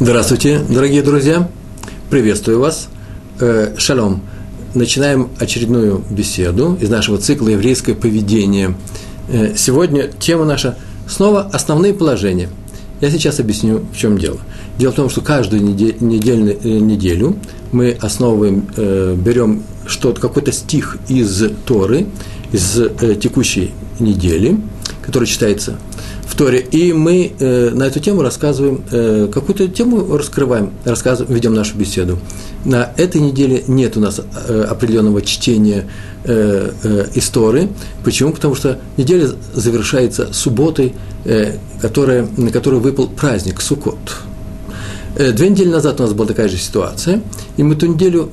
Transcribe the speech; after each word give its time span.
Здравствуйте, 0.00 0.60
дорогие 0.68 1.02
друзья! 1.02 1.50
Приветствую 2.08 2.60
вас! 2.60 2.88
Э, 3.40 3.74
шалом! 3.78 4.22
Начинаем 4.72 5.28
очередную 5.40 6.04
беседу 6.08 6.78
из 6.80 6.88
нашего 6.88 7.18
цикла 7.18 7.48
«Еврейское 7.48 7.96
поведение». 7.96 8.76
Э, 9.28 9.54
сегодня 9.56 10.04
тема 10.04 10.44
наша 10.44 10.78
снова 11.08 11.40
«Основные 11.52 11.94
положения». 11.94 12.48
Я 13.00 13.10
сейчас 13.10 13.40
объясню, 13.40 13.86
в 13.92 13.96
чем 13.96 14.18
дело. 14.18 14.38
Дело 14.78 14.92
в 14.92 14.94
том, 14.94 15.10
что 15.10 15.20
каждую 15.20 15.64
недельную, 15.64 16.56
э, 16.62 16.68
неделю 16.78 17.36
мы 17.72 17.90
основываем, 18.00 18.68
берем 19.16 19.64
что-то, 19.84 20.20
какой-то 20.20 20.52
стих 20.52 20.96
из 21.08 21.42
Торы, 21.66 22.06
из 22.52 22.80
текущей 23.20 23.72
недели, 23.98 24.60
который 25.02 25.26
читается 25.26 25.76
Торе. 26.34 26.60
И 26.60 26.92
мы 26.92 27.32
э, 27.38 27.70
на 27.70 27.84
эту 27.84 28.00
тему 28.00 28.22
рассказываем, 28.22 28.82
э, 28.90 29.28
какую-то 29.32 29.68
тему 29.68 30.16
раскрываем, 30.16 30.72
рассказываем, 30.84 31.34
ведем 31.34 31.54
нашу 31.54 31.76
беседу. 31.76 32.18
На 32.64 32.92
этой 32.96 33.20
неделе 33.20 33.64
нет 33.66 33.96
у 33.96 34.00
нас 34.00 34.20
э, 34.20 34.62
определенного 34.68 35.22
чтения 35.22 35.88
э, 36.24 36.70
э, 36.82 37.06
истории. 37.14 37.68
Почему? 38.04 38.32
Потому 38.32 38.54
что 38.54 38.78
неделя 38.96 39.28
завершается 39.54 40.32
субботой, 40.32 40.94
э, 41.24 41.56
которая, 41.80 42.28
на 42.36 42.50
которую 42.50 42.82
выпал 42.82 43.08
праздник 43.08 43.60
Суккот. 43.60 43.98
Э, 45.16 45.32
две 45.32 45.48
недели 45.48 45.68
назад 45.68 46.00
у 46.00 46.04
нас 46.04 46.12
была 46.12 46.26
такая 46.26 46.48
же 46.48 46.56
ситуация, 46.56 47.22
и 47.56 47.62
мы 47.62 47.74
ту 47.74 47.86
неделю, 47.86 48.30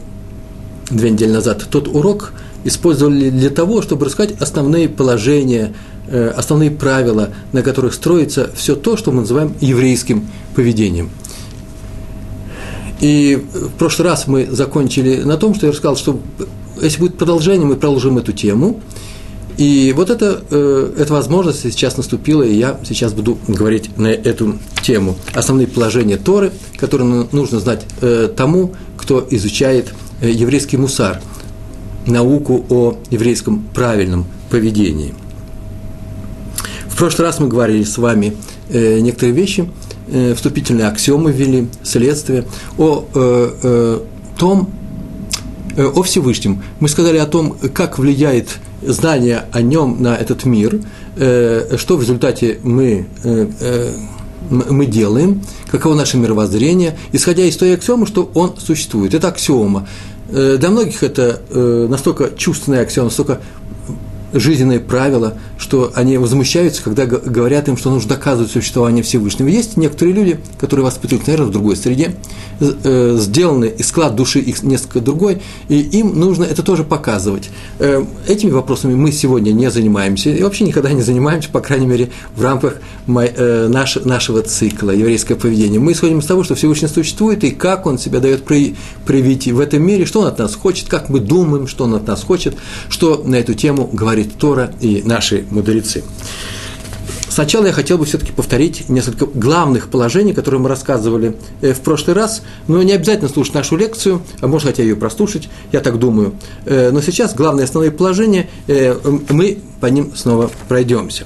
две 0.90 1.10
недели 1.10 1.32
назад, 1.32 1.66
тот 1.70 1.88
урок 1.88 2.34
использовали 2.64 3.30
для 3.30 3.50
того, 3.50 3.82
чтобы 3.82 4.06
рассказать 4.06 4.40
основные 4.42 4.90
положения 4.90 5.74
основные 6.08 6.72
правила, 6.72 7.30
на 7.52 7.62
которых 7.62 7.94
строится 7.94 8.52
все 8.56 8.76
то, 8.76 8.98
что 8.98 9.12
мы 9.12 9.22
называем 9.22 9.54
еврейским 9.60 10.28
поведением. 10.56 11.10
И 13.02 13.44
в 13.54 13.72
прошлый 13.78 14.08
раз 14.08 14.28
мы 14.28 14.48
закончили 14.50 15.24
на 15.24 15.38
том, 15.38 15.54
что 15.54 15.68
я 15.68 15.72
рассказал, 15.72 15.96
что 15.98 16.20
если 16.82 17.00
будет 17.00 17.18
продолжение, 17.18 17.66
мы 17.66 17.76
продолжим 17.76 18.18
эту 18.18 18.32
тему. 18.32 18.80
И 19.58 19.94
вот 19.96 20.10
это, 20.10 20.42
э, 20.50 20.94
эта 20.98 21.14
возможность 21.14 21.62
сейчас 21.62 21.98
наступила, 21.98 22.44
и 22.44 22.56
я 22.56 22.80
сейчас 22.84 23.14
буду 23.14 23.38
говорить 23.48 23.98
на 23.98 24.08
эту 24.08 24.58
тему. 24.82 25.16
Основные 25.34 25.68
положения 25.68 26.18
Торы, 26.18 26.52
которые 26.78 27.28
нужно 27.32 27.60
знать 27.60 27.86
э, 28.02 28.30
тому, 28.36 28.74
кто 28.98 29.26
изучает 29.30 29.94
еврейский 30.22 30.78
мусар, 30.78 31.22
науку 32.06 32.66
о 32.70 32.98
еврейском 33.12 33.66
правильном 33.74 34.26
поведении– 34.50 35.14
в 36.96 36.98
прошлый 36.98 37.28
раз 37.28 37.42
мы 37.42 37.50
говорили 37.50 37.84
с 37.84 37.98
вами 37.98 38.38
э, 38.70 39.02
некоторые 39.02 39.36
вещи, 39.36 39.70
э, 40.08 40.34
вступительные 40.34 40.88
аксиомы 40.88 41.34
ввели, 41.34 41.68
следствие, 41.84 42.46
о 42.78 43.04
э, 43.14 43.52
э, 43.64 44.00
том, 44.38 44.70
э, 45.76 45.86
о 45.86 46.04
Всевышнем. 46.04 46.64
Мы 46.80 46.88
сказали 46.88 47.18
о 47.18 47.26
том, 47.26 47.58
как 47.74 48.00
влияет 48.00 48.60
знание 48.82 49.44
о 49.52 49.62
нем 49.62 50.02
на 50.02 50.16
этот 50.16 50.46
мир, 50.46 50.80
э, 51.18 51.76
что 51.78 51.98
в 51.98 52.02
результате 52.02 52.60
мы, 52.64 53.06
э, 53.26 53.48
э, 53.60 53.92
мы 54.50 54.86
делаем, 54.86 55.42
каково 55.70 55.96
наше 55.96 56.16
мировоззрение, 56.16 56.98
исходя 57.12 57.44
из 57.44 57.58
той 57.58 57.74
аксиомы, 57.74 58.08
что 58.08 58.32
он 58.36 58.56
существует. 58.58 59.14
Это 59.14 59.28
аксиома. 59.28 59.86
Э, 60.30 60.56
для 60.58 60.70
многих 60.70 61.04
это 61.04 61.42
э, 61.50 61.88
настолько 61.90 62.32
чувственная 62.38 62.84
аксиома, 62.84 63.10
настолько 63.10 63.42
жизненные 64.34 64.80
правила, 64.80 65.36
что 65.58 65.92
они 65.96 66.18
возмущаются, 66.18 66.84
когда 66.84 67.06
говорят 67.06 67.68
им, 67.68 67.78
что 67.78 67.90
нужно 67.90 68.10
доказывать 68.10 68.52
существование 68.52 69.04
Всевышнего. 69.04 69.48
Есть 69.48 69.78
некоторые 69.78 70.14
люди, 70.14 70.40
которые 70.60 70.86
воспитывают, 70.86 71.28
наверное, 71.28 71.48
в 71.48 71.52
другой 71.52 71.76
среде, 71.76 72.16
э, 72.60 73.18
сделаны, 73.20 73.66
и 73.66 73.84
склад 73.84 74.16
души 74.16 74.40
их 74.40 74.64
несколько 74.64 75.00
другой, 75.00 75.42
и 75.70 75.80
им 75.80 76.20
нужно 76.20 76.44
это 76.44 76.64
тоже 76.64 76.84
показывать. 76.84 77.50
Э, 77.80 78.04
этими 78.28 78.52
вопросами 78.52 78.96
мы 78.96 79.12
сегодня 79.12 79.52
не 79.52 79.70
занимаемся, 79.72 80.30
и 80.30 80.44
вообще 80.44 80.66
никогда 80.66 80.92
не 80.92 81.02
занимаемся, 81.02 81.50
по 81.50 81.62
крайней 81.62 81.88
мере, 81.88 82.10
в 82.36 82.42
рамках 82.42 82.78
э, 83.08 83.68
нашего 83.68 84.42
цикла 84.42 84.92
«Еврейское 84.92 85.36
поведение». 85.36 85.80
Мы 85.80 85.94
исходим 85.94 86.20
из 86.20 86.26
того, 86.26 86.44
что 86.44 86.56
Всевышний 86.56 86.88
существует, 86.88 87.44
и 87.44 87.52
как 87.52 87.86
Он 87.86 87.98
себя 87.98 88.20
дает 88.20 88.44
проявить 88.44 89.48
в 89.48 89.60
этом 89.60 89.84
мире, 89.84 90.06
что 90.06 90.22
Он 90.22 90.28
от 90.28 90.40
нас 90.40 90.56
хочет, 90.56 90.88
как 90.90 91.10
мы 91.10 91.20
думаем, 91.20 91.68
что 91.68 91.86
Он 91.86 91.96
от 91.96 92.08
нас 92.08 92.24
хочет, 92.24 92.56
что 92.90 93.22
на 93.26 93.36
эту 93.36 93.54
тему 93.54 93.90
говорит 93.92 94.25
Тора 94.26 94.72
и 94.82 95.02
наши 95.06 95.46
мудрецы. 95.50 96.04
Сначала 97.36 97.66
я 97.66 97.74
хотел 97.74 97.98
бы 97.98 98.06
все-таки 98.06 98.32
повторить 98.32 98.88
несколько 98.88 99.26
главных 99.26 99.90
положений, 99.90 100.32
которые 100.32 100.62
мы 100.62 100.70
рассказывали 100.70 101.36
э, 101.60 101.74
в 101.74 101.82
прошлый 101.82 102.16
раз. 102.16 102.44
Но 102.70 102.82
не 102.82 102.94
обязательно 102.94 103.28
слушать 103.28 103.54
нашу 103.56 103.76
лекцию, 103.76 104.22
а 104.40 104.48
может 104.48 104.70
хотя 104.70 104.84
ее 104.84 104.96
прослушать, 104.96 105.50
я 105.74 105.82
так 105.82 106.00
думаю. 106.00 106.36
Э, 106.64 106.92
но 106.92 107.02
сейчас 107.02 107.36
главные 107.36 107.66
основные 107.66 107.92
положения, 107.92 108.48
э, 108.68 108.96
мы 109.28 109.58
по 109.82 109.88
ним 109.88 110.16
снова 110.16 110.50
пройдемся. 110.70 111.26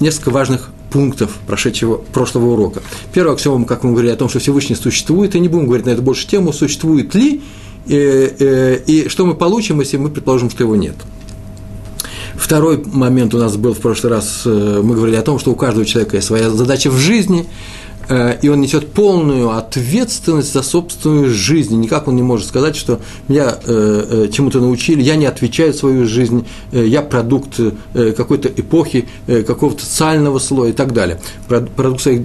Несколько 0.00 0.30
важных 0.30 0.70
пунктов 0.90 1.32
прошедшего 1.46 1.96
прошлого 1.96 2.54
урока. 2.54 2.80
Первый 3.12 3.34
аксиом, 3.34 3.66
как 3.66 3.84
мы 3.84 3.90
говорили, 3.90 4.12
о 4.12 4.16
том, 4.16 4.30
что 4.30 4.38
Всевышний 4.38 4.74
существует, 4.74 5.34
и 5.34 5.40
не 5.40 5.48
будем 5.48 5.66
говорить 5.66 5.84
на 5.84 5.90
эту 5.90 6.00
больше 6.00 6.26
тему, 6.26 6.54
существует 6.54 7.14
ли, 7.14 7.42
и, 7.86 8.82
и 8.86 9.08
что 9.10 9.26
мы 9.26 9.34
получим, 9.34 9.80
если 9.80 9.98
мы 9.98 10.08
предположим, 10.08 10.48
что 10.48 10.64
его 10.64 10.76
нет– 10.76 10.94
Второй 12.42 12.82
момент 12.84 13.34
у 13.34 13.38
нас 13.38 13.56
был 13.56 13.72
в 13.72 13.78
прошлый 13.78 14.12
раз, 14.12 14.42
э, 14.44 14.80
мы 14.82 14.96
говорили 14.96 15.14
о 15.14 15.22
том, 15.22 15.38
что 15.38 15.52
у 15.52 15.54
каждого 15.54 15.86
человека 15.86 16.16
есть 16.16 16.26
своя 16.26 16.50
задача 16.50 16.90
в 16.90 16.96
жизни– 16.96 17.46
и 18.08 18.48
он 18.48 18.60
несет 18.60 18.92
полную 18.92 19.50
ответственность 19.50 20.52
за 20.52 20.62
собственную 20.62 21.30
жизнь. 21.30 21.78
Никак 21.78 22.08
он 22.08 22.16
не 22.16 22.22
может 22.22 22.46
сказать, 22.46 22.76
что 22.76 23.00
меня 23.28 23.56
э, 23.64 24.26
э, 24.26 24.28
чему-то 24.32 24.60
научили, 24.60 25.02
я 25.02 25.16
не 25.16 25.26
отвечаю 25.26 25.72
свою 25.72 26.06
жизнь, 26.06 26.46
я 26.72 27.02
продукт 27.02 27.60
какой-то 27.92 28.48
эпохи, 28.48 29.06
какого-то 29.26 29.84
социального 29.84 30.38
слоя 30.38 30.70
и 30.70 30.72
так 30.72 30.92
далее. 30.92 31.20
Продукт 31.48 32.02
своих 32.02 32.22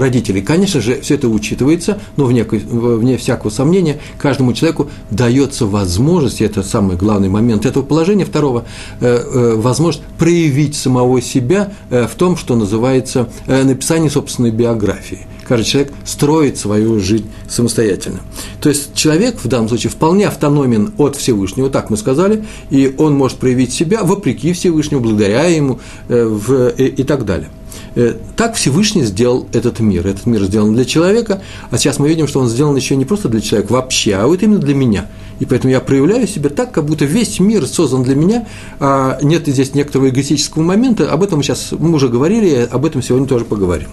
родителей. 0.00 0.42
Конечно 0.42 0.80
же, 0.80 1.00
все 1.00 1.14
это 1.14 1.28
учитывается, 1.28 1.98
но 2.16 2.24
вне, 2.24 2.44
вне 2.44 3.16
всякого 3.16 3.50
сомнения, 3.50 3.98
каждому 4.18 4.52
человеку 4.52 4.88
дается 5.10 5.66
возможность, 5.66 6.40
и 6.40 6.44
это 6.44 6.62
самый 6.62 6.96
главный 6.96 7.28
момент 7.28 7.66
этого 7.66 7.82
положения, 7.82 8.24
второго, 8.24 8.64
возможность 9.00 10.06
проявить 10.18 10.74
самого 10.74 11.20
себя 11.20 11.72
в 11.90 12.14
том, 12.16 12.36
что 12.36 12.56
называется 12.56 13.28
написание 13.46 14.10
собственной 14.10 14.50
биографии 14.50 15.26
каждый 15.46 15.64
человек 15.64 15.92
строит 16.04 16.58
свою 16.58 17.00
жизнь 17.00 17.28
самостоятельно. 17.48 18.20
То 18.60 18.68
есть 18.68 18.94
человек 18.94 19.38
в 19.42 19.48
данном 19.48 19.68
случае 19.68 19.90
вполне 19.90 20.28
автономен 20.28 20.92
от 20.98 21.16
Всевышнего, 21.16 21.70
так 21.70 21.90
мы 21.90 21.96
сказали, 21.96 22.44
и 22.70 22.94
он 22.98 23.14
может 23.14 23.38
проявить 23.38 23.72
себя 23.72 24.04
вопреки 24.04 24.52
Всевышнему, 24.52 25.02
благодаря 25.02 25.44
ему 25.46 25.80
э, 26.08 26.24
в, 26.24 26.68
и, 26.68 26.84
и 26.86 27.02
так 27.02 27.24
далее. 27.24 27.48
Э, 27.94 28.14
так 28.36 28.54
Всевышний 28.54 29.02
сделал 29.04 29.48
этот 29.52 29.80
мир. 29.80 30.06
Этот 30.06 30.26
мир 30.26 30.44
сделан 30.44 30.74
для 30.74 30.84
человека, 30.84 31.42
а 31.70 31.78
сейчас 31.78 31.98
мы 31.98 32.08
видим, 32.08 32.28
что 32.28 32.40
он 32.40 32.48
сделан 32.48 32.76
еще 32.76 32.96
не 32.96 33.04
просто 33.04 33.28
для 33.28 33.40
человека 33.40 33.72
вообще, 33.72 34.14
а 34.14 34.26
вот 34.26 34.42
именно 34.42 34.58
для 34.58 34.74
меня. 34.74 35.06
И 35.40 35.46
поэтому 35.46 35.72
я 35.72 35.80
проявляю 35.80 36.26
себя 36.28 36.50
так, 36.50 36.70
как 36.70 36.84
будто 36.84 37.04
весь 37.04 37.40
мир 37.40 37.66
создан 37.66 38.02
для 38.02 38.14
меня, 38.14 38.46
а 38.78 39.18
нет 39.22 39.46
здесь 39.46 39.74
некоторого 39.74 40.10
эгоистического 40.10 40.62
момента. 40.62 41.10
Об 41.10 41.22
этом 41.22 41.42
сейчас 41.42 41.72
мы 41.72 41.92
уже 41.94 42.08
говорили, 42.08 42.68
об 42.70 42.84
этом 42.84 43.02
сегодня 43.02 43.26
тоже 43.26 43.44
поговорим. 43.44 43.88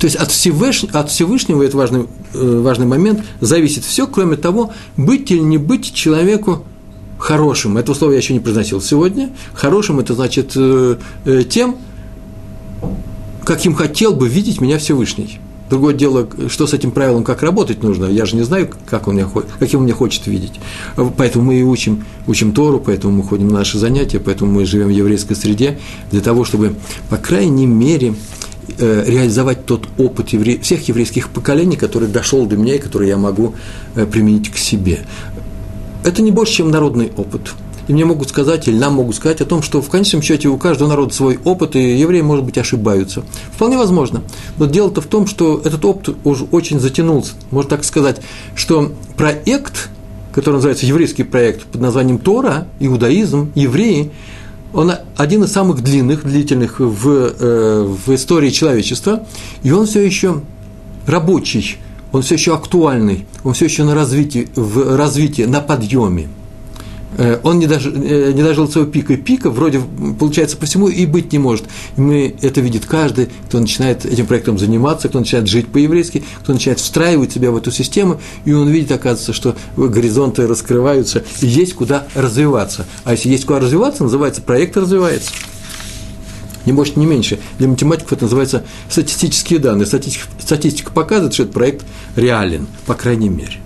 То 0.00 0.06
есть 0.06 0.16
от 0.16 0.30
Всевышнего, 0.30 0.98
от 0.98 1.10
Всевышнего 1.10 1.62
это 1.62 1.76
важный, 1.76 2.06
э, 2.32 2.60
важный 2.62 2.86
момент, 2.86 3.22
зависит 3.40 3.84
все, 3.84 4.06
кроме 4.06 4.36
того, 4.36 4.72
быть 4.96 5.30
или 5.30 5.40
не 5.40 5.58
быть 5.58 5.92
человеку 5.92 6.64
хорошим. 7.18 7.76
Это 7.76 7.94
слово 7.94 8.12
я 8.12 8.16
еще 8.16 8.32
не 8.32 8.40
произносил 8.40 8.80
сегодня. 8.80 9.28
Хорошим– 9.52 9.98
это 10.00 10.14
значит 10.14 10.52
э, 10.56 10.96
э, 11.26 11.42
тем, 11.42 11.76
каким 13.44 13.74
хотел 13.74 14.14
бы 14.14 14.26
видеть 14.26 14.62
меня 14.62 14.78
Всевышний. 14.78 15.38
Другое 15.68 15.92
дело, 15.92 16.26
что 16.48 16.66
с 16.66 16.72
этим 16.72 16.92
правилом, 16.92 17.22
как 17.22 17.42
работать 17.42 17.82
нужно. 17.82 18.06
Я 18.06 18.24
же 18.24 18.36
не 18.36 18.42
знаю, 18.42 18.70
как 18.88 19.06
он 19.06 19.16
меня, 19.16 19.28
каким 19.58 19.80
он 19.80 19.84
меня 19.84 19.94
хочет 19.94 20.26
видеть. 20.26 20.54
Поэтому 21.18 21.44
мы 21.44 21.60
и 21.60 21.62
учим, 21.62 22.06
учим 22.26 22.52
Тору, 22.52 22.80
поэтому 22.80 23.18
мы 23.18 23.22
ходим 23.22 23.48
на 23.48 23.58
наши 23.58 23.78
занятия, 23.78 24.18
поэтому 24.18 24.50
мы 24.50 24.64
живем 24.64 24.86
в 24.86 24.90
еврейской 24.90 25.34
среде, 25.34 25.78
для 26.10 26.22
того, 26.22 26.44
чтобы, 26.44 26.74
по 27.10 27.18
крайней 27.18 27.66
мере, 27.66 28.14
реализовать 28.78 29.66
тот 29.66 29.88
опыт 29.98 30.30
евре... 30.30 30.58
всех 30.58 30.88
еврейских 30.88 31.28
поколений, 31.30 31.76
который 31.76 32.08
дошел 32.08 32.46
до 32.46 32.56
меня 32.56 32.76
и 32.76 32.78
который 32.78 33.08
я 33.08 33.16
могу 33.16 33.54
э, 33.94 34.06
применить 34.06 34.50
к 34.50 34.56
себе. 34.56 35.00
Это 36.04 36.22
не 36.22 36.30
больше, 36.30 36.54
чем 36.54 36.70
народный 36.70 37.12
опыт. 37.16 37.52
И 37.88 37.92
мне 37.92 38.04
могут 38.04 38.28
сказать, 38.28 38.68
или 38.68 38.78
нам 38.78 38.94
могут 38.94 39.16
сказать 39.16 39.40
о 39.40 39.44
том, 39.44 39.62
что 39.62 39.82
в 39.82 39.88
конечном 39.90 40.22
счете 40.22 40.48
у 40.48 40.56
каждого 40.56 40.88
народа 40.88 41.12
свой 41.12 41.40
опыт, 41.44 41.74
и 41.74 41.98
евреи, 41.98 42.20
может 42.20 42.44
быть, 42.44 42.56
ошибаются. 42.56 43.24
Вполне 43.52 43.76
возможно. 43.76 44.22
Но 44.58 44.66
дело-то 44.66 45.00
в 45.00 45.06
том, 45.06 45.26
что 45.26 45.60
этот 45.64 45.84
опыт 45.84 46.16
уже 46.24 46.44
очень 46.44 46.78
затянулся. 46.78 47.32
Можно 47.50 47.70
так 47.70 47.84
сказать, 47.84 48.20
что 48.54 48.92
проект, 49.16 49.88
который 50.32 50.56
называется 50.56 50.86
еврейский 50.86 51.24
проект 51.24 51.64
под 51.64 51.80
названием 51.80 52.18
Тора, 52.18 52.66
иудаизм, 52.78 53.50
евреи– 53.54 54.10
он 54.72 54.92
один 55.16 55.44
из 55.44 55.52
самых 55.52 55.82
длинных, 55.82 56.24
длительных 56.24 56.80
в, 56.80 57.08
э, 57.08 57.96
в 58.06 58.14
истории 58.14 58.50
человечества, 58.50 59.26
и 59.62 59.70
он 59.70 59.86
все 59.86 60.00
еще 60.00 60.42
рабочий, 61.06 61.78
он 62.12 62.22
все 62.22 62.34
еще 62.34 62.54
актуальный, 62.54 63.26
он 63.44 63.54
все 63.54 63.66
еще 63.66 63.84
на 63.84 63.94
развитии, 63.94 64.48
в 64.54 64.96
развитии, 64.96 65.42
на 65.42 65.60
подъеме. 65.60 66.28
Э, 67.18 67.38
он 67.42 67.58
не, 67.58 67.66
дожил, 67.66 67.92
э, 67.94 68.32
не 68.32 68.42
дожил 68.42 68.68
своего 68.68 68.90
пика. 68.90 69.14
И 69.14 69.16
пика 69.16 69.50
вроде, 69.50 69.80
получается, 70.18 70.56
по 70.56 70.66
всему 70.66 70.88
и 70.88 71.06
быть 71.06 71.32
не 71.32 71.38
может. 71.38 71.64
И 71.96 72.00
мы, 72.00 72.34
это 72.40 72.60
видит 72.60 72.86
каждый, 72.86 73.28
кто 73.48 73.58
начинает 73.58 74.04
этим 74.04 74.26
проектом 74.26 74.58
заниматься, 74.58 75.08
кто 75.08 75.18
начинает 75.18 75.48
жить 75.48 75.68
по-еврейски, 75.68 76.24
кто 76.40 76.52
начинает 76.52 76.80
встраивать 76.80 77.32
себя 77.32 77.50
в 77.50 77.56
эту 77.56 77.70
систему, 77.72 78.20
и 78.44 78.52
он 78.52 78.68
видит, 78.68 78.92
оказывается, 78.92 79.32
что 79.32 79.56
горизонты 79.76 80.46
раскрываются, 80.46 81.24
и 81.40 81.46
есть 81.46 81.74
куда 81.74 82.06
развиваться. 82.14 82.86
А 83.04 83.12
если 83.12 83.28
есть 83.28 83.44
куда 83.44 83.60
развиваться, 83.60 84.04
называется 84.04 84.42
проект 84.42 84.76
развивается. 84.76 85.30
Не 86.66 86.72
больше, 86.72 86.92
не 86.96 87.06
меньше. 87.06 87.40
Для 87.58 87.68
математиков 87.68 88.12
это 88.12 88.24
называется 88.24 88.64
статистические 88.88 89.58
данные. 89.58 89.86
Статистика, 89.86 90.26
статистика 90.38 90.92
показывает, 90.92 91.32
что 91.32 91.44
этот 91.44 91.54
проект 91.54 91.86
реален, 92.16 92.66
по 92.86 92.94
крайней 92.94 93.30
мере. 93.30 93.58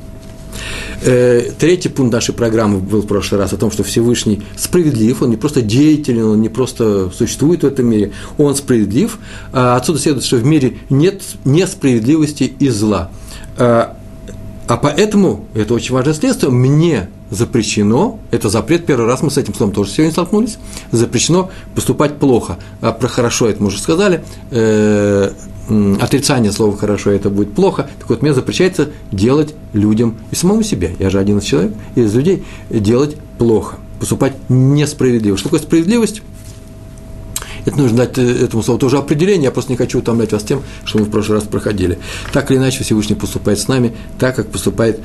Э, 1.02 1.50
третий 1.58 1.88
пункт 1.88 2.12
нашей 2.12 2.34
программы 2.34 2.78
был 2.78 3.02
в 3.02 3.06
прошлый 3.06 3.40
раз 3.40 3.52
о 3.52 3.56
том, 3.56 3.70
что 3.70 3.82
Всевышний 3.82 4.42
справедлив, 4.56 5.22
он 5.22 5.30
не 5.30 5.36
просто 5.36 5.62
деятелен, 5.62 6.24
он 6.24 6.40
не 6.40 6.48
просто 6.48 7.10
существует 7.10 7.62
в 7.62 7.66
этом 7.66 7.86
мире, 7.86 8.12
он 8.38 8.54
справедлив. 8.54 9.18
А 9.52 9.76
отсюда 9.76 9.98
следует, 9.98 10.24
что 10.24 10.36
в 10.36 10.44
мире 10.44 10.78
нет 10.90 11.22
несправедливости 11.44 12.44
и 12.58 12.68
зла. 12.68 13.10
А, 13.56 13.96
а 14.66 14.76
поэтому, 14.76 15.46
это 15.54 15.74
очень 15.74 15.94
важное 15.94 16.14
следствие, 16.14 16.50
мне 16.50 17.08
запрещено, 17.30 18.18
это 18.30 18.48
запрет, 18.48 18.86
первый 18.86 19.06
раз 19.06 19.22
мы 19.22 19.30
с 19.30 19.38
этим 19.38 19.54
словом 19.54 19.74
тоже 19.74 19.90
сегодня 19.90 20.12
столкнулись, 20.12 20.58
запрещено 20.92 21.50
поступать 21.74 22.18
плохо. 22.18 22.58
А 22.80 22.92
про 22.92 23.08
хорошо 23.08 23.48
это 23.48 23.62
мы 23.62 23.68
уже 23.68 23.78
сказали, 23.78 24.24
э, 24.50 25.30
отрицание 26.00 26.52
слова 26.52 26.76
«хорошо» 26.76 27.10
это 27.10 27.30
будет 27.30 27.54
плохо, 27.54 27.88
так 27.98 28.08
вот 28.08 28.22
мне 28.22 28.34
запрещается 28.34 28.90
делать 29.10 29.54
людям 29.72 30.16
и 30.30 30.34
самому 30.34 30.62
себе, 30.62 30.94
я 30.98 31.10
же 31.10 31.18
один 31.18 31.38
из 31.38 31.44
человек, 31.44 31.72
из 31.94 32.14
людей, 32.14 32.44
делать 32.68 33.16
плохо, 33.38 33.76
поступать 33.98 34.34
несправедливо. 34.48 35.36
Что 35.36 35.48
такое 35.48 35.60
справедливость? 35.60 36.22
Это 37.64 37.78
нужно 37.78 37.98
дать 37.98 38.18
э, 38.18 38.44
этому 38.44 38.62
слову 38.62 38.78
тоже 38.78 38.98
определение, 38.98 39.44
я 39.44 39.50
просто 39.50 39.72
не 39.72 39.76
хочу 39.76 40.00
утомлять 40.00 40.32
вас 40.32 40.42
тем, 40.42 40.62
что 40.84 40.98
мы 40.98 41.04
в 41.06 41.10
прошлый 41.10 41.38
раз 41.38 41.48
проходили. 41.48 41.98
Так 42.32 42.50
или 42.50 42.58
иначе 42.58 42.84
Всевышний 42.84 43.16
поступает 43.16 43.58
с 43.58 43.68
нами, 43.68 43.94
так 44.18 44.36
как 44.36 44.48
поступает 44.48 45.00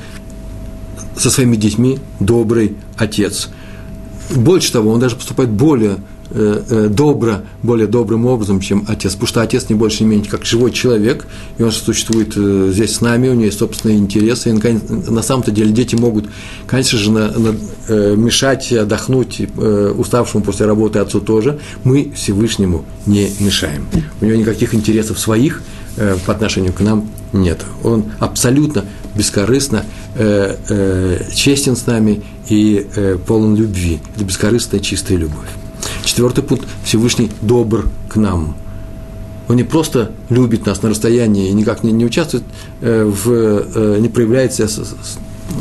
со 1.16 1.30
своими 1.30 1.56
детьми 1.56 2.00
добрый 2.20 2.76
отец. 2.98 3.50
Больше 4.36 4.72
того, 4.72 4.92
он 4.92 5.00
даже 5.00 5.16
поступает 5.16 5.50
более 5.50 5.98
добро, 6.32 7.42
более 7.64 7.88
добрым 7.88 8.26
образом, 8.28 8.60
чем 8.60 8.86
отец, 8.88 9.14
потому 9.14 9.28
что 9.28 9.42
отец 9.42 9.68
не 9.70 9.76
больше 9.76 10.04
не 10.04 10.10
менее 10.12 10.30
как 10.30 10.46
живой 10.46 10.72
человек, 10.72 11.26
и 11.58 11.64
он 11.64 11.72
существует 11.72 12.34
э, 12.36 12.70
здесь 12.72 12.96
с 12.96 13.02
нами, 13.02 13.30
у 13.30 13.34
него 13.34 13.46
есть 13.46 13.58
собственные 13.58 13.98
интересы, 13.98 14.52
и 14.52 14.54
на 15.10 15.24
самом-то 15.24 15.52
деле 15.52 15.72
дети 15.72 15.96
могут, 15.96 16.26
конечно 16.68 17.00
же, 17.00 17.12
на, 17.12 17.32
на, 17.32 17.56
мешать, 18.16 18.72
отдохнуть 18.72 19.42
уставшему 19.98 20.44
после 20.44 20.68
работы 20.68 21.00
отцу 21.00 21.20
тоже, 21.20 21.60
мы 21.84 22.12
Всевышнему 22.16 22.86
не 23.06 23.32
мешаем. 23.40 23.88
У 24.22 24.26
него 24.26 24.38
никаких 24.38 24.76
интересов 24.76 25.18
своих 25.18 25.62
по 26.26 26.34
отношению 26.34 26.74
к 26.74 26.82
нам 26.82 27.10
нет. 27.34 27.60
Он 27.84 28.06
абсолютно 28.20 28.86
бескорыстно 29.16 29.84
честен 31.34 31.76
с 31.76 31.88
нами 31.88 32.22
и 32.48 32.88
полон 33.26 33.56
любви. 33.56 34.00
Это 34.16 34.24
бескорыстная 34.24 34.80
чистая 34.80 35.18
любовь. 35.18 35.48
Четвертый 36.04 36.44
пункт– 36.44 36.68
Всевышний 36.84 37.32
добр 37.42 37.88
к 38.10 38.16
нам. 38.16 38.56
Он 39.48 39.56
не 39.56 39.64
просто 39.64 40.12
любит 40.30 40.66
нас 40.66 40.82
на 40.84 40.90
расстоянии 40.90 41.50
и 41.50 41.54
никак 41.54 41.84
не, 41.84 41.92
не 41.92 42.06
участвует 42.06 42.44
э, 42.82 43.04
в, 43.04 43.32
э, 43.32 43.98
не 44.00 44.08
проявляется 44.08 44.68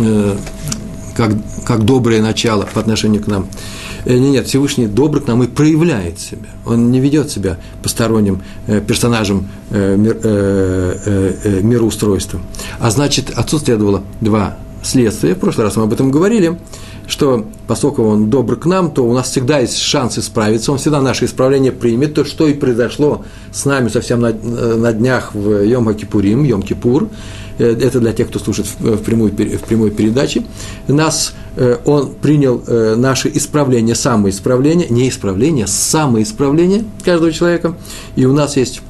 э, 0.01 0.37
как, 1.17 1.33
как 1.65 1.85
доброе 1.85 2.21
начало 2.21 2.69
по 2.73 2.81
отношению 2.81 3.23
к 3.23 3.27
нам. 3.27 3.47
Нет, 4.05 4.21
нет, 4.21 4.47
Всевышний 4.47 4.87
добр 4.87 5.23
к 5.23 5.27
нам 5.27 5.43
и 5.43 5.47
проявляет 5.47 6.21
себя. 6.21 6.49
Он 6.67 6.91
не 6.91 7.01
ведет 7.01 7.31
себя 7.31 7.57
посторонним 7.83 8.43
персонажем 8.87 9.49
мироустройства. 9.71 12.41
А 12.79 12.91
значит, 12.91 13.31
отцу 13.31 13.59
следовало 13.59 14.03
два 14.21 14.59
следствия. 14.89 15.35
В 15.35 15.39
прошлый 15.39 15.67
раз 15.67 15.77
мы 15.77 15.85
об 15.85 15.93
этом 15.93 16.11
говорили 16.11 16.59
что 17.09 17.47
поскольку 17.67 18.05
он 18.05 18.29
добр 18.29 18.57
к 18.57 18.67
нам, 18.67 18.91
то 18.91 19.03
у 19.03 19.15
нас 19.15 19.31
всегда 19.31 19.59
есть 19.61 19.79
шанс 19.79 20.19
исправиться, 20.19 20.71
он 20.71 20.79
всегда 20.79 21.01
наше 21.01 21.25
исправление 21.25 21.73
примет, 21.73 22.15
то, 22.15 22.25
что 22.25 22.47
и 22.47 22.53
произошло 22.53 23.25
с 23.51 23.65
нами 23.65 23.89
совсем 23.89 24.21
на, 24.21 24.33
на 24.33 24.93
днях 24.93 25.35
в 25.35 25.65
Йом 25.65 25.93
Кипурим, 25.95 26.45
Йом 26.45 26.63
Кипур, 26.63 27.09
э, 27.59 27.65
это 27.65 27.99
для 27.99 28.13
тех, 28.13 28.29
кто 28.29 28.39
слушает 28.39 28.69
в 28.79 28.99
прямой, 28.99 29.31
в 29.31 29.63
прямой 29.63 29.91
передаче, 29.91 30.45
нас, 30.87 31.33
э, 31.57 31.79
он 31.87 32.13
принял 32.13 32.63
э, 32.67 32.95
наше 32.97 33.31
исправление, 33.33 33.95
самоисправление, 33.95 34.89
не 34.91 35.09
исправление, 35.09 35.67
самоисправление 35.67 36.85
каждого 37.07 37.33
человека, 37.33 37.75
и 38.17 38.27
у 38.27 38.35
нас 38.35 38.59
есть 38.59 38.83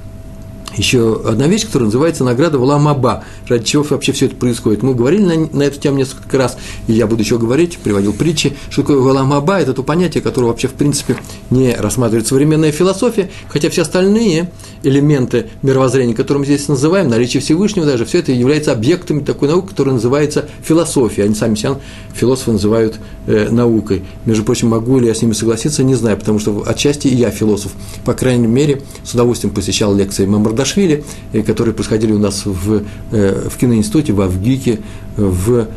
еще 0.79 1.21
одна 1.27 1.47
вещь, 1.47 1.67
которая 1.67 1.87
называется 1.87 2.25
награда 2.25 2.59
Валамаба. 2.59 3.25
Ради 3.49 3.65
чего 3.65 3.83
вообще 3.83 4.13
все 4.13 4.27
это 4.27 4.37
происходит? 4.37 4.83
Мы 4.83 4.95
говорили 4.95 5.23
на, 5.23 5.49
на 5.53 5.63
эту 5.65 5.81
тему 5.81 5.99
несколько 5.99 6.39
раз, 6.39 6.57
и 6.87 6.93
я 6.93 7.07
буду 7.07 7.23
еще 7.23 7.39
говорить, 7.39 7.79
приводил 7.79 8.13
притчи, 8.13 8.57
что 8.71 8.83
такое 8.83 8.99
Валамаба– 8.99 9.59
это 9.61 9.75
то 9.75 9.83
понятие, 9.83 10.23
которое 10.23 10.47
вообще, 10.47 10.69
в 10.69 10.75
принципе, 10.75 11.17
не 11.51 11.75
рассматривает 11.75 12.27
современная 12.27 12.73
философия, 12.73 13.31
хотя 13.49 13.69
все 13.71 13.83
остальные 13.83 14.51
элементы 14.83 15.51
мировоззрения, 15.63 16.15
которые 16.15 16.41
мы 16.41 16.47
здесь 16.47 16.69
называем, 16.69 17.09
наличие 17.09 17.41
Всевышнего 17.41 17.85
даже, 17.85 18.05
все 18.05 18.21
это 18.21 18.33
является 18.33 18.73
объектами 18.73 19.21
такой 19.21 19.49
науки, 19.49 19.71
которая 19.71 19.95
называется 19.95 20.49
философия. 20.63 21.25
Они 21.25 21.35
сами 21.35 21.57
себя 21.57 21.79
философы 22.15 22.53
называют 22.53 22.99
э, 23.27 23.49
наукой. 23.51 24.05
Между 24.25 24.45
прочим, 24.45 24.69
могу 24.69 24.99
ли 24.99 25.09
я 25.09 25.15
с 25.15 25.23
ними 25.23 25.33
согласиться, 25.33 25.83
не 25.83 25.95
знаю, 25.95 26.17
потому 26.17 26.39
что 26.39 26.65
отчасти 26.67 27.09
и 27.09 27.15
я 27.15 27.31
философ. 27.31 27.73
По 28.05 28.15
крайней 28.15 28.47
мере, 28.47 28.83
с 29.05 29.15
удовольствием 29.15 29.55
посещал 29.55 29.95
лекции 29.95 30.27
Мамардашвили, 30.27 30.68
э, 30.77 31.43
которые 31.43 31.75
происходили 31.75 32.13
у 32.13 32.19
нас 32.19 32.43
в, 32.45 32.83
э, 33.13 33.49
в 33.49 33.57
киноинституте, 33.57 34.13
в 34.13 34.21
Авгике, 34.21 34.81
в 35.17 35.69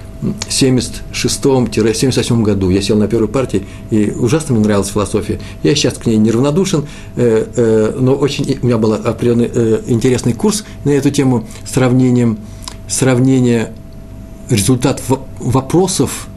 76-78 0.50 2.44
году. 2.44 2.70
Я 2.70 2.82
сел 2.82 2.98
на 2.98 3.08
первой 3.08 3.28
партии, 3.28 3.64
и 3.90 4.12
ужасно 4.12 4.56
мне 4.56 4.64
нравилась 4.64 4.90
философия. 4.90 5.40
Я 5.64 5.74
сейчас 5.76 5.96
к 5.96 6.06
ней 6.06 6.18
неравнодушен, 6.18 6.86
э, 7.16 7.96
но 8.00 8.14
очень 8.16 8.58
у 8.62 8.66
меня 8.66 8.78
был 8.78 8.94
определенный 8.94 9.50
интересный 9.88 10.34
курс 10.34 10.64
на 10.84 10.92
эту 10.92 11.10
тему 11.10 11.48
сравнением, 11.66 12.38
сравнения 12.88 13.74
результатов 14.50 15.20
вопросов 15.40 16.28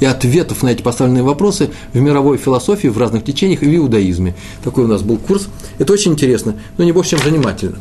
и 0.00 0.04
ответов 0.04 0.62
на 0.62 0.68
эти 0.68 0.82
поставленные 0.82 1.22
вопросы 1.22 1.70
в 1.92 2.00
мировой 2.00 2.38
философии, 2.38 2.88
в 2.88 2.98
разных 2.98 3.24
течениях 3.24 3.62
и 3.62 3.66
в 3.66 3.76
иудаизме. 3.76 4.34
Такой 4.64 4.84
у 4.84 4.88
нас 4.88 5.02
был 5.02 5.16
курс. 5.16 5.48
Это 5.78 5.92
очень 5.92 6.12
интересно, 6.12 6.54
но 6.76 6.84
не 6.84 6.92
больше, 6.92 7.10
чем 7.10 7.20
занимательно. 7.20 7.78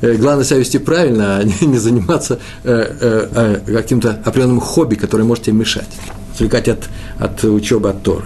Э, 0.00 0.14
главное 0.14 0.44
себя 0.44 0.58
вести 0.58 0.78
правильно, 0.78 1.38
а 1.38 1.44
не 1.64 1.78
заниматься 1.78 2.38
э, 2.64 3.60
э, 3.66 3.72
каким-то 3.72 4.20
определенным 4.24 4.60
хобби, 4.60 4.94
которое 4.94 5.24
может 5.24 5.44
тебе 5.44 5.56
мешать, 5.56 5.88
отвлекать 6.34 6.68
от, 6.68 6.88
от 7.18 7.42
учебы, 7.44 7.90
от 7.90 8.02
Торы. 8.02 8.24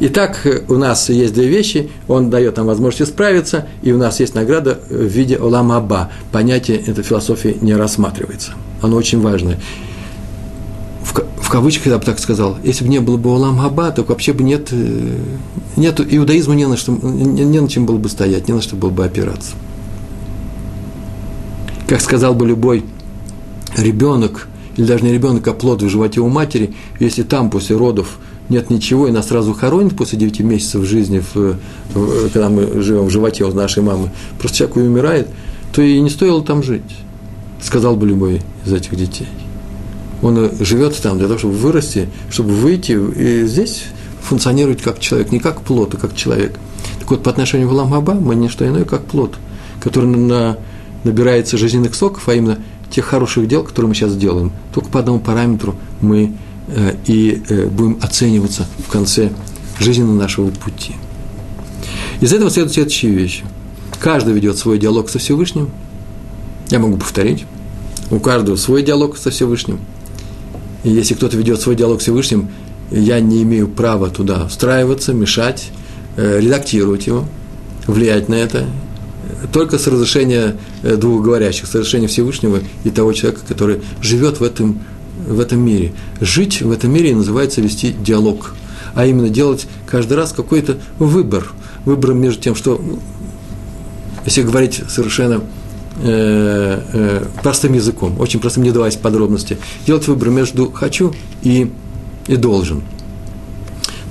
Итак, 0.00 0.46
у 0.68 0.76
нас 0.76 1.08
есть 1.08 1.34
две 1.34 1.48
вещи, 1.48 1.90
он 2.06 2.30
дает 2.30 2.56
нам 2.56 2.66
возможность 2.66 3.12
справиться, 3.12 3.66
и 3.82 3.92
у 3.92 3.98
нас 3.98 4.20
есть 4.20 4.34
награда 4.34 4.78
в 4.88 5.04
виде 5.04 5.36
оламаба. 5.36 6.10
Понятие 6.30 6.78
этой 6.78 7.02
философии 7.02 7.58
не 7.60 7.74
рассматривается. 7.74 8.52
Оно 8.80 8.96
очень 8.96 9.20
важное. 9.20 9.58
В, 11.48 11.50
кавычках 11.50 11.86
я 11.86 11.98
бы 11.98 12.04
так 12.04 12.18
сказал, 12.18 12.58
если 12.62 12.84
бы 12.84 12.90
не 12.90 13.00
было 13.00 13.16
бы 13.16 13.30
Олам 13.30 13.58
Хаба, 13.58 13.90
то 13.90 14.02
вообще 14.02 14.34
бы 14.34 14.44
нет, 14.44 14.70
нет 15.76 15.98
иудаизма 15.98 16.54
не 16.54 16.66
на, 16.66 16.76
что, 16.76 16.92
не, 16.92 17.42
не 17.44 17.60
на 17.60 17.68
чем 17.68 17.86
было 17.86 17.96
бы 17.96 18.10
стоять, 18.10 18.48
не 18.48 18.54
на 18.54 18.60
что 18.60 18.76
было 18.76 18.90
бы 18.90 19.04
опираться 19.04 19.52
как 21.88 22.02
сказал 22.02 22.34
бы 22.34 22.46
любой 22.46 22.84
ребенок, 23.76 24.46
или 24.76 24.84
даже 24.84 25.02
не 25.04 25.12
ребенок, 25.12 25.48
а 25.48 25.54
плод 25.54 25.82
в 25.82 25.88
животе 25.88 26.20
у 26.20 26.28
матери, 26.28 26.74
если 27.00 27.22
там 27.22 27.50
после 27.50 27.76
родов 27.76 28.18
нет 28.50 28.68
ничего, 28.68 29.08
и 29.08 29.10
нас 29.10 29.28
сразу 29.28 29.54
хоронят 29.54 29.96
после 29.96 30.18
9 30.18 30.40
месяцев 30.40 30.84
жизни, 30.84 31.20
в, 31.20 31.56
в, 31.94 32.30
когда 32.30 32.50
мы 32.50 32.82
живем 32.82 33.06
в 33.06 33.10
животе 33.10 33.44
у 33.44 33.54
нашей 33.54 33.82
мамы, 33.82 34.10
просто 34.38 34.58
человек 34.58 34.76
умирает, 34.76 35.28
то 35.72 35.80
и 35.80 35.98
не 36.00 36.10
стоило 36.10 36.44
там 36.44 36.62
жить, 36.62 36.82
сказал 37.62 37.96
бы 37.96 38.06
любой 38.06 38.42
из 38.66 38.72
этих 38.72 38.94
детей. 38.94 39.28
Он 40.22 40.50
живет 40.60 41.00
там 41.00 41.18
для 41.18 41.26
того, 41.26 41.38
чтобы 41.38 41.54
вырасти, 41.54 42.08
чтобы 42.30 42.50
выйти, 42.50 42.92
и 42.92 43.46
здесь 43.46 43.84
функционировать 44.22 44.82
как 44.82 44.98
человек, 45.00 45.30
не 45.32 45.38
как 45.38 45.62
плод, 45.62 45.94
а 45.94 45.96
как 45.96 46.14
человек. 46.14 46.58
Так 46.98 47.10
вот, 47.10 47.22
по 47.22 47.30
отношению 47.30 47.68
к 47.68 47.72
Ламаба 47.72 48.14
мы 48.14 48.34
не 48.34 48.48
что 48.48 48.66
иное, 48.66 48.84
как 48.84 49.04
плод, 49.04 49.36
который 49.80 50.08
на 50.08 50.58
набирается 51.04 51.56
жизненных 51.56 51.94
соков, 51.94 52.28
а 52.28 52.34
именно 52.34 52.58
тех 52.90 53.04
хороших 53.04 53.46
дел, 53.46 53.62
которые 53.62 53.88
мы 53.88 53.94
сейчас 53.94 54.16
делаем, 54.16 54.52
только 54.72 54.88
по 54.88 55.00
одному 55.00 55.20
параметру 55.20 55.76
мы 56.00 56.32
э, 56.68 56.96
и 57.06 57.42
э, 57.48 57.66
будем 57.66 57.98
оцениваться 58.02 58.66
в 58.86 58.90
конце 58.90 59.30
жизненного 59.78 60.16
нашего 60.16 60.50
пути. 60.50 60.94
Из 62.20 62.32
этого 62.32 62.50
следуют 62.50 62.74
следующие 62.74 63.12
вещи. 63.12 63.44
Каждый 64.00 64.34
ведет 64.34 64.56
свой 64.56 64.78
диалог 64.78 65.08
со 65.08 65.18
Всевышним, 65.18 65.70
Я 66.70 66.78
могу 66.78 66.96
повторить. 66.96 67.46
У 68.10 68.18
каждого 68.18 68.56
свой 68.56 68.82
диалог 68.82 69.16
со 69.16 69.30
Всевышним. 69.30 69.80
И 70.84 70.90
если 70.90 71.14
кто-то 71.14 71.36
ведет 71.36 71.60
свой 71.60 71.76
диалог 71.76 72.00
с 72.00 72.04
Всевышним, 72.04 72.50
я 72.90 73.20
не 73.20 73.42
имею 73.42 73.68
права 73.68 74.10
туда 74.10 74.46
встраиваться, 74.48 75.12
мешать, 75.12 75.70
э, 76.16 76.40
редактировать 76.40 77.06
его, 77.06 77.26
влиять 77.86 78.28
на 78.28 78.34
это. 78.34 78.66
Только 79.52 79.78
с 79.78 79.86
разрешения 79.86 80.56
э, 80.82 80.96
двух 80.96 81.22
говорящих, 81.22 81.66
с 81.66 81.74
разрешения 81.74 82.06
Всевышнего 82.06 82.60
и 82.84 82.90
того 82.90 83.12
человека, 83.12 83.42
который 83.46 83.82
живет 84.00 84.40
в 84.40 84.42
этом, 84.42 84.80
в 85.26 85.40
этом 85.40 85.60
мире. 85.60 85.92
Жить 86.20 86.62
в 86.62 86.70
этом 86.70 86.92
мире 86.92 87.14
называется 87.14 87.60
вести 87.60 87.92
диалог, 87.92 88.54
а 88.94 89.04
именно 89.04 89.28
делать 89.28 89.66
каждый 89.86 90.16
раз 90.16 90.32
какой-то 90.32 90.78
выбор. 90.98 91.52
Выбор 91.84 92.14
между 92.14 92.40
тем, 92.40 92.54
что, 92.54 92.80
ну, 92.82 93.00
если 94.24 94.42
говорить 94.42 94.82
совершенно 94.88 95.42
э, 96.02 96.80
э, 96.92 97.24
простым 97.42 97.74
языком, 97.74 98.20
очень 98.20 98.40
простым, 98.40 98.64
не 98.64 98.70
даваясь 98.70 98.96
подробности, 98.96 99.58
делать 99.86 100.06
выбор 100.08 100.30
между 100.30 100.70
«хочу» 100.70 101.12
и, 101.42 101.70
и 102.26 102.36
«должен». 102.36 102.82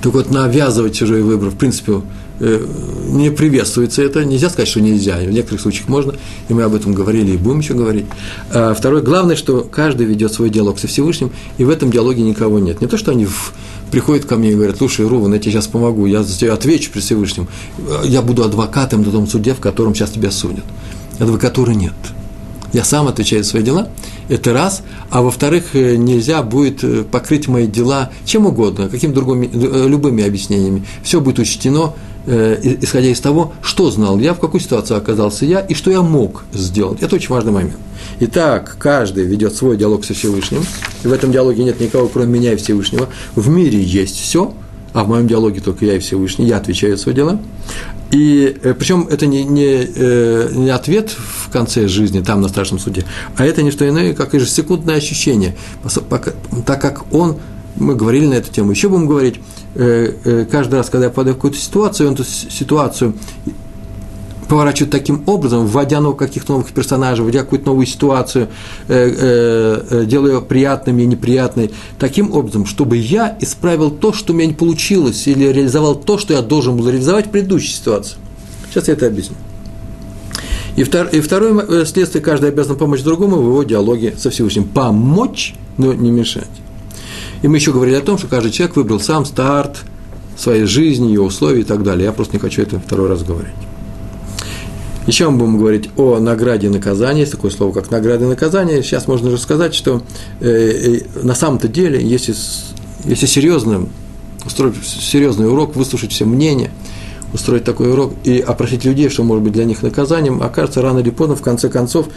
Так 0.02 0.12
вот, 0.14 0.30
навязывать 0.30 0.94
чужой 0.96 1.22
выбор, 1.22 1.50
в 1.50 1.56
принципе, 1.56 2.02
э, 2.38 2.66
не 3.08 3.30
приветствуется 3.30 4.02
это. 4.02 4.24
Нельзя 4.24 4.48
сказать, 4.48 4.68
что 4.68 4.80
нельзя. 4.80 5.16
В 5.18 5.30
некоторых 5.30 5.60
случаях 5.60 5.88
можно, 5.88 6.14
и 6.48 6.54
мы 6.54 6.62
об 6.62 6.74
этом 6.74 6.94
говорили, 6.94 7.32
и 7.32 7.36
будем 7.36 7.60
еще 7.60 7.74
говорить. 7.74 8.06
А 8.52 8.74
второе, 8.74 9.02
главное, 9.02 9.34
что 9.34 9.66
каждый 9.70 10.06
ведет 10.06 10.32
свой 10.32 10.50
диалог 10.50 10.78
со 10.78 10.86
Всевышним, 10.86 11.32
и 11.56 11.64
в 11.64 11.70
этом 11.70 11.90
диалоге 11.90 12.22
никого 12.22 12.60
нет. 12.60 12.80
Не 12.80 12.86
то, 12.86 12.96
что 12.96 13.10
они 13.10 13.26
в, 13.26 13.52
приходят 13.90 14.24
ко 14.24 14.36
мне 14.36 14.52
и 14.52 14.54
говорят, 14.54 14.78
слушай, 14.78 15.04
Руван, 15.04 15.32
я 15.32 15.40
тебе 15.40 15.52
сейчас 15.52 15.66
помогу, 15.66 16.06
я 16.06 16.22
за 16.22 16.38
тебя 16.38 16.54
отвечу 16.54 16.92
при 16.92 17.00
Всевышнем, 17.00 17.48
я 18.04 18.22
буду 18.22 18.44
адвокатом 18.44 19.02
на 19.02 19.10
том 19.10 19.26
суде, 19.26 19.52
в 19.54 19.60
котором 19.60 19.96
сейчас 19.96 20.10
тебя 20.10 20.30
судят 20.30 20.64
адвокатуры 21.18 21.74
нет. 21.74 21.94
Я 22.72 22.84
сам 22.84 23.08
отвечаю 23.08 23.44
за 23.44 23.50
свои 23.50 23.62
дела, 23.62 23.88
это 24.28 24.52
раз, 24.52 24.82
а 25.10 25.22
во-вторых, 25.22 25.74
э, 25.74 25.96
нельзя 25.96 26.42
будет 26.42 26.84
э, 26.84 27.02
покрыть 27.02 27.48
мои 27.48 27.66
дела 27.66 28.10
чем 28.26 28.44
угодно, 28.46 28.90
какими 28.90 29.12
другими, 29.12 29.48
э, 29.50 29.88
любыми 29.88 30.22
объяснениями. 30.22 30.84
Все 31.02 31.20
будет 31.20 31.38
учтено, 31.38 31.94
исходя 32.26 33.08
из 33.08 33.20
того, 33.20 33.54
что 33.62 33.90
знал 33.90 34.18
я, 34.18 34.34
в 34.34 34.38
какой 34.38 34.60
ситуации 34.60 34.94
оказался 34.94 35.46
я 35.46 35.60
и 35.60 35.72
что 35.72 35.90
я 35.90 36.02
мог 36.02 36.44
сделать. 36.52 37.00
Это 37.00 37.16
очень 37.16 37.30
важный 37.30 37.52
момент. 37.52 37.78
Итак, 38.20 38.76
каждый 38.78 39.24
ведет 39.24 39.54
свой 39.56 39.78
диалог 39.78 40.04
со 40.04 40.12
Всевышним, 40.12 40.62
и 41.04 41.08
в 41.08 41.12
этом 41.12 41.32
диалоге 41.32 41.64
нет 41.64 41.80
никого, 41.80 42.06
кроме 42.06 42.38
меня 42.38 42.52
и 42.52 42.56
Всевышнего. 42.56 43.08
В 43.34 43.48
мире 43.48 43.82
есть 43.82 44.20
все– 44.20 44.52
а 44.92 45.04
в 45.04 45.08
моем 45.08 45.26
диалоге 45.26 45.60
только 45.60 45.84
я 45.84 45.94
и 45.94 45.98
Всевышний, 45.98 46.46
я 46.46 46.56
отвечаю 46.56 46.96
за 46.96 47.02
свои 47.02 47.14
дела. 47.14 47.40
И 48.10 48.56
э, 48.62 48.74
причем 48.74 49.06
это 49.10 49.26
не, 49.26 49.44
не, 49.44 49.86
э, 49.94 50.50
не 50.54 50.70
ответ 50.70 51.10
в 51.10 51.50
конце 51.50 51.88
жизни, 51.88 52.20
там 52.20 52.40
на 52.40 52.48
страшном 52.48 52.78
суде, 52.78 53.04
а 53.36 53.44
это 53.44 53.62
не 53.62 53.70
что 53.70 53.86
иное, 53.88 54.14
как 54.14 54.32
ежесекундное 54.34 54.96
ощущение, 54.96 55.56
так 56.64 56.80
как 56.80 57.12
он, 57.12 57.36
мы 57.76 57.94
говорили 57.94 58.26
на 58.26 58.34
эту 58.34 58.50
тему, 58.50 58.70
еще 58.70 58.88
будем 58.88 59.06
говорить, 59.06 59.40
э, 59.74 60.46
каждый 60.50 60.76
раз, 60.76 60.88
когда 60.88 61.06
я 61.06 61.10
попадаю 61.10 61.34
в 61.34 61.38
какую-то 61.38 61.58
ситуацию, 61.58 62.08
он 62.08 62.14
эту 62.14 62.24
ситуацию 62.24 63.14
поворачивают 64.48 64.90
таким 64.90 65.22
образом, 65.26 65.66
вводя 65.66 66.00
новых, 66.00 66.18
каких-то 66.18 66.52
новых 66.52 66.68
персонажей, 66.72 67.24
вводя 67.24 67.40
какую-то 67.40 67.66
новую 67.66 67.86
ситуацию, 67.86 68.48
э, 68.88 69.14
э, 69.18 69.82
э, 69.90 70.04
делая 70.06 70.34
ее 70.34 70.40
приятной 70.40 71.02
и 71.02 71.06
неприятной, 71.06 71.70
таким 71.98 72.32
образом, 72.32 72.66
чтобы 72.66 72.96
я 72.96 73.36
исправил 73.40 73.90
то, 73.90 74.12
что 74.12 74.32
у 74.32 74.36
меня 74.36 74.46
не 74.46 74.54
получилось, 74.54 75.26
или 75.26 75.44
реализовал 75.44 75.94
то, 75.94 76.18
что 76.18 76.34
я 76.34 76.42
должен 76.42 76.76
был 76.76 76.88
реализовать 76.88 77.26
в 77.26 77.30
предыдущей 77.30 77.72
ситуации. 77.72 78.16
Сейчас 78.70 78.88
я 78.88 78.94
это 78.94 79.06
объясню. 79.06 79.36
И, 80.76 80.84
втор, 80.84 81.08
и 81.08 81.20
второе 81.20 81.84
следствие, 81.84 82.22
каждый 82.22 82.50
обязан 82.50 82.76
помочь 82.76 83.02
другому 83.02 83.36
в 83.36 83.46
его 83.46 83.62
диалоге 83.64 84.14
со 84.16 84.30
Всевышним. 84.30 84.64
Помочь, 84.64 85.54
но 85.76 85.92
не 85.92 86.10
мешать. 86.10 86.44
И 87.42 87.48
мы 87.48 87.56
еще 87.56 87.72
говорили 87.72 87.96
о 87.96 88.00
том, 88.00 88.16
что 88.16 88.28
каждый 88.28 88.52
человек 88.52 88.76
выбрал 88.76 89.00
сам 89.00 89.24
старт 89.24 89.78
своей 90.36 90.64
жизни, 90.64 91.08
ее 91.08 91.22
условия 91.22 91.62
и 91.62 91.64
так 91.64 91.82
далее. 91.82 92.04
Я 92.04 92.12
просто 92.12 92.34
не 92.34 92.40
хочу 92.40 92.62
это 92.62 92.78
второй 92.78 93.08
раз 93.08 93.24
говорить. 93.24 93.54
Еще 95.08 95.26
мы 95.30 95.38
будем 95.38 95.56
говорить 95.56 95.88
о 95.96 96.18
награде 96.18 96.66
и 96.66 96.70
наказании. 96.70 97.20
Есть 97.20 97.32
такое 97.32 97.50
слово, 97.50 97.72
как 97.72 97.90
награда 97.90 98.26
и 98.26 98.28
наказание. 98.28 98.82
Сейчас 98.82 99.08
можно 99.08 99.30
же 99.30 99.38
сказать, 99.38 99.74
что 99.74 100.02
э, 100.40 101.00
э, 101.16 101.22
на 101.22 101.34
самом-то 101.34 101.66
деле, 101.66 101.98
если, 102.06 102.34
если 103.06 103.24
серьезно, 103.24 103.86
устроить 104.44 104.74
серьезный 104.84 105.50
урок, 105.50 105.76
выслушать 105.76 106.12
все 106.12 106.26
мнения, 106.26 106.70
устроить 107.32 107.64
такой 107.64 107.90
урок 107.90 108.12
и 108.24 108.38
опросить 108.38 108.84
людей, 108.84 109.08
что 109.08 109.24
может 109.24 109.42
быть 109.42 109.54
для 109.54 109.64
них 109.64 109.80
наказанием, 109.80 110.42
окажется 110.42 110.82
рано 110.82 110.98
или 110.98 111.08
поздно, 111.08 111.36
в 111.36 111.42
конце 111.42 111.70
концов, 111.70 112.08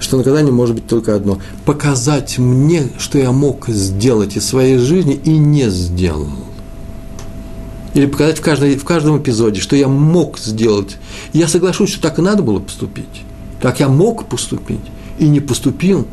что 0.00 0.16
наказание 0.16 0.52
может 0.52 0.74
быть 0.74 0.88
только 0.88 1.14
одно– 1.14 1.38
показать 1.64 2.38
мне, 2.38 2.88
что 2.98 3.16
я 3.18 3.30
мог 3.30 3.68
сделать 3.68 4.36
из 4.36 4.44
своей 4.44 4.78
жизни 4.78 5.14
и 5.14 5.38
не 5.38 5.70
сделал 5.70 6.26
или 7.94 8.06
показать 8.06 8.38
в, 8.38 8.42
каждой, 8.42 8.76
в 8.76 8.84
каждом 8.84 9.18
эпизоде, 9.18 9.60
что 9.60 9.76
я 9.76 9.88
мог 9.88 10.38
сделать. 10.38 10.96
я 11.32 11.48
соглашусь, 11.48 11.90
что 11.90 12.02
так 12.02 12.18
и 12.18 12.22
надо 12.22 12.42
было 12.42 12.60
поступить. 12.60 13.22
Так 13.60 13.80
я 13.80 13.88
мог 13.88 14.26
поступить 14.26 14.80
и 15.18 15.28
не 15.28 15.40
поступил. 15.40 16.06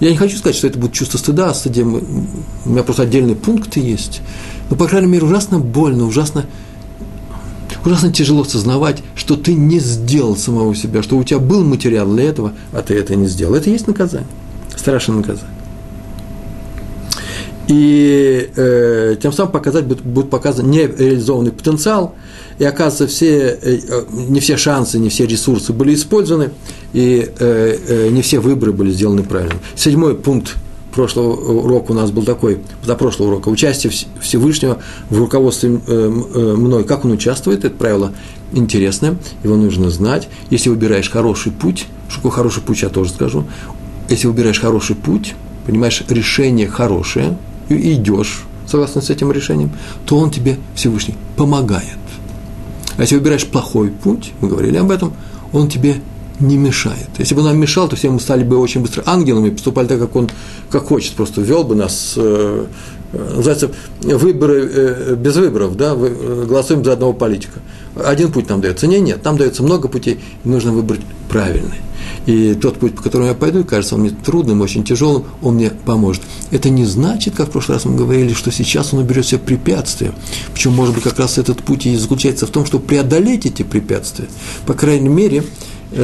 Я 0.00 0.10
не 0.10 0.16
хочу 0.16 0.36
сказать, 0.36 0.56
что 0.56 0.66
это 0.66 0.78
будет 0.78 0.92
чувство 0.92 1.18
стыда, 1.18 1.50
о 1.50 1.54
стыде. 1.54 1.82
У 1.82 2.68
меня 2.68 2.82
просто 2.82 3.04
отдельные 3.04 3.36
пункты 3.36 3.80
есть. 3.80 4.20
Но, 4.68 4.76
по 4.76 4.86
крайней 4.86 5.08
мере, 5.08 5.24
ужасно 5.24 5.58
больно, 5.58 6.04
ужасно, 6.04 6.46
ужасно 7.84 8.12
тяжело 8.12 8.44
сознавать, 8.44 9.02
что 9.14 9.36
ты 9.36 9.54
не 9.54 9.78
сделал 9.78 10.36
самого 10.36 10.74
себя, 10.74 11.02
что 11.02 11.16
у 11.16 11.24
тебя 11.24 11.38
был 11.38 11.64
материал 11.64 12.06
для 12.06 12.24
этого, 12.24 12.52
а 12.72 12.82
ты 12.82 12.94
это 12.94 13.14
не 13.16 13.28
сделал. 13.28 13.54
Это 13.54 13.70
есть 13.70 13.86
наказание, 13.86 14.28
страшное 14.76 15.16
наказание 15.16 15.53
и 17.68 18.50
э, 18.56 19.16
тем 19.22 19.32
самым 19.32 19.52
показать 19.52 19.86
будет, 19.86 20.02
будет 20.02 20.30
показан 20.30 20.70
нереализованный 20.70 21.52
потенциал, 21.52 22.14
и 22.58 22.64
оказывается, 22.64 23.06
все, 23.06 23.58
э, 23.60 23.78
не 24.10 24.40
все 24.40 24.56
шансы, 24.56 24.98
не 24.98 25.08
все 25.08 25.26
ресурсы 25.26 25.72
были 25.72 25.94
использованы, 25.94 26.50
и 26.92 27.30
э, 27.38 27.78
э, 27.88 28.08
не 28.10 28.22
все 28.22 28.38
выборы 28.40 28.72
были 28.72 28.90
сделаны 28.90 29.22
правильно. 29.22 29.58
Седьмой 29.76 30.14
пункт 30.14 30.56
прошлого 30.94 31.34
урока 31.34 31.92
у 31.92 31.94
нас 31.94 32.10
был 32.10 32.22
такой, 32.22 32.58
за 32.84 32.94
прошлого 32.94 33.28
урока, 33.28 33.48
участие 33.48 33.92
Всевышнего 34.20 34.78
в 35.08 35.18
руководстве 35.18 35.80
э, 35.86 36.22
э, 36.34 36.54
мной. 36.56 36.84
Как 36.84 37.04
он 37.04 37.12
участвует, 37.12 37.64
это 37.64 37.74
правило 37.74 38.12
интересное, 38.52 39.16
его 39.42 39.56
нужно 39.56 39.90
знать. 39.90 40.28
Если 40.50 40.68
выбираешь 40.68 41.10
хороший 41.10 41.50
путь, 41.50 41.86
что 42.08 42.16
такое 42.18 42.32
хороший 42.32 42.62
путь, 42.62 42.82
я 42.82 42.90
тоже 42.90 43.10
скажу, 43.10 43.44
если 44.10 44.26
выбираешь 44.26 44.60
хороший 44.60 44.96
путь, 44.96 45.34
понимаешь, 45.66 46.02
решение 46.10 46.68
хорошее– 46.68 47.38
и 47.68 47.94
идешь 47.94 48.44
согласно 48.66 49.00
с 49.00 49.10
этим 49.10 49.30
решением, 49.30 49.72
то 50.06 50.16
он 50.16 50.30
тебе 50.30 50.58
Всевышний 50.74 51.14
помогает. 51.36 51.98
А 52.96 53.02
если 53.02 53.16
выбираешь 53.16 53.46
плохой 53.46 53.90
путь, 53.90 54.32
мы 54.40 54.48
говорили 54.48 54.76
об 54.76 54.90
этом, 54.90 55.12
он 55.52 55.68
тебе 55.68 55.96
не 56.40 56.56
мешает. 56.56 57.08
Если 57.18 57.34
бы 57.34 57.42
нам 57.42 57.58
мешал, 57.58 57.88
то 57.88 57.96
все 57.96 58.10
мы 58.10 58.20
стали 58.20 58.42
бы 58.44 58.56
очень 58.58 58.80
быстро 58.80 59.02
ангелами, 59.06 59.50
поступали 59.50 59.86
так, 59.86 60.00
как 60.00 60.16
он 60.16 60.30
как 60.70 60.86
хочет, 60.86 61.12
просто 61.12 61.40
ввел 61.40 61.64
бы 61.64 61.74
нас, 61.74 62.14
э 62.16 62.66
называется, 63.14 63.70
выборы 64.00 64.70
э, 64.72 65.14
без 65.16 65.36
выборов, 65.36 65.76
да, 65.76 65.94
э, 65.94 66.44
голосуем 66.48 66.84
за 66.84 66.92
одного 66.92 67.12
политика. 67.12 67.60
Один 67.96 68.32
путь 68.32 68.48
нам 68.48 68.60
дается. 68.60 68.86
Нет, 68.86 69.02
нет, 69.02 69.24
нам 69.24 69.36
дается 69.36 69.62
много 69.62 69.88
путей, 69.88 70.20
и 70.44 70.48
нужно 70.48 70.72
выбрать 70.72 71.00
правильный. 71.28 71.78
И 72.26 72.54
тот 72.54 72.78
путь, 72.78 72.94
по 72.94 73.02
которому 73.02 73.28
я 73.28 73.34
пойду, 73.34 73.64
кажется 73.64 73.94
он 73.94 74.02
мне 74.02 74.10
трудным, 74.10 74.60
очень 74.60 74.84
тяжелым, 74.84 75.24
он 75.42 75.56
мне 75.56 75.70
поможет. 75.70 76.22
Это 76.50 76.70
не 76.70 76.84
значит, 76.84 77.34
как 77.34 77.48
в 77.48 77.52
прошлый 77.52 77.76
раз 77.76 77.84
мы 77.84 77.96
говорили, 77.96 78.32
что 78.32 78.50
сейчас 78.50 78.94
он 78.94 79.00
уберет 79.00 79.24
все 79.24 79.38
препятствия. 79.38 80.12
Причем, 80.52 80.72
может 80.72 80.94
быть, 80.94 81.04
как 81.04 81.18
раз 81.18 81.38
этот 81.38 81.62
путь 81.62 81.86
и 81.86 81.96
заключается 81.96 82.46
в 82.46 82.50
том, 82.50 82.66
чтобы 82.66 82.84
преодолеть 82.84 83.46
эти 83.46 83.62
препятствия. 83.62 84.28
По 84.66 84.74
крайней 84.74 85.08
мере, 85.08 85.38
э, 85.38 85.44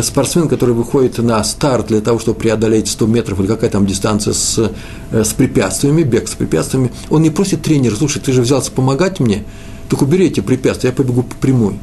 спортсмен, 0.02 0.48
который 0.48 0.74
выходит 0.74 1.18
на 1.18 1.42
старт 1.44 1.88
для 1.88 2.00
того, 2.00 2.18
чтобы 2.18 2.38
преодолеть 2.38 2.88
100 2.88 3.06
метров 3.06 3.40
или 3.40 3.46
какая 3.46 3.70
там 3.70 3.86
дистанция 3.86 4.32
с, 4.32 4.70
э, 5.10 5.24
с 5.24 5.32
препятствиями, 5.32 6.02
бег 6.02 6.28
с 6.28 6.34
препятствиями, 6.34 6.92
он 7.08 7.22
не 7.22 7.30
просит 7.30 7.62
тренера, 7.62 7.94
слушай, 7.94 8.20
ты 8.20 8.32
же 8.32 8.42
взялся 8.42 8.70
помогать 8.70 9.20
мне, 9.20 9.44
так 9.88 10.02
убери 10.02 10.26
эти 10.26 10.40
препятствия, 10.40 10.90
я 10.90 10.94
побегу 10.94 11.22
по 11.22 11.34
прямой. 11.36 11.74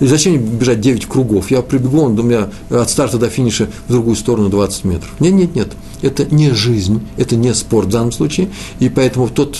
И 0.00 0.06
зачем 0.06 0.32
мне 0.32 0.42
бежать 0.42 0.80
9 0.80 1.06
кругов? 1.06 1.50
Я 1.50 1.62
прибегу, 1.62 2.00
он 2.00 2.18
у 2.18 2.22
меня 2.22 2.50
от 2.70 2.90
старта 2.90 3.18
до 3.18 3.28
финиша 3.28 3.68
в 3.86 3.92
другую 3.92 4.16
сторону 4.16 4.48
20 4.48 4.84
метров. 4.84 5.10
Нет, 5.20 5.32
нет, 5.34 5.54
нет. 5.54 5.72
Это 6.02 6.24
не 6.34 6.50
жизнь, 6.50 7.06
это 7.16 7.36
не 7.36 7.54
спорт 7.54 7.86
в 7.86 7.90
данном 7.90 8.12
случае. 8.12 8.48
И 8.80 8.88
поэтому 8.88 9.28
тот 9.28 9.58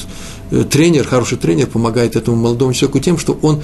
э, 0.51 0.65
тренер, 0.65 1.07
хороший 1.07 1.39
тренер 1.39 1.69
помогает 1.69 2.17
этому 2.17 2.37
молодому 2.37 2.73
человеку 2.73 2.99
тем, 2.99 3.17
что 3.17 3.39
он 3.43 3.63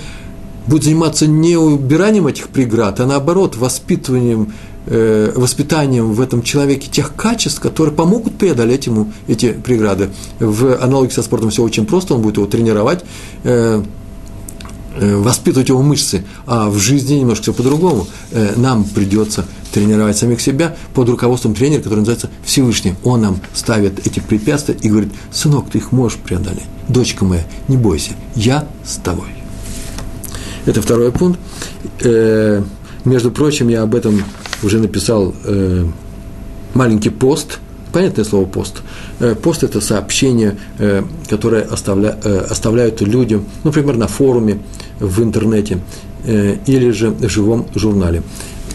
будет 0.67 0.85
заниматься 0.85 1.27
не 1.27 1.57
убиранием 1.57 2.27
этих 2.27 2.49
преград, 2.49 3.01
а 3.01 3.07
наоборот, 3.07 3.57
воспитыванием, 3.57 4.53
э, 4.87 5.33
воспитанием 5.35 6.13
в 6.13 6.21
этом 6.21 6.43
человеке 6.43 6.89
тех 6.91 7.15
качеств, 7.15 7.61
которые 7.61 7.95
помогут 7.95 8.37
преодолеть 8.37 8.87
ему 8.87 9.13
эти 9.29 9.53
преграды. 9.53 10.11
В 10.39 10.83
аналогии 10.83 11.13
со 11.13 11.23
спортом 11.23 11.51
все 11.51 11.63
очень 11.63 11.87
просто, 11.87 12.15
он 12.15 12.23
будет 12.23 12.37
его 12.37 12.47
тренировать, 12.47 13.05
э, 13.45 13.83
Э, 14.97 15.17
воспитывать 15.17 15.69
его 15.69 15.83
мышцы, 15.83 16.25
а 16.47 16.69
в 16.69 16.79
жизни 16.79 17.15
немножко 17.15 17.45
все 17.45 17.53
по-другому. 17.53 18.07
Э, 18.33 18.55
нам 18.57 18.83
придется 18.85 19.47
тренировать 19.73 20.17
самих 20.17 20.41
себя 20.41 20.77
под 20.95 21.09
руководством 21.09 21.55
тренера, 21.55 21.81
который 21.81 22.01
называется 22.01 22.29
Всевышний. 22.45 22.95
Он 23.05 23.21
нам 23.21 23.41
ставит 23.55 24.05
эти 24.05 24.19
препятствия 24.19 24.77
и 24.81 24.89
говорит, 24.89 25.13
сынок, 25.33 25.71
ты 25.71 25.79
их 25.79 25.93
можешь 25.93 26.19
преодолеть. 26.19 26.67
Дочка 26.89 27.25
моя, 27.25 27.45
не 27.69 27.77
бойся, 27.77 28.13
я 28.35 28.67
с 28.85 28.97
тобой. 28.97 29.40
Это 30.67 30.83
второй 30.83 31.13
пункт. 31.13 31.39
Э, 32.03 32.63
между 33.05 33.31
прочим, 33.31 33.69
я 33.69 33.83
об 33.83 33.95
этом 33.95 34.23
уже 34.63 34.79
написал 34.79 35.35
э, 35.45 35.87
маленький 36.75 37.11
пост– 37.11 37.59
Понятное 37.93 38.25
слово 38.25 38.47
пост. 38.47 38.83
Э, 39.19 39.35
пост– 39.35 39.63
это 39.65 39.81
сообщение, 39.81 40.57
э, 40.79 41.03
которое 41.29 41.63
оставля, 41.63 42.17
э, 42.23 42.47
оставляют 42.51 43.01
люди, 43.01 43.41
например, 43.65 43.97
на 43.97 44.07
форуме, 44.07 44.61
в 44.99 45.23
интернете 45.23 45.79
или 46.27 46.91
же 46.91 47.09
в 47.09 47.27
живом 47.31 47.67
журнале. 47.75 48.23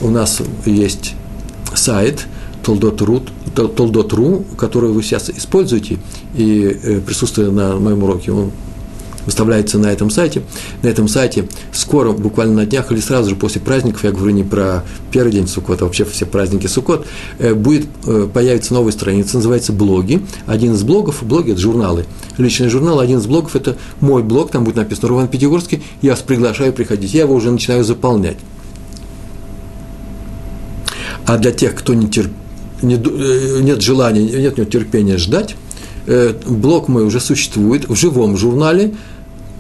У 0.02 0.10
нас 0.10 0.42
есть 0.66 1.14
сайт 1.76 2.26
toldot.ru, 2.64 4.56
который 4.56 4.90
вы 4.90 5.04
сейчас 5.04 5.30
используете, 5.30 6.00
и 6.34 7.00
присутствуя 7.06 7.52
на 7.52 7.76
моем 7.76 8.02
уроке, 8.02 8.32
он 8.32 8.50
выставляется 9.26 9.78
на 9.78 9.88
этом 9.88 10.10
сайте. 10.10 10.44
На 10.84 10.88
этом 10.88 11.08
сайте 11.08 11.48
скоро, 11.72 12.12
буквально 12.12 12.56
на 12.56 12.66
днях 12.66 12.92
или 12.92 13.00
сразу 13.00 13.32
же 13.32 13.36
после 13.36 13.62
праздников, 13.62 14.04
я 14.04 14.12
говорю 14.12 14.34
не 14.34 14.44
про 14.44 14.84
первый 15.12 15.32
день 15.32 15.48
Суккот, 15.48 15.82
а 15.82 15.86
вообще 15.86 16.06
все 16.06 16.26
праздники 16.26 16.68
Суккот, 16.68 17.06
э, 17.40 17.54
будет, 17.54 17.88
э, 18.06 18.28
появится 18.32 18.74
новая 18.74 18.92
страница, 18.92 19.38
называется 19.38 19.74
«Блоги». 19.74 20.22
Один 20.46 20.74
из 20.74 20.84
блогов, 20.84 21.24
блоги– 21.24 21.52
это 21.54 21.62
журналы. 21.62 22.06
Личный 22.38 22.70
журнал, 22.70 23.00
один 23.00 23.20
из 23.20 23.26
блогов– 23.26 23.56
это 23.58 23.78
мой 24.00 24.24
блог, 24.24 24.52
там 24.52 24.64
будет 24.64 24.76
написано 24.76 25.10
«Руван 25.10 25.28
Пятигорский», 25.28 25.84
я 26.02 26.12
вас 26.12 26.22
приглашаю 26.22 26.74
приходить. 26.74 27.14
Я 27.14 27.22
его 27.22 27.36
уже 27.36 27.52
начинаю 27.52 27.84
заполнять. 27.84 28.38
А 31.26 31.38
для 31.38 31.52
тех, 31.52 31.74
кто 31.76 31.94
не 31.94 32.08
терп... 32.08 32.32
не, 32.82 32.96
э, 32.96 33.60
нет 33.62 33.82
желания, 33.82 34.22
нет, 34.22 34.58
нет 34.58 34.70
терпения 34.70 35.18
ждать, 35.18 35.56
блог 36.48 36.88
мой 36.88 37.04
уже 37.04 37.20
существует 37.20 37.90
в 37.90 37.96
живом 37.96 38.38
журнале– 38.38 38.94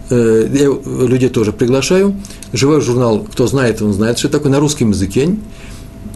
Э, 0.10 0.48
я 0.52 0.66
людей 1.08 1.30
тоже 1.30 1.52
приглашаю. 1.52 2.16
Живой 2.54 2.82
журнал, 2.82 3.26
кто 3.32 3.48
знает, 3.48 3.82
он 3.82 3.94
знает, 3.94 4.20
что 4.20 4.30
такое 4.30 4.52
на 4.52 4.60
русском 4.60 4.92
языке. 4.92 5.36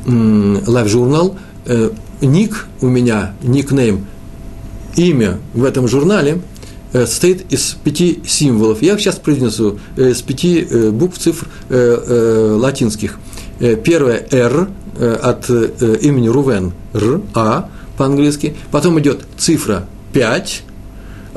Лайв-журнал. 0.06 1.38
Э, 1.66 1.90
ник 2.22 2.68
у 2.82 2.88
меня, 2.88 3.34
никнейм, 3.42 4.06
имя 4.96 5.40
в 5.54 5.64
этом 5.64 5.88
журнале 5.88 6.42
э, 6.94 7.06
состоит 7.06 7.52
из 7.52 7.78
пяти 7.84 8.22
символов. 8.26 8.82
Я 8.82 8.98
сейчас 8.98 9.16
произнесу 9.16 9.80
с 9.96 10.22
пяти 10.22 10.66
букв, 10.92 11.18
цифр 11.18 11.48
латинских. 11.70 13.20
Первое– 13.60 14.26
R 14.32 14.70
от 15.22 15.50
имени 15.50 16.28
Рувен, 16.28 16.74
Р, 16.94 17.22
А 17.34 17.70
по-английски. 17.98 18.56
Потом 18.72 19.00
идет 19.00 19.22
цифра 19.38 19.86
5, 20.14 20.64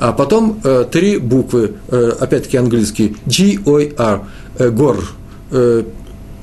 а 0.02 0.12
потом 0.12 0.60
э, 0.64 0.84
три 0.90 1.16
буквы, 1.18 1.74
э, 1.88 2.12
опять-таки 2.18 2.56
английские, 2.56 3.14
G-O-R, 3.24 4.22
э, 4.58 4.70
гор, 4.70 4.98
э, 5.52 5.84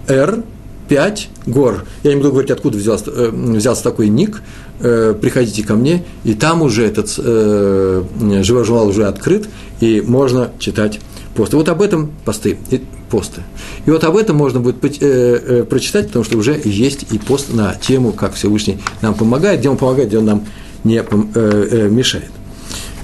R, 0.07 0.43
5, 0.87 1.29
гор. 1.45 1.83
Я 2.03 2.11
не 2.11 2.15
буду 2.15 2.31
говорить, 2.31 2.51
откуда 2.51 2.77
взялся, 2.77 3.11
э, 3.11 3.29
взялся 3.29 3.83
такой 3.83 4.07
ник, 4.07 4.41
э, 4.79 5.13
приходите 5.21 5.65
ко 5.65 5.75
мне, 5.75 6.05
и 6.23 6.35
там 6.35 6.61
уже 6.61 6.85
этот 6.85 7.13
э, 7.17 8.03
живой 8.43 8.63
журнал 8.63 8.87
уже 8.87 9.03
открыт, 9.07 9.49
и 9.81 9.99
можно 10.07 10.51
читать 10.57 11.01
посты. 11.35 11.57
Вот 11.57 11.67
об 11.67 11.81
этом 11.81 12.13
посты, 12.23 12.57
и 12.71 12.81
посты. 13.11 13.41
И 13.85 13.91
вот 13.91 14.05
об 14.05 14.15
этом 14.15 14.37
можно 14.37 14.61
будет 14.61 14.81
э, 14.85 14.87
э, 15.01 15.63
прочитать, 15.65 16.07
потому 16.07 16.23
что 16.23 16.37
уже 16.37 16.61
есть 16.63 17.07
и 17.11 17.17
пост 17.17 17.53
на 17.53 17.75
тему, 17.75 18.13
как 18.13 18.35
Всевышний 18.35 18.77
нам 19.01 19.15
помогает, 19.15 19.59
где 19.59 19.69
он 19.69 19.75
помогает, 19.75 20.07
где 20.07 20.17
он 20.17 20.25
нам 20.25 20.45
не 20.85 20.95
э, 20.95 21.03
э, 21.03 21.89
мешает 21.89 22.31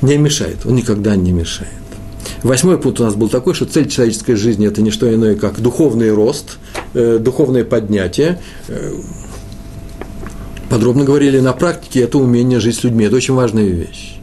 не 0.05 0.17
мешает, 0.17 0.65
он 0.65 0.75
никогда 0.75 1.15
не 1.15 1.31
мешает. 1.31 1.71
Восьмой 2.43 2.77
пункт 2.77 2.99
у 2.99 3.03
нас 3.03 3.15
был 3.15 3.29
такой, 3.29 3.53
что 3.53 3.65
цель 3.65 3.89
человеческой 3.89 4.35
жизни– 4.35 4.67
это 4.67 4.81
не 4.81 4.91
что 4.91 5.13
иное, 5.13 5.35
как 5.35 5.59
духовный 5.59 6.11
рост, 6.11 6.57
э, 6.93 7.17
духовное 7.19 7.63
поднятие. 7.63 8.39
Э, 8.67 8.93
подробно 10.69 11.03
говорили, 11.03 11.39
на 11.39 11.53
практике 11.53 12.01
это 12.01 12.17
умение 12.17 12.59
жить 12.59 12.77
с 12.77 12.83
людьми, 12.83 13.05
это 13.05 13.15
очень 13.15 13.33
важная 13.33 13.65
вещь. 13.65 14.17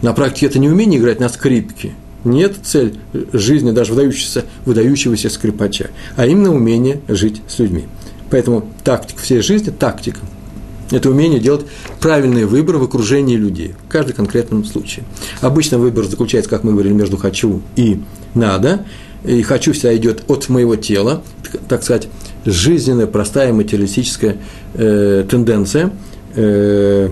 На 0.00 0.12
практике 0.12 0.46
это 0.46 0.58
не 0.58 0.68
умение 0.68 0.98
играть 0.98 1.20
на 1.20 1.28
скрипке, 1.28 1.92
нет 2.24 2.54
цель 2.62 2.98
жизни 3.32 3.70
даже 3.70 3.92
выдающегося, 3.92 4.44
выдающегося 4.64 5.28
скрипача, 5.28 5.90
а 6.16 6.26
именно 6.26 6.54
умение 6.54 7.00
жить 7.08 7.42
с 7.48 7.58
людьми. 7.58 7.84
Поэтому 8.30 8.68
тактика 8.84 9.20
всей 9.20 9.42
жизни– 9.42 9.70
тактика– 9.78 10.20
это 10.92 11.10
умение 11.10 11.40
делать 11.40 11.66
правильный 12.00 12.44
выбор 12.44 12.76
в 12.76 12.84
окружении 12.84 13.36
людей, 13.36 13.74
в 13.86 13.90
каждом 13.90 14.14
конкретном 14.14 14.64
случае. 14.64 15.04
Обычно 15.40 15.78
выбор 15.78 16.04
заключается, 16.04 16.50
как 16.50 16.64
мы 16.64 16.72
говорили, 16.72 16.92
между 16.92 17.16
«хочу» 17.16 17.62
и 17.76 18.00
«надо». 18.34 18.84
И 19.24 19.42
«хочу» 19.42 19.72
всегда 19.72 19.96
идет 19.96 20.24
от 20.28 20.48
моего 20.48 20.76
тела, 20.76 21.22
так 21.68 21.82
сказать, 21.82 22.08
жизненная, 22.44 23.06
простая 23.06 23.52
материалистическая 23.52 24.36
э, 24.74 25.24
тенденция, 25.28 25.92
э, 26.34 27.08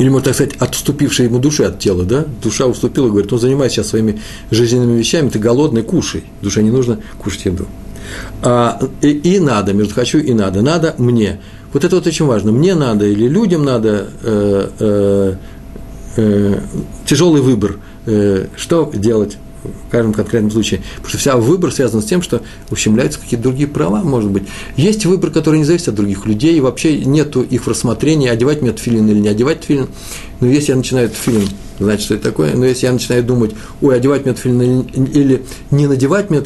или, 0.00 0.08
можно 0.08 0.24
так 0.24 0.34
сказать, 0.34 0.54
отступившая 0.58 1.26
ему 1.26 1.38
души 1.38 1.62
от 1.62 1.78
тела, 1.78 2.04
да? 2.04 2.24
Душа 2.42 2.64
уступила, 2.66 3.08
говорит, 3.08 3.30
ну, 3.30 3.36
занимайся 3.36 3.76
сейчас 3.76 3.88
своими 3.88 4.18
жизненными 4.50 4.98
вещами, 4.98 5.28
ты 5.28 5.38
голодный, 5.38 5.82
кушай. 5.82 6.24
Душе 6.40 6.62
не 6.62 6.70
нужно 6.70 7.00
кушать 7.18 7.44
еду. 7.44 7.66
А, 8.42 8.80
и, 9.02 9.10
и 9.10 9.38
надо, 9.40 9.74
между 9.74 9.92
хочу 9.92 10.16
и 10.16 10.32
надо. 10.32 10.62
Надо 10.62 10.94
мне. 10.96 11.40
Вот 11.72 11.84
это 11.84 11.96
вот 11.96 12.06
очень 12.06 12.26
важно. 12.26 12.52
Мне 12.52 12.74
надо 12.74 13.06
или 13.06 13.28
людям 13.28 13.64
надо 13.64 14.08
э, 14.22 14.68
э, 14.78 15.34
э, 16.16 16.60
тяжелый 17.06 17.42
выбор, 17.42 17.76
э, 18.06 18.46
что 18.56 18.90
делать 18.92 19.38
в 19.62 19.90
каждом 19.90 20.12
конкретном 20.12 20.50
случае. 20.50 20.82
Потому 20.96 21.08
что 21.10 21.18
вся 21.18 21.36
выбор 21.36 21.72
связан 21.72 22.02
с 22.02 22.06
тем, 22.06 22.22
что 22.22 22.42
ущемляются 22.70 23.20
какие-то 23.20 23.44
другие 23.44 23.68
права, 23.68 24.02
может 24.02 24.30
быть. 24.30 24.44
Есть 24.76 25.04
выбор, 25.06 25.30
который 25.30 25.58
не 25.58 25.64
зависит 25.64 25.88
от 25.88 25.94
других 25.94 26.26
людей, 26.26 26.56
и 26.56 26.60
вообще 26.60 27.04
нет 27.04 27.36
их 27.36 27.64
в 27.64 27.68
рассмотрении, 27.68 28.28
одевать 28.28 28.62
мне 28.62 28.72
филин 28.72 29.08
или 29.08 29.18
не 29.18 29.28
одевать 29.28 29.64
филин. 29.64 29.88
Но 30.40 30.46
если 30.46 30.72
я 30.72 30.76
начинаю 30.76 31.08
филин, 31.08 31.48
значит, 31.84 32.04
что 32.04 32.14
это 32.14 32.24
такое. 32.24 32.54
Но 32.54 32.64
если 32.64 32.86
я 32.86 32.92
начинаю 32.92 33.24
думать, 33.24 33.52
ой, 33.80 33.96
одевать 33.96 34.24
мне 34.24 34.34
или 35.12 35.44
не 35.70 35.86
надевать 35.86 36.30
мне 36.30 36.42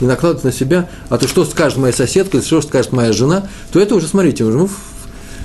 не 0.00 0.06
накладывать 0.06 0.44
на 0.44 0.52
себя, 0.52 0.88
а 1.08 1.18
то 1.18 1.26
что 1.26 1.44
скажет 1.44 1.78
моя 1.78 1.92
соседка, 1.92 2.40
что 2.40 2.62
скажет 2.62 2.92
моя 2.92 3.12
жена, 3.12 3.48
то 3.72 3.80
это 3.80 3.94
уже, 3.94 4.06
смотрите, 4.06 4.44
уже 4.44 4.58
мы 4.58 4.68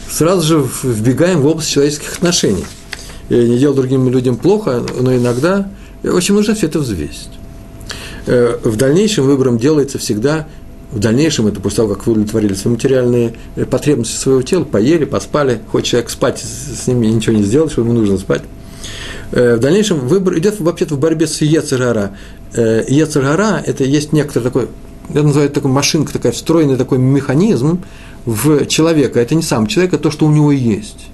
сразу 0.09 0.45
же 0.45 0.65
вбегаем 0.83 1.41
в 1.41 1.47
область 1.47 1.69
человеческих 1.69 2.13
отношений. 2.13 2.65
И 3.29 3.35
не 3.35 3.57
делать 3.57 3.77
другим 3.77 4.09
людям 4.09 4.35
плохо, 4.35 4.83
но 4.99 5.15
иногда 5.15 5.69
в 6.03 6.15
общем, 6.15 6.35
нужно 6.35 6.55
все 6.55 6.67
это 6.67 6.79
взвесить. 6.79 7.29
Э, 8.25 8.57
в 8.63 8.75
дальнейшем 8.75 9.25
выбором 9.25 9.57
делается 9.57 9.99
всегда, 9.99 10.47
в 10.91 10.99
дальнейшем, 10.99 11.47
это 11.47 11.59
после 11.59 11.77
того, 11.77 11.93
как 11.93 12.05
вы 12.05 12.13
удовлетворили 12.13 12.53
свои 12.53 12.73
материальные 12.73 13.35
э, 13.55 13.65
потребности 13.65 14.15
своего 14.15 14.41
тела, 14.41 14.63
поели, 14.63 15.05
поспали, 15.05 15.61
хочет 15.71 15.89
человек 15.89 16.09
спать, 16.09 16.39
с 16.39 16.87
ними 16.87 17.07
ничего 17.07 17.35
не 17.35 17.43
сделать, 17.43 17.71
что 17.71 17.81
ему 17.81 17.93
нужно 17.93 18.17
спать. 18.17 18.41
Э, 19.31 19.55
в 19.55 19.59
дальнейшем 19.59 19.99
выбор 19.99 20.37
идет 20.37 20.59
вообще-то 20.59 20.95
в 20.95 20.99
борьбе 20.99 21.27
с 21.27 21.41
Ецергара. 21.41 22.15
Ецергара– 22.53 23.63
это 23.65 23.85
есть 23.85 24.11
некоторый 24.11 24.43
такой, 24.43 24.67
я 25.13 25.23
называю 25.23 25.45
это 25.45 25.55
такой 25.55 25.71
машинка, 25.71 26.11
такой 26.11 26.31
встроенный 26.31 26.75
такой 26.75 26.97
механизм 26.97 27.81
в 28.25 28.65
человека. 28.65 29.19
Это 29.19 29.35
не 29.35 29.43
сам 29.43 29.67
человек, 29.67 29.93
а 29.93 29.97
то, 29.97 30.11
что 30.11 30.25
у 30.25 30.31
него 30.31 30.51
есть. 30.51 31.07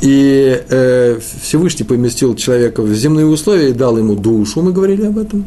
И 0.00 0.62
э, 0.68 1.18
Всевышний 1.42 1.84
поместил 1.84 2.36
человека 2.36 2.82
в 2.82 2.94
земные 2.94 3.26
условия 3.26 3.70
и 3.70 3.72
дал 3.72 3.98
ему 3.98 4.14
душу, 4.14 4.62
мы 4.62 4.72
говорили 4.72 5.06
об 5.06 5.18
этом, 5.18 5.44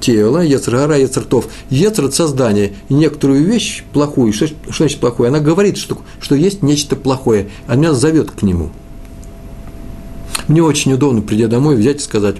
тело, 0.00 0.38
Ецргара, 0.38 0.98
Ецртов. 0.98 1.46
Ецр– 1.70 2.04
это 2.06 2.14
создание. 2.16 2.72
И 2.88 2.94
некоторую 2.94 3.44
вещь 3.44 3.84
плохую, 3.92 4.32
что, 4.32 4.48
что 4.48 4.56
значит 4.70 4.98
плохое? 4.98 5.28
Она 5.28 5.38
говорит, 5.38 5.76
что, 5.76 5.98
что 6.20 6.34
есть 6.34 6.62
нечто 6.62 6.96
плохое, 6.96 7.48
она 7.68 7.94
зовет 7.94 8.32
к 8.32 8.42
нему. 8.42 8.70
Мне 10.48 10.62
очень 10.62 10.92
удобно, 10.92 11.22
придя 11.22 11.48
домой, 11.48 11.76
взять 11.76 11.96
и 11.96 12.00
сказать, 12.00 12.36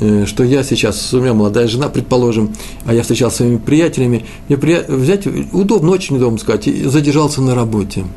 э, 0.00 0.24
что 0.26 0.44
я 0.44 0.62
сейчас, 0.62 1.12
у 1.14 1.20
меня 1.20 1.34
молодая 1.34 1.68
жена, 1.68 1.88
предположим, 1.88 2.54
а 2.84 2.94
я 2.94 3.02
встречался 3.02 3.36
с 3.36 3.38
своими 3.38 3.58
приятелями, 3.58 4.24
мне 4.48 4.58
при... 4.58 4.84
взять, 4.88 5.26
удобно, 5.52 5.90
очень 5.90 6.16
удобно 6.16 6.38
сказать, 6.38 6.64
задержался 6.64 7.42
на 7.42 7.54
работе– 7.54 8.04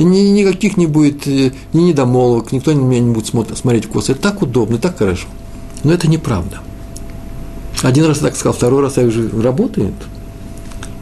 и 0.00 0.02
ни, 0.02 0.20
никаких 0.20 0.78
не 0.78 0.86
будет 0.86 1.26
э, 1.26 1.52
ни 1.74 1.82
недомолвок, 1.82 2.52
никто 2.52 2.72
на 2.72 2.80
меня 2.80 3.00
не 3.00 3.12
будет 3.12 3.26
смотреть 3.26 3.84
в 3.84 3.88
косо. 3.90 4.12
Это 4.12 4.22
так 4.22 4.40
удобно, 4.40 4.78
так 4.78 4.96
хорошо. 4.96 5.26
Но 5.84 5.92
это 5.92 6.08
неправда. 6.08 6.60
Один 7.82 8.06
раз 8.06 8.16
я 8.18 8.28
так 8.28 8.36
сказал, 8.36 8.54
второй 8.54 8.80
раз 8.80 8.96
я 8.96 9.04
уже 9.04 9.28
работает. 9.28 9.92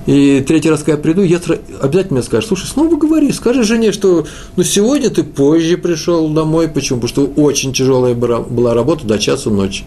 И 0.09 0.41
третий 0.41 0.71
раз, 0.71 0.79
когда 0.79 0.93
я 0.93 0.99
приду, 0.99 1.21
я 1.21 1.39
обязательно 1.83 2.17
мне 2.17 2.23
скажет, 2.23 2.49
слушай, 2.49 2.65
снова 2.65 2.97
говори, 2.97 3.31
скажи 3.31 3.63
жене, 3.63 3.93
что 3.93 4.27
ну, 4.57 4.63
сегодня 4.63 5.11
ты 5.11 5.23
позже 5.23 5.77
пришел 5.77 6.31
домой. 6.31 6.67
Почему? 6.69 6.99
Потому 6.99 7.27
что 7.27 7.43
очень 7.43 7.75
тяжелая 7.75 8.15
была 8.15 8.73
работа 8.73 9.07
до 9.07 9.19
часу 9.19 9.51
ночи. 9.51 9.85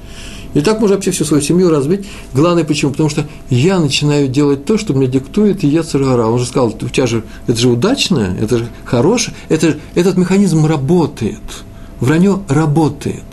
И 0.54 0.62
так 0.62 0.80
можно 0.80 0.98
вообще 0.98 1.10
всю 1.10 1.26
свою 1.26 1.42
семью 1.42 1.72
разбить. 1.72 2.06
Главное 2.36 2.64
почему? 2.64 2.92
Потому 2.92 3.10
что 3.10 3.26
я 3.50 3.80
начинаю 3.80 4.28
делать 4.28 4.64
то, 4.64 4.78
что 4.78 4.94
мне 4.94 5.08
диктует 5.08 5.64
Ецаргара. 5.64 6.28
Он 6.28 6.38
же 6.38 6.46
сказал, 6.46 6.68
у 6.68 6.90
тебя 6.90 7.08
же, 7.08 7.24
это 7.48 7.60
же 7.60 7.70
удачное, 7.70 8.38
это 8.40 8.60
же 8.60 8.68
хорошее, 8.86 9.36
это, 9.50 9.78
этот 9.96 10.18
механизм 10.18 10.68
работает. 10.68 11.42
Вранье 12.00 12.44
работает. 12.48 13.24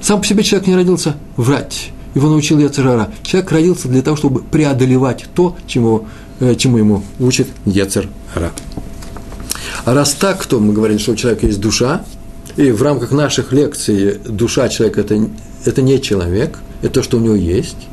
Сам 0.00 0.20
по 0.20 0.26
себе 0.26 0.42
человек 0.42 0.66
не 0.66 0.74
родился 0.74 1.14
врать. 1.36 1.91
Его 2.14 2.28
научил 2.28 2.58
Ецарара. 2.58 3.10
Человек 3.22 3.52
родился 3.52 3.88
для 3.88 4.02
того, 4.02 4.16
чтобы 4.16 4.42
преодолевать 4.42 5.24
то, 5.34 5.56
чему, 5.66 6.06
э, 6.40 6.54
чему 6.56 6.78
ему 6.78 7.02
учит 7.18 7.48
Ецарара. 7.64 8.10
А 9.84 9.94
раз 9.94 10.12
так, 10.12 10.44
то 10.46 10.60
мы 10.60 10.72
говорим, 10.72 10.98
что 10.98 11.12
у 11.12 11.16
человека 11.16 11.46
есть 11.46 11.60
душа, 11.60 12.04
и 12.56 12.70
в 12.70 12.82
рамках 12.82 13.12
наших 13.12 13.52
лекций 13.52 14.18
душа 14.26 14.68
человека 14.68 15.00
это, 15.00 15.28
это 15.64 15.82
не 15.82 16.00
человек, 16.00 16.58
это 16.82 16.94
то, 16.94 17.02
что 17.02 17.16
у 17.16 17.20
него 17.20 17.34
есть. 17.34 17.88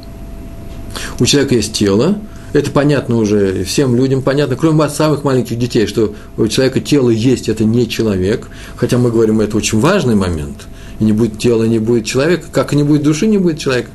У 1.19 1.25
человека 1.25 1.55
есть 1.55 1.73
тело, 1.73 2.17
это 2.53 2.71
понятно 2.71 3.17
уже 3.17 3.63
всем 3.63 3.95
людям, 3.95 4.21
понятно, 4.21 4.55
кроме 4.55 4.89
самых 4.89 5.23
маленьких 5.23 5.57
детей, 5.57 5.87
что 5.87 6.15
у 6.37 6.47
человека 6.47 6.79
тело 6.79 7.09
есть, 7.09 7.47
это 7.47 7.63
не 7.63 7.87
человек, 7.87 8.47
хотя 8.75 8.97
мы 8.97 9.11
говорим, 9.11 9.39
это 9.39 9.55
очень 9.55 9.79
важный 9.79 10.15
момент, 10.15 10.67
и 10.99 11.03
не 11.03 11.13
будет 11.13 11.39
тела, 11.39 11.63
не 11.63 11.79
будет 11.79 12.05
человека, 12.05 12.47
как 12.51 12.73
и 12.73 12.75
не 12.75 12.83
будет 12.83 13.03
души, 13.03 13.27
не 13.27 13.37
будет 13.37 13.59
человека. 13.59 13.89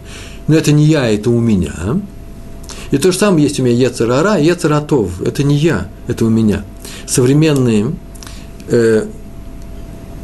Но 0.47 0.55
это 0.55 0.73
не 0.73 0.85
я, 0.85 1.11
это 1.11 1.31
у 1.31 1.41
меня. 1.41 2.01
И 2.91 2.99
то 2.99 3.13
же 3.13 3.19
самое 3.19 3.45
есть 3.45 3.59
у 3.59 3.63
меня 3.63 3.75
Ецерара, 3.75 4.39
Ецератов, 4.39 5.21
это 5.23 5.43
не 5.43 5.57
я, 5.57 5.89
это 6.07 6.25
у 6.25 6.29
меня. 6.29 6.65
Современные 7.07 7.93
э, 8.69 9.07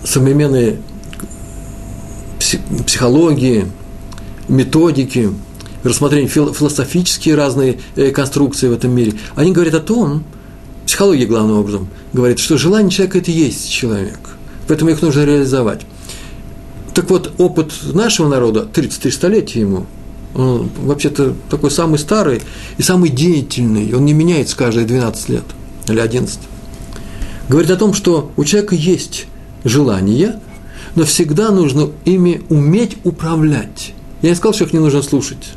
современные 0.04 0.78
психологии, 2.86 3.66
методики, 4.48 5.30
рассмотрения 5.84 6.28
философические 6.28 7.34
разные 7.34 7.78
э, 7.96 8.10
конструкции 8.10 8.68
в 8.68 8.72
этом 8.72 8.92
мире, 8.92 9.14
они 9.34 9.52
говорят 9.52 9.74
о 9.74 9.80
том, 9.80 10.24
психология 10.86 11.26
главным 11.26 11.58
образом 11.58 11.88
говорит, 12.12 12.38
что 12.38 12.58
желание 12.58 12.90
человека– 12.90 13.18
это 13.20 13.30
и 13.30 13.34
есть 13.34 13.70
человек, 13.70 14.18
поэтому 14.66 14.90
их 14.90 15.02
нужно 15.02 15.24
реализовать. 15.24 15.82
Так 16.94 17.10
вот, 17.10 17.32
опыт 17.38 17.72
нашего 17.92 18.28
народа, 18.28 18.64
33 18.64 19.10
столетия 19.10 19.60
ему, 19.60 19.86
он 20.34 20.70
вообще-то 20.82 21.34
такой 21.48 21.70
самый 21.70 21.98
старый 21.98 22.42
и 22.78 22.82
самый 22.82 23.10
деятельный, 23.10 23.92
он 23.94 24.04
не 24.04 24.12
меняется 24.12 24.56
каждые 24.56 24.86
12 24.86 25.28
лет 25.28 25.44
или 25.88 26.00
11. 26.00 26.38
Говорит 27.48 27.70
о 27.70 27.76
том, 27.76 27.94
что 27.94 28.30
у 28.36 28.44
человека 28.44 28.74
есть 28.74 29.26
желания, 29.64 30.40
но 30.94 31.04
всегда 31.04 31.50
нужно 31.50 31.90
ими 32.04 32.42
уметь 32.48 32.96
управлять. 33.04 33.92
Я 34.22 34.30
не 34.30 34.34
сказал, 34.34 34.54
что 34.54 34.64
их 34.64 34.72
не 34.72 34.78
нужно 34.78 35.02
слушать. 35.02 35.52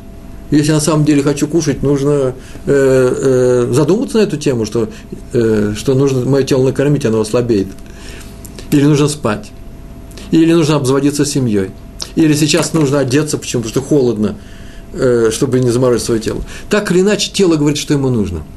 Если 0.50 0.72
на 0.72 0.80
самом 0.80 1.04
деле 1.04 1.22
хочу 1.22 1.48
кушать, 1.48 1.82
нужно 1.82 2.10
э, 2.10 2.34
э, 2.66 3.72
задуматься 3.72 4.18
на 4.18 4.22
эту 4.22 4.36
тему, 4.36 4.66
что, 4.66 4.88
э, 5.32 5.74
что 5.76 5.94
нужно 5.94 6.24
мое 6.24 6.44
тело 6.44 6.64
накормить, 6.64 7.04
оно 7.04 7.20
ослабеет. 7.20 7.68
Или 8.70 8.84
нужно 8.84 9.08
спать. 9.08 9.50
Или 10.30 10.52
нужно 10.52 10.76
обзаводиться 10.76 11.24
семьей. 11.24 11.70
Или 12.16 12.34
сейчас 12.34 12.72
нужно 12.72 13.00
одеться, 13.00 13.38
почему? 13.38 13.62
Потому 13.62 13.82
что 13.82 13.88
холодно, 13.88 14.36
э, 14.92 15.30
чтобы 15.32 15.60
не 15.60 15.70
заморозить 15.70 16.06
свое 16.06 16.20
тело. 16.20 16.42
Так 16.70 16.90
или 16.90 17.00
иначе, 17.00 17.30
тело 17.32 17.56
говорит, 17.56 17.78
что 17.78 17.94
ему 17.94 18.10
нужно– 18.10 18.42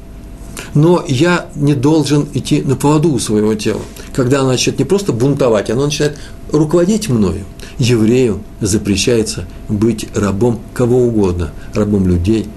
но 0.74 1.04
я 1.06 1.48
не 1.54 1.74
должен 1.74 2.26
идти 2.34 2.62
на 2.62 2.76
поводу 2.76 3.12
у 3.12 3.18
своего 3.18 3.54
тела. 3.54 3.80
Когда 4.14 4.40
оно 4.40 4.50
начнет 4.50 4.78
не 4.78 4.84
просто 4.84 5.12
бунтовать, 5.12 5.70
оно 5.70 5.86
начинает 5.86 6.18
руководить 6.52 7.08
мною. 7.08 7.44
Еврею 7.78 8.40
запрещается 8.60 9.44
быть 9.68 10.08
рабом 10.14 10.60
кого 10.74 11.02
угодно, 11.04 11.52
рабом 11.74 12.08
людей, 12.08 12.48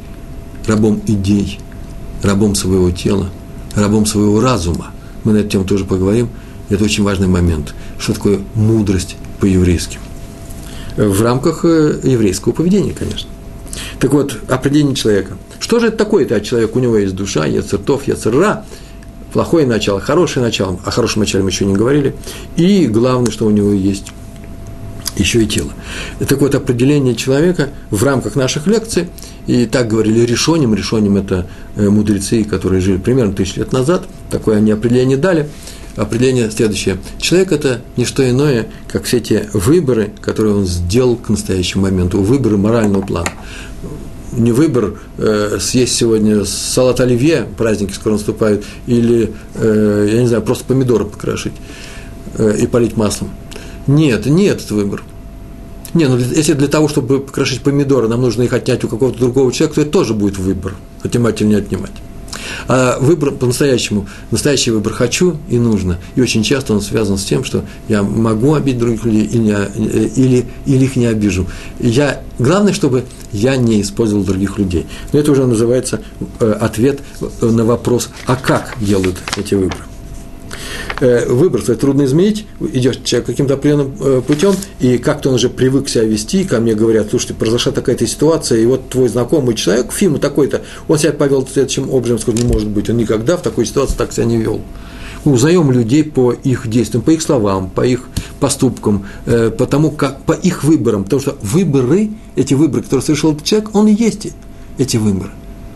рабом 0.65 1.02
идей, 1.06 1.60
рабом 2.24 2.56
своего 2.56 2.91
тела, 2.91 3.30
рабом 3.76 4.06
своего 4.06 4.41
разума. 4.41 4.91
Мы 5.24 5.34
на 5.34 5.38
эту 5.38 5.50
тему 5.50 5.65
тоже 5.65 5.86
поговорим. 5.86 6.30
Это 6.69 6.84
очень 6.84 7.04
важный 7.04 7.28
момент. 7.28 7.76
Что 8.02 8.14
такое 8.14 8.40
мудрость 8.56 9.16
по-еврейски? 9.40 10.00
В 10.98 11.22
рамках 11.22 11.64
э, 11.64 12.02
еврейского 12.04 12.52
поведения, 12.52 12.94
конечно. 12.94 13.30
Так 14.00 14.12
вот, 14.12 14.38
определение 14.50 14.96
человека– 14.96 15.38
что 15.72 15.80
же 15.80 15.88
это 15.88 15.98
такое? 15.98 16.26
Это 16.26 16.42
человек, 16.42 16.76
у 16.76 16.80
него 16.80 16.98
есть 16.98 17.16
душа, 17.16 17.46
яцертов, 17.46 18.06
яцерра, 18.06 18.66
плохое 19.32 19.66
начало, 19.66 20.02
хорошее 20.02 20.44
начало, 20.44 20.78
о 20.84 20.92
хорошем 20.92 21.22
начале 21.22 21.46
мы 21.46 21.50
еще 21.52 21.66
не 21.66 21.76
говорили, 21.76 22.14
и 22.58 22.88
главное, 22.88 23.32
что 23.32 23.46
у 23.46 23.52
него 23.52 23.72
есть 23.72 24.08
еще 25.16 25.44
и 25.44 25.48
тело. 25.48 25.70
Так 26.28 26.42
вот, 26.42 26.56
определение 26.56 27.16
человека 27.16 27.70
в 27.92 28.04
рамках 28.04 28.36
наших 28.36 28.68
лекций, 28.68 29.10
и 29.46 29.66
так 29.66 29.88
говорили 29.88 30.26
решением, 30.26 30.74
решением 30.74 31.16
это 31.16 31.48
э, 31.78 31.88
мудрецы, 31.88 32.44
которые 32.44 32.82
жили 32.82 32.98
примерно 32.98 33.34
тысячу 33.34 33.60
лет 33.60 33.72
назад, 33.72 34.04
такое 34.30 34.58
они 34.58 34.72
определение 34.72 35.18
дали, 35.18 35.48
определение 35.95 36.49
следующее. 36.51 36.97
Человек– 37.19 37.51
это 37.54 37.82
не 37.97 38.06
что 38.06 38.30
иное, 38.30 38.67
как 38.88 39.04
все 39.04 39.19
те 39.19 39.49
выборы, 39.54 40.12
которые 40.21 40.56
он 40.56 40.65
сделал 40.65 41.15
к 41.15 41.30
настоящему 41.30 41.84
моменту, 41.84 42.21
выборы 42.21 42.58
морального 42.58 43.01
плана 43.01 43.32
не 44.32 44.51
выбор 44.51 44.95
э, 45.17 45.58
съесть 45.60 45.95
сегодня 45.95 46.45
салат 46.45 46.99
оливье, 46.99 47.47
праздники 47.58 47.93
скоро 47.93 48.13
наступают, 48.13 48.63
или, 48.88 49.34
э, 49.56 50.10
я 50.13 50.21
не 50.21 50.27
знаю, 50.27 50.43
просто 50.43 50.65
помидоры 50.65 51.06
покрошить 51.06 51.54
э, 52.38 52.58
и 52.60 52.67
полить 52.67 52.95
маслом. 52.95 53.32
Нет, 53.88 54.25
нет 54.25 54.58
этот 54.58 54.71
выбор. 54.71 55.04
Не, 55.93 56.08
ну 56.08 56.17
если 56.17 56.54
для 56.54 56.69
того, 56.69 56.88
чтобы 56.88 57.19
покрошить 57.19 57.62
помидоры, 57.62 58.08
нам 58.08 58.21
нужно 58.21 58.43
их 58.43 58.54
отнять 58.54 58.84
у 58.84 58.88
какого-то 58.88 59.19
другого 59.19 59.51
человека, 59.51 59.75
то 59.75 59.82
это 59.82 59.91
тоже 59.91 60.13
будет 60.13 60.38
выбор, 60.38 60.75
отнимать 61.04 61.41
или 61.41 61.49
не 61.49 61.56
отнимать. 61.56 61.91
А 62.68 62.98
выбор 63.00 63.32
по-настоящему, 63.32 64.08
настоящий 64.32 64.72
выбор 64.72 64.94
хочу 64.94 65.38
и 65.50 65.58
нужно. 65.58 65.98
И 66.16 66.22
очень 66.22 66.44
часто 66.44 66.74
он 66.74 66.82
связан 66.82 67.18
с 67.18 67.24
тем, 67.24 67.44
что 67.44 67.64
я 67.88 68.04
могу 68.04 68.54
обидеть 68.54 68.80
других 68.80 69.06
людей 69.06 69.26
или, 69.26 69.38
не, 69.38 70.08
или, 70.16 70.46
или 70.66 70.86
их 70.86 70.96
не 70.96 71.06
обижу. 71.06 71.48
Я, 71.80 72.22
главное, 72.40 72.74
чтобы 72.74 73.06
я 73.32 73.56
не 73.56 73.82
использовал 73.82 74.24
других 74.24 74.58
людей. 74.58 74.86
Но 75.14 75.20
это 75.20 75.32
уже 75.32 75.46
называется 75.46 76.02
э, 76.40 76.52
ответ 76.52 77.00
на 77.42 77.66
вопрос, 77.66 78.10
а 78.26 78.36
как 78.36 78.76
делают 78.80 79.18
эти 79.38 79.56
выборы. 79.56 79.90
Э, 81.02 81.26
выбор 81.28 81.64
свой 81.64 81.78
трудно 81.78 82.06
изменить, 82.06 82.46
идет 82.74 83.04
человек 83.04 83.26
каким-то 83.26 83.56
определенным 83.56 83.96
э, 84.00 84.22
путем, 84.26 84.54
и 84.80 85.00
как-то 85.00 85.30
он 85.30 85.36
уже 85.36 85.50
привык 85.50 85.90
себя 85.90 86.04
вести, 86.04 86.44
ко 86.44 86.60
мне 86.60 86.76
говорят, 86.76 87.08
слушай, 87.10 87.34
произошла 87.34 87.72
такая-то 87.72 88.06
ситуация, 88.06 88.60
и 88.60 88.66
вот 88.66 88.90
твой 88.90 89.10
знакомый 89.10 89.56
человек, 89.56 89.92
Фима 89.92 90.20
такой-то, 90.20 90.62
он 90.88 91.00
себя 91.00 91.12
повел 91.14 91.48
следующим 91.48 91.90
образом, 91.90 92.20
скажу, 92.20 92.38
не 92.38 92.44
может 92.44 92.68
быть, 92.68 92.90
он 92.90 92.98
никогда 92.98 93.36
в 93.38 93.42
такой 93.42 93.66
ситуации 93.66 93.96
так 93.98 94.14
себя 94.14 94.26
не 94.26 94.38
вел. 94.38 94.62
Мы 95.26 95.34
узнаем 95.34 95.72
людей 95.72 96.04
по 96.04 96.34
их 96.34 96.68
действиям, 96.68 97.04
по 97.04 97.12
их 97.12 97.24
словам, 97.24 97.70
по 97.70 97.82
их 97.82 98.08
поступкам, 98.40 99.08
э, 99.26 99.50
по 99.50 99.66
тому, 99.66 99.90
как, 99.90 100.24
по 100.24 100.34
их 100.34 100.64
выборам, 100.64 101.04
потому 101.04 101.20
что 101.20 101.36
выборы, 101.42 102.12
эти 102.36 102.54
выборы, 102.54 102.84
которые 102.84 103.04
совершил 103.04 103.34
этот 103.34 103.44
человек, 103.44 103.74
он 103.74 103.88
и 103.88 103.94
есть 103.94 104.28
эти 104.78 104.98
выборы. 104.98 105.32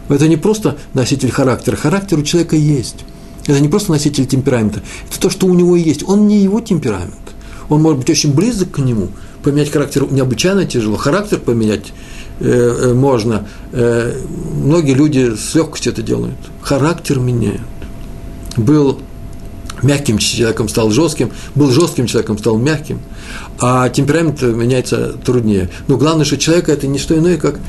Это 0.07 0.27
не 0.27 0.37
просто 0.37 0.77
носитель 0.93 1.31
характера, 1.31 1.75
характер 1.75 2.19
у 2.19 2.23
человека 2.23 2.55
есть. 2.55 2.97
Это 3.47 3.59
не 3.59 3.67
просто 3.67 3.91
носитель 3.91 4.25
темперамента, 4.25 4.81
это 5.07 5.19
то, 5.19 5.29
что 5.29 5.47
у 5.47 5.53
него 5.53 5.75
есть. 5.75 6.03
Он 6.07 6.27
не 6.27 6.39
его 6.39 6.61
темперамент. 6.61 7.13
Он 7.69 7.81
может 7.81 7.99
быть 7.99 8.09
очень 8.09 8.33
близок 8.33 8.71
к 8.71 8.79
нему. 8.79 9.09
Поменять 9.43 9.71
характер 9.71 10.07
необычайно 10.11 10.65
тяжело. 10.65 10.97
Характер 10.97 11.39
поменять 11.39 11.93
э, 12.39 12.45
э, 12.49 12.93
можно. 12.93 13.47
Э, 13.71 14.19
многие 14.63 14.93
люди 14.93 15.35
с 15.35 15.53
легкостью 15.53 15.93
это 15.93 16.01
делают. 16.01 16.37
Характер 16.61 17.19
меняют. 17.19 17.61
Был 18.57 18.99
мягким 19.83 20.17
человеком, 20.17 20.67
стал 20.67 20.89
жестким, 20.89 21.31
был 21.53 21.69
жестким 21.69 22.07
человеком, 22.07 22.39
стал 22.39 22.57
мягким, 22.57 22.99
а 23.59 23.89
темперамент 23.89 24.41
меняется 24.41 25.13
труднее. 25.23 25.69
Но 25.87 25.97
главное, 25.97 26.25
что 26.25 26.37
человек 26.37 26.69
это 26.69 26.87
не 26.87 26.97
что 26.97 27.15
иное, 27.15 27.37
как 27.37 27.59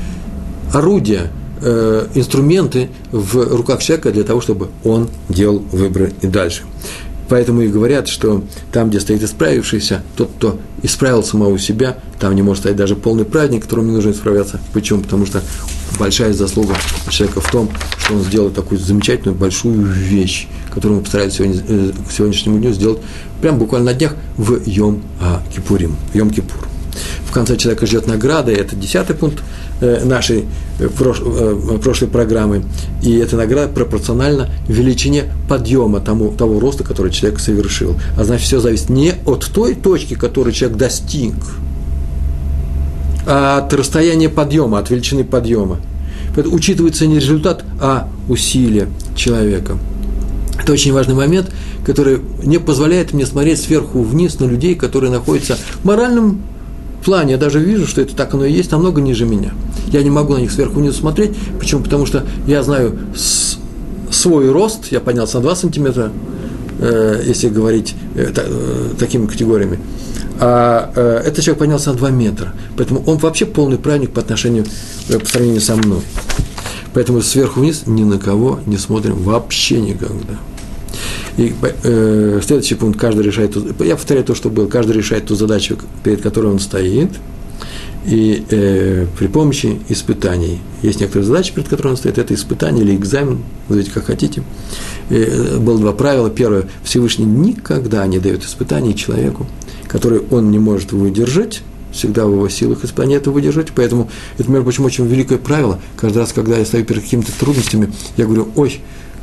орудие– 0.73 1.31
э, 1.61 2.07
инструменты 2.15 2.89
в 3.11 3.55
руках 3.55 3.81
человека 3.81 4.11
для 4.11 4.23
того, 4.23 4.41
чтобы 4.41 4.69
он 4.83 5.09
делал 5.29 5.59
выборы 5.71 6.13
и 6.21 6.27
дальше. 6.27 6.63
Поэтому 7.29 7.61
и 7.61 7.67
говорят, 7.67 8.07
что 8.07 8.43
там, 8.71 8.89
где 8.89 8.99
стоит 8.99 9.21
исправившийся, 9.21 10.01
тот, 10.15 10.31
кто 10.37 10.59
исправил 10.81 11.23
самого 11.23 11.59
себя, 11.59 11.97
там 12.19 12.33
не 12.35 12.41
может 12.41 12.61
стоять 12.61 12.77
даже 12.77 12.95
полный 12.95 13.25
праведник, 13.25 13.63
которому 13.63 13.89
не 13.89 13.95
нужно 13.95 14.11
исправляться. 14.11 14.61
Почему? 14.73 15.01
Потому 15.01 15.25
что 15.25 15.41
большая 15.99 16.31
заслуга 16.31 16.75
человека 17.09 17.41
в 17.41 17.51
том, 17.51 17.69
что 17.97 18.13
он 18.13 18.21
сделал 18.21 18.49
такую 18.49 18.79
замечательную 18.79 19.37
большую 19.37 19.81
вещь, 19.81 20.47
которую 20.73 20.99
мы 20.99 21.03
постарались 21.03 21.33
сегодня, 21.33 21.61
э, 21.67 21.91
к 22.07 22.11
сегодняшнему 22.11 22.59
дню 22.59 22.71
сделать 22.71 22.99
прямо 23.41 23.57
буквально 23.57 23.91
на 23.91 23.97
днях 23.97 24.15
в 24.37 24.61
Йом 24.65 25.01
Кипурим, 25.53 25.97
Йом 26.13 26.29
Кипур. 26.29 26.67
В 27.27 27.31
конце 27.31 27.57
человека 27.57 27.85
ждет 27.85 28.07
награда, 28.07 28.51
и 28.51 28.55
это 28.55 28.75
десятый 28.75 29.15
пункт 29.15 29.43
нашей 29.81 30.45
э, 30.79 30.87
э, 30.87 31.77
прошлой 31.81 32.07
программы. 32.07 32.63
И 33.01 33.15
эта 33.17 33.35
награда 33.35 33.71
пропорциональна 33.71 34.49
величине 34.67 35.25
подъема 35.47 35.99
тому, 35.99 36.31
того 36.31 36.59
роста, 36.59 36.83
который 36.83 37.11
человек 37.11 37.39
совершил. 37.39 37.95
А 38.17 38.23
значит, 38.23 38.47
все 38.47 38.59
зависит 38.59 38.89
не 38.89 39.13
от 39.25 39.45
той 39.45 39.75
точки, 39.75 40.15
которую 40.15 40.53
человек 40.53 40.77
достиг, 40.77 41.35
а 43.25 43.59
от 43.59 43.73
расстояния 43.73 44.29
подъема, 44.29 44.79
от 44.79 44.89
величины 44.89 45.23
подъема. 45.23 45.79
Поэтому 46.35 46.55
учитывается 46.55 47.07
не 47.07 47.15
результат, 47.15 47.63
а 47.79 48.07
усилие 48.29 48.87
человека. 49.15 49.77
Это 50.59 50.71
очень 50.73 50.93
важный 50.93 51.15
момент, 51.15 51.51
который 51.85 52.19
не 52.43 52.57
позволяет 52.57 53.13
мне 53.13 53.25
смотреть 53.25 53.61
сверху 53.61 54.01
вниз 54.01 54.39
на 54.39 54.45
людей, 54.45 54.75
которые 54.75 55.11
находятся 55.11 55.55
в 55.55 55.85
моральном 55.85 56.41
плане. 57.07 57.31
Я 57.31 57.37
даже 57.37 57.59
вижу, 57.59 57.87
что 57.87 58.01
это 58.01 58.13
так 58.15 58.33
оно 58.33 58.43
и 58.45 58.51
есть, 58.51 58.71
намного 58.71 58.99
ниже 58.99 59.25
меня. 59.25 59.53
Я 59.87 60.03
не 60.03 60.09
могу 60.09 60.33
на 60.33 60.39
них 60.39 60.51
сверху 60.51 60.81
вниз 60.81 60.97
смотреть. 60.97 61.31
Почему? 61.57 61.81
Потому 61.81 62.05
что 62.05 62.25
я 62.45 62.61
знаю 62.63 62.99
свой 64.11 64.51
рост, 64.51 64.91
я 64.91 64.99
поднялся 64.99 65.37
на 65.37 65.43
2 65.43 65.55
сантиметра, 65.55 66.11
э, 66.79 67.23
если 67.25 67.47
говорить 67.47 67.95
э, 68.15 68.33
э, 68.35 68.89
такими 68.99 69.25
категориями. 69.25 69.79
А 70.39 70.91
э, 70.95 71.21
этот 71.25 71.45
человек 71.45 71.59
поднялся 71.59 71.91
на 71.91 71.97
2 71.97 72.09
метра. 72.09 72.53
Поэтому 72.75 73.01
он 73.05 73.17
вообще 73.17 73.45
полный 73.45 73.77
праведник 73.77 74.11
по 74.11 74.19
отношению, 74.19 74.65
э, 75.07 75.17
по 75.17 75.25
сравнению 75.25 75.61
со 75.61 75.77
мной. 75.77 76.01
Поэтому 76.93 77.21
сверху 77.21 77.61
вниз 77.61 77.83
ни 77.85 78.03
на 78.03 78.19
кого 78.19 78.59
не 78.65 78.77
смотрим 78.77 79.15
вообще 79.23 79.79
никогда. 79.79 80.37
И 81.37 81.53
э, 81.61 82.41
следующий 82.43 82.75
пункт, 82.75 82.99
каждый 82.99 83.23
решает, 83.23 83.55
я 83.79 83.95
повторяю 83.95 84.25
то, 84.25 84.33
что 84.33 84.49
было, 84.49 84.67
каждый 84.67 84.93
решает 84.93 85.27
ту 85.27 85.35
задачу, 85.35 85.77
перед 86.03 86.21
которой 86.21 86.51
он 86.51 86.59
стоит, 86.59 87.11
и 88.05 88.43
э, 88.49 89.05
при 89.19 89.27
помощи 89.27 89.79
испытаний. 89.89 90.59
Есть 90.81 90.99
некоторые 90.99 91.27
задачи, 91.27 91.53
перед 91.53 91.67
которыми 91.67 91.91
он 91.91 91.97
стоит, 91.97 92.17
это 92.17 92.33
испытание 92.33 92.83
или 92.83 92.95
экзамен, 92.95 93.43
назовите 93.69 93.91
как 93.91 94.05
хотите. 94.05 94.43
И, 95.09 95.15
э, 95.15 95.57
было 95.57 95.77
два 95.77 95.93
правила. 95.93 96.29
Первое, 96.29 96.65
Всевышний 96.83 97.25
никогда 97.25 98.07
не 98.07 98.17
дает 98.17 98.43
испытаний 98.43 98.95
человеку, 98.95 99.45
который 99.87 100.21
он 100.31 100.49
не 100.49 100.57
может 100.59 100.91
выдержать, 100.91 101.61
всегда 101.91 102.25
в 102.25 102.31
его 102.31 102.49
силах 102.49 102.83
исполнять 102.83 103.21
это 103.21 103.31
выдержать. 103.31 103.67
Поэтому 103.75 104.09
это, 104.37 104.49
между 104.49 104.63
прочим, 104.63 104.85
очень 104.85 105.05
великое 105.05 105.37
правило. 105.37 105.79
Каждый 105.97 106.19
раз, 106.19 106.33
когда 106.33 106.57
я 106.57 106.65
стою 106.65 106.85
перед 106.85 107.03
какими-то 107.03 107.31
трудностями, 107.37 107.91
я 108.15 108.25
говорю, 108.25 108.49
ой, 108.55 108.79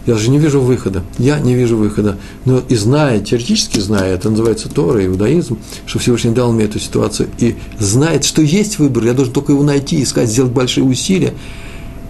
я 0.06 0.16
же 0.16 0.30
не 0.30 0.38
вижу 0.38 0.60
выхода, 0.60 1.02
я 1.18 1.40
не 1.40 1.54
вижу 1.54 1.76
выхода. 1.76 2.18
Но 2.44 2.62
и 2.68 2.74
зная, 2.74 3.20
теоретически 3.20 3.80
зная, 3.80 4.14
это 4.14 4.30
называется 4.30 4.68
Тора, 4.68 5.04
иудаизм, 5.04 5.58
что 5.86 5.98
Всевышний 5.98 6.32
дал 6.32 6.52
мне 6.52 6.64
эту 6.64 6.78
ситуацию, 6.78 7.28
и 7.38 7.56
знает, 7.78 8.24
что 8.24 8.42
есть 8.42 8.78
выбор, 8.78 9.04
я 9.04 9.14
должен 9.14 9.32
только 9.32 9.52
его 9.52 9.62
найти, 9.62 10.02
искать, 10.02 10.28
сделать 10.28 10.52
большие 10.52 10.84
усилия. 10.84 11.34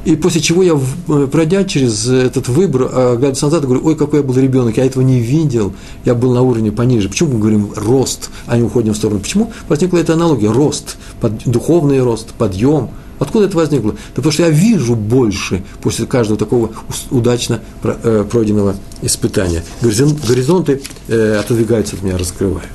И 0.05 0.17
после 0.17 0.43
чего 0.43 0.63
я, 0.63 0.79
э, 1.09 1.29
пройдя 1.33 1.65
через 1.65 2.07
этот 2.07 2.49
выбор, 2.49 2.91
а, 2.93 3.17
глядя 3.17 3.43
назад, 3.43 3.65
говорю, 3.65 3.81
ой, 3.85 3.97
какой 3.97 4.21
я 4.21 4.23
был 4.23 4.35
ребенок, 4.35 4.77
я 4.77 4.85
этого 4.85 5.03
не 5.03 5.19
видел, 5.19 5.73
я 6.05 6.15
был 6.15 6.35
на 6.35 6.43
уровне 6.43 6.71
пониже. 6.71 7.09
Почему 7.09 7.35
мы 7.35 7.39
говорим 7.39 7.71
рост, 7.75 8.29
а 8.47 8.59
не 8.59 8.65
уходим 8.65 8.93
в 8.93 8.99
сторону? 8.99 9.21
Почему 9.21 9.51
возникла 9.67 9.97
эта 9.97 10.13
аналогия? 10.13 10.53
Рост, 10.53 10.99
под, 11.23 11.45
духовный 11.47 12.03
рост, 12.03 12.35
подъем– 12.37 12.91
Откуда 13.19 13.47
это 13.47 13.57
возникло? 13.57 13.93
Да 13.93 13.99
потому 14.17 14.33
что 14.33 14.45
я 14.45 14.51
вижу 14.51 14.95
больше 14.95 15.63
после 15.83 16.07
каждого 16.07 16.39
такого 16.39 16.71
удачно 17.11 17.61
э, 17.83 18.25
пройденного 18.31 18.77
испытания. 19.03 19.65
Горизонты 19.81 20.83
э, 21.09 21.37
отодвигаются 21.37 21.97
от 21.97 22.03
меня, 22.03 22.19
раскрываются. 22.19 22.71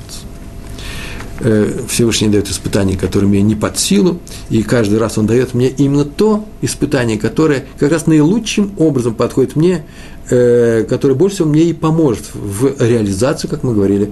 Э, 1.42 1.82
Всевышний 1.88 2.30
дает 2.30 2.50
испытания, 2.50 2.98
которые 2.98 3.30
мне 3.30 3.42
не 3.42 3.56
под 3.56 3.78
силу, 3.78 4.20
и 4.50 4.64
каждый 4.64 5.00
раз 5.00 5.18
он 5.18 5.26
дает 5.26 5.54
мне 5.54 5.70
именно 5.70 6.06
то 6.06 6.46
испытание, 6.62 7.18
которое 7.18 7.66
как 7.78 7.92
раз 7.92 8.08
наилучшим 8.08 8.74
образом 8.78 9.16
подходит 9.16 9.56
мне, 9.56 9.86
которое 10.26 11.16
больше 11.16 11.38
всего 11.38 11.50
мне 11.50 11.64
и 11.64 11.74
поможет 11.74 12.26
в 12.36 12.80
реализации, 12.80 13.48
как 13.48 13.64
мы 13.64 13.74
говорили, 13.74 14.12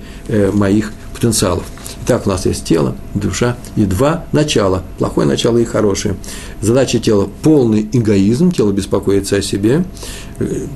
моих 0.51 0.91
потенциалов. 1.13 1.63
Так 2.08 2.26
у 2.26 2.30
нас 2.30 2.46
есть 2.46 2.63
тело, 2.63 2.96
душа 3.13 3.58
и 3.76 3.84
два 3.84 4.24
начала, 4.32 4.82
плохое 4.98 5.28
начало 5.28 5.58
и 5.58 5.65
хорошее. 5.65 6.15
Задача 6.62 7.00
тела– 7.00 7.30
полный 7.43 7.89
эгоизм, 7.91 8.54
тело 8.54 8.72
беспокоится 8.72 9.36
о 9.36 9.41
себе, 9.41 9.84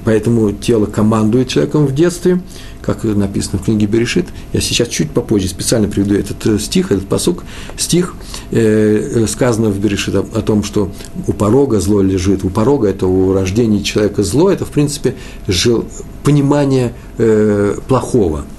поэтому 0.04 0.52
тело 0.52 0.88
командует 0.88 1.48
человеком 1.48 1.88
в 1.88 1.96
детстве, 1.96 2.42
как 2.82 3.06
написано 3.06 3.60
в 3.60 3.64
книге 3.64 3.86
Берешит. 3.86 4.28
Я 4.52 4.60
сейчас 4.60 4.90
чуть 4.90 5.12
попозже 5.12 5.48
специально 5.48 5.88
приведу 5.88 6.16
этот 6.16 6.46
э, 6.48 6.60
стих, 6.60 6.92
этот 6.92 7.08
посук. 7.08 7.46
Стих, 7.78 8.14
э, 8.52 9.26
сказано 9.30 9.70
в 9.70 9.80
Берешит 9.80 10.16
о, 10.16 10.26
о 10.34 10.42
том, 10.42 10.66
что 10.66 10.92
у 11.28 11.32
порога 11.32 11.80
зло 11.80 12.02
лежит. 12.02 12.44
У 12.44 12.50
порога– 12.50 12.88
это 12.90 13.08
у 13.08 13.34
рождения 13.34 13.82
человека 13.82 14.24
зло, 14.24 14.52
это, 14.52 14.66
в 14.66 14.72
принципе, 14.72 15.16
жил, 15.48 15.86
понимание 16.24 16.92
э, 17.18 17.78
плохого– 17.88 18.44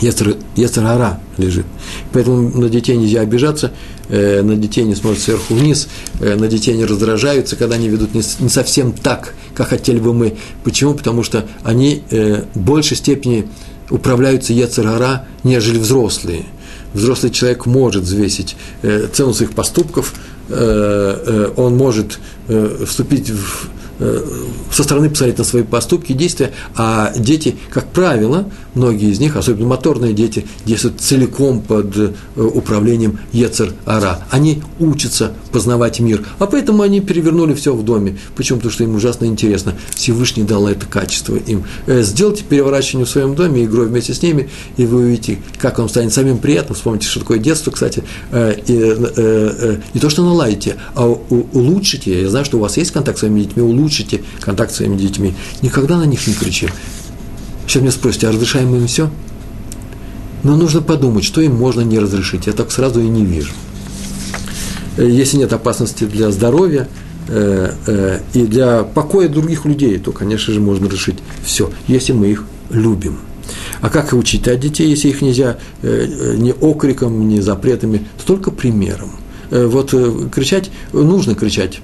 Ецарара 0.00 1.20
лежит. 1.36 1.66
Поэтому 2.12 2.48
на 2.58 2.68
детей 2.68 2.96
нельзя 2.96 3.20
обижаться, 3.20 3.72
э, 4.08 4.42
на 4.42 4.56
детей 4.56 4.84
не 4.84 4.94
смотрят 4.94 5.22
сверху 5.22 5.54
вниз, 5.54 5.88
э, 6.20 6.36
на 6.36 6.48
детей 6.48 6.76
не 6.76 6.84
раздражаются, 6.84 7.56
когда 7.56 7.76
они 7.76 7.88
ведут 7.88 8.14
не, 8.14 8.22
не 8.40 8.48
совсем 8.48 8.92
так, 8.92 9.34
как 9.54 9.68
хотели 9.68 9.98
бы 9.98 10.14
мы. 10.14 10.36
Почему? 10.64 10.94
Потому 10.94 11.22
что 11.22 11.46
они 11.62 12.02
э, 12.10 12.44
в 12.54 12.58
большей 12.58 12.96
степени 12.96 13.48
управляются 13.90 14.52
Ецарара, 14.52 15.26
нежели 15.44 15.78
взрослые. 15.78 16.44
Взрослый 16.94 17.30
человек 17.30 17.66
может 17.66 18.02
взвесить 18.02 18.56
цену 19.12 19.32
своих 19.32 19.52
поступков, 19.52 20.12
он 20.48 21.76
может 21.76 22.18
вступить 22.84 23.30
в 23.30 23.68
Э, 23.68 23.89
со 24.70 24.82
стороны 24.82 25.10
посмотреть 25.10 25.38
на 25.38 25.44
свои 25.44 25.62
поступки 25.62 26.12
действия, 26.12 26.52
а 26.74 27.12
дети, 27.16 27.56
как 27.70 27.88
правило, 27.88 28.48
многие 28.74 29.10
из 29.10 29.20
них, 29.20 29.36
особенно 29.36 29.66
моторные 29.66 30.14
дети, 30.14 30.46
действуют 30.64 31.00
целиком 31.00 31.60
под 31.60 31.96
э, 31.96 32.12
управлением 32.36 33.18
Ецер 33.32 33.74
Ара. 33.84 34.24
Они 34.30 34.62
учатся 34.78 35.32
познавать 35.52 36.00
мир, 36.00 36.24
а 36.38 36.46
поэтому 36.46 36.82
они 36.82 37.00
перевернули 37.00 37.52
все 37.52 37.74
в 37.74 37.84
доме. 37.84 38.18
Почему? 38.36 38.58
Потому 38.58 38.72
что 38.72 38.84
им 38.84 38.94
ужасно 38.94 39.26
интересно. 39.26 39.74
Всевышний 39.94 40.44
дал 40.44 40.66
это 40.66 40.86
качество 40.86 41.36
им. 41.36 41.64
Э, 41.86 42.02
сделайте 42.02 42.44
переворачивание 42.44 43.04
в 43.06 43.10
своем 43.10 43.34
доме, 43.34 43.64
игрой 43.64 43.88
вместе 43.88 44.14
с 44.14 44.22
ними, 44.22 44.48
и 44.78 44.86
вы 44.86 45.00
увидите, 45.00 45.38
как 45.58 45.78
вам 45.78 45.90
станет 45.90 46.14
самим 46.14 46.38
приятным. 46.38 46.74
Вспомните, 46.74 47.06
что 47.06 47.20
такое 47.20 47.38
детство, 47.38 47.70
кстати. 47.70 48.02
Не 48.32 50.00
то, 50.00 50.10
что 50.10 50.22
наладите, 50.24 50.76
а 50.94 51.06
улучшите. 51.06 52.22
Я 52.22 52.30
знаю, 52.30 52.44
что 52.44 52.58
у 52.58 52.60
вас 52.60 52.76
есть 52.76 52.92
контакт 52.92 53.18
с 53.18 53.20
своими 53.20 53.40
детьми, 53.40 53.62
улучшите 53.62 53.89
улучшите 53.90 54.22
контакт 54.40 54.72
с 54.72 54.76
своими 54.76 54.96
детьми, 54.96 55.34
никогда 55.62 55.96
на 55.98 56.04
них 56.04 56.26
не 56.26 56.34
кричи. 56.34 56.68
Сейчас 57.66 57.82
меня 57.82 57.92
спросите, 57.92 58.28
а 58.28 58.32
разрешаем 58.32 58.74
им 58.74 58.86
все? 58.86 59.10
Но 60.42 60.56
нужно 60.56 60.80
подумать, 60.80 61.24
что 61.24 61.40
им 61.40 61.56
можно 61.56 61.82
не 61.82 61.98
разрешить. 61.98 62.46
Я 62.46 62.52
так 62.52 62.70
сразу 62.70 63.00
и 63.00 63.08
не 63.08 63.24
вижу. 63.24 63.52
Э, 64.96 65.06
если 65.06 65.36
нет 65.36 65.52
опасности 65.52 66.04
для 66.04 66.30
здоровья 66.30 66.88
э, 67.28 67.72
э, 67.86 68.20
и 68.32 68.46
для 68.46 68.84
покоя 68.84 69.28
других 69.28 69.66
людей, 69.66 69.98
то, 69.98 70.12
конечно 70.12 70.54
же, 70.54 70.60
можно 70.60 70.86
решить 70.86 71.18
все, 71.44 71.70
если 71.88 72.12
мы 72.12 72.28
их 72.28 72.44
любим. 72.70 73.18
А 73.82 73.90
как 73.90 74.12
учить 74.12 74.48
от 74.48 74.60
детей, 74.60 74.88
если 74.88 75.08
их 75.08 75.20
нельзя 75.20 75.58
э, 75.82 76.36
ни 76.38 76.52
окриком, 76.52 77.28
ни 77.28 77.40
запретами, 77.40 78.06
то 78.18 78.26
только 78.26 78.50
примером. 78.50 79.10
Э, 79.50 79.66
вот 79.66 79.92
э, 79.92 80.28
кричать, 80.32 80.70
нужно 80.92 81.34
кричать, 81.34 81.80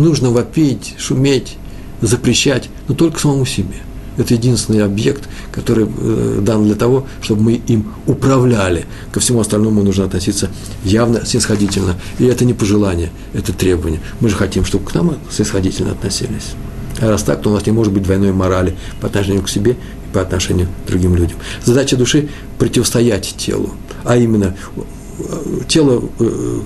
нужно 0.00 0.30
вопить, 0.30 0.94
шуметь, 0.98 1.56
запрещать, 2.00 2.68
но 2.88 2.94
только 2.94 3.20
самому 3.20 3.44
себе. 3.44 3.76
Это 4.16 4.34
единственный 4.34 4.84
объект, 4.84 5.28
который 5.52 5.86
э, 5.86 6.40
дан 6.42 6.64
для 6.64 6.74
того, 6.74 7.06
чтобы 7.22 7.42
мы 7.42 7.52
им 7.54 7.92
управляли. 8.06 8.86
Ко 9.12 9.20
всему 9.20 9.40
остальному 9.40 9.82
нужно 9.82 10.04
относиться 10.04 10.50
явно 10.84 11.24
снисходительно. 11.24 11.94
И 12.18 12.26
это 12.26 12.44
не 12.44 12.52
пожелание, 12.52 13.10
это 13.32 13.52
требование. 13.52 14.00
Мы 14.20 14.28
же 14.28 14.36
хотим, 14.36 14.64
чтобы 14.64 14.84
к 14.84 14.94
нам 14.94 15.16
снисходительно 15.30 15.92
относились. 15.92 16.54
А 17.00 17.08
раз 17.08 17.22
так, 17.22 17.40
то 17.40 17.50
у 17.50 17.54
нас 17.54 17.64
не 17.64 17.72
может 17.72 17.92
быть 17.92 18.02
двойной 18.02 18.32
морали 18.32 18.76
по 19.00 19.06
отношению 19.06 19.42
к 19.42 19.48
себе 19.48 19.72
и 19.72 20.14
по 20.14 20.20
отношению 20.20 20.68
к 20.84 20.88
другим 20.88 21.14
людям. 21.14 21.38
Задача 21.64 21.96
души– 21.96 22.28
противостоять 22.58 23.34
телу. 23.38 23.70
А 24.04 24.16
именно, 24.16 24.54
э, 24.76 25.60
тело, 25.68 26.02
э, 26.18 26.60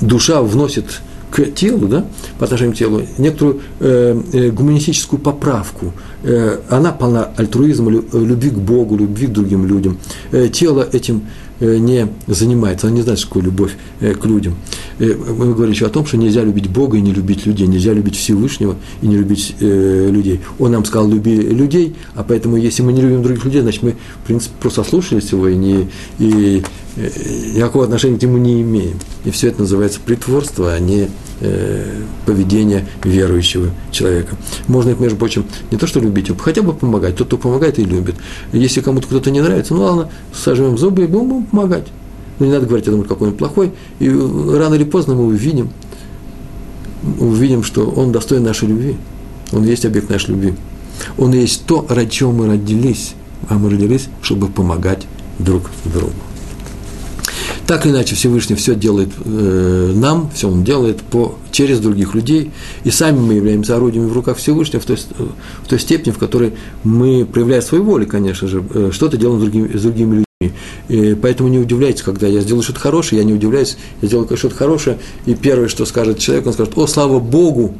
душа 0.00 0.42
вносит 0.42 1.00
к 1.34 1.52
телу, 1.52 1.88
да, 1.88 2.04
по 2.38 2.44
отношению 2.44 2.74
к 2.74 2.78
телу, 2.78 3.02
некоторую 3.18 3.60
э, 3.80 4.22
э, 4.32 4.50
гуманистическую 4.50 5.20
поправку. 5.20 5.92
Э, 6.22 6.58
она 6.70 6.92
полна 6.92 7.30
альтруизма, 7.36 7.90
любви 7.90 8.50
к 8.50 8.58
Богу, 8.58 8.96
любви 8.96 9.26
к 9.26 9.32
другим 9.32 9.66
людям. 9.66 9.98
Э, 10.30 10.48
тело 10.48 10.88
этим 10.92 11.16
э, 11.16 11.20
не 11.60 12.08
занимается, 12.26 12.86
она 12.86 12.96
не 12.96 13.02
знает, 13.02 13.18
что 13.18 13.28
такое 13.28 13.44
любовь 13.44 13.72
э, 14.00 14.14
к 14.14 14.24
людям. 14.26 14.54
Э, 14.98 15.14
мы 15.14 15.54
говорим 15.54 15.72
еще 15.72 15.86
о 15.86 15.90
том, 15.90 16.06
что 16.06 16.16
нельзя 16.16 16.42
любить 16.42 16.68
Бога 16.68 16.96
и 16.96 17.00
не 17.00 17.12
любить 17.12 17.46
людей, 17.46 17.66
нельзя 17.66 17.92
любить 17.92 18.16
Всевышнего 18.16 18.76
и 19.02 19.06
не 19.06 19.16
любить 19.16 19.54
э, 19.60 20.08
людей. 20.10 20.40
Он 20.58 20.72
нам 20.72 20.84
сказал, 20.84 21.08
люби 21.08 21.34
людей, 21.34 21.94
а 22.14 22.24
поэтому, 22.24 22.56
если 22.56 22.82
мы 22.82 22.92
не 22.92 23.02
любим 23.02 23.22
других 23.22 23.44
людей, 23.44 23.60
значит, 23.62 23.82
мы, 23.82 23.96
в 24.22 24.26
принципе, 24.26 24.54
просто 24.60 24.84
слушались 24.84 25.32
его 25.32 25.48
и, 25.48 25.56
не, 25.56 25.88
и 26.18 26.62
э, 26.96 27.10
никакого 27.54 27.84
отношения 27.84 28.18
к 28.18 28.22
нему 28.22 28.38
не 28.38 28.62
имеем. 28.62 28.98
И 29.24 29.30
все 29.30 29.48
это 29.48 29.60
называется 29.60 30.00
притворство, 30.04 30.72
а 30.72 30.78
не 30.78 31.02
э, 31.02 31.08
поведения 32.26 32.86
верующего 33.02 33.70
человека. 33.90 34.36
Можно 34.68 34.90
их, 34.90 35.00
между 35.00 35.16
прочим, 35.16 35.44
не 35.70 35.78
то 35.78 35.86
что 35.86 36.00
любить, 36.00 36.30
а 36.30 36.34
хотя 36.36 36.62
бы 36.62 36.72
помогать. 36.72 37.16
Тот, 37.16 37.28
кто 37.28 37.38
помогает 37.38 37.78
и 37.78 37.84
любит. 37.84 38.16
Если 38.52 38.80
кому-то 38.80 39.06
кто-то 39.06 39.30
не 39.30 39.40
нравится, 39.40 39.74
ну 39.74 39.82
ладно, 39.82 40.10
сожмем 40.32 40.78
зубы 40.78 41.04
и 41.04 41.06
будем 41.06 41.44
помогать. 41.44 41.86
Но 42.38 42.46
не 42.46 42.52
надо 42.52 42.66
говорить 42.66 42.88
о 42.88 42.92
том, 42.92 43.04
какой 43.04 43.28
он 43.28 43.34
плохой. 43.34 43.72
И 44.00 44.08
рано 44.08 44.74
или 44.74 44.84
поздно 44.84 45.14
мы 45.14 45.26
увидим, 45.26 45.70
увидим, 47.18 47.62
что 47.62 47.88
он 47.88 48.12
достоин 48.12 48.42
нашей 48.42 48.68
любви. 48.68 48.96
Он 49.52 49.64
есть 49.64 49.84
объект 49.84 50.10
нашей 50.10 50.30
любви. 50.30 50.54
Он 51.18 51.32
есть 51.32 51.64
то, 51.66 51.86
ради 51.88 52.10
чего 52.10 52.32
мы 52.32 52.46
родились. 52.46 53.14
А 53.48 53.54
мы 53.58 53.70
родились, 53.70 54.08
чтобы 54.22 54.48
помогать 54.48 55.06
друг 55.38 55.70
другу. 55.84 56.14
Так 57.66 57.86
или 57.86 57.92
иначе, 57.92 58.14
Всевышний 58.14 58.56
все 58.56 58.74
делает 58.74 59.08
э, 59.24 59.92
нам, 59.94 60.30
все 60.34 60.48
он 60.48 60.64
делает 60.64 61.00
по, 61.00 61.36
через 61.50 61.80
других 61.80 62.14
людей, 62.14 62.50
и 62.84 62.90
сами 62.90 63.18
мы 63.18 63.34
являемся 63.34 63.76
орудиями 63.76 64.06
в 64.06 64.12
руках 64.12 64.36
Всевышнего 64.36 64.80
в 64.82 64.84
той, 64.84 64.96
в 64.96 65.68
той 65.68 65.78
степени, 65.78 66.12
в 66.12 66.18
которой 66.18 66.54
мы, 66.82 67.24
проявляя 67.24 67.62
свою 67.62 67.84
волю, 67.84 68.06
конечно 68.06 68.48
же, 68.48 68.62
э, 68.74 68.90
что-то 68.92 69.16
делаем 69.16 69.40
с 69.40 69.42
другими, 69.42 69.76
с 69.76 69.82
другими 69.82 70.24
людьми. 70.40 70.54
И 70.88 71.14
поэтому 71.14 71.48
не 71.48 71.58
удивляйтесь, 71.58 72.02
когда 72.02 72.26
я 72.26 72.40
сделаю 72.40 72.62
что-то 72.62 72.80
хорошее, 72.80 73.22
я 73.22 73.26
не 73.26 73.32
удивляюсь, 73.32 73.78
я 74.02 74.08
сделаю 74.08 74.36
что-то 74.36 74.56
хорошее, 74.56 74.98
и 75.24 75.34
первое, 75.34 75.68
что 75.68 75.86
скажет 75.86 76.18
человек, 76.18 76.46
он 76.46 76.52
скажет, 76.52 76.76
о, 76.76 76.86
слава 76.86 77.18
Богу, 77.18 77.78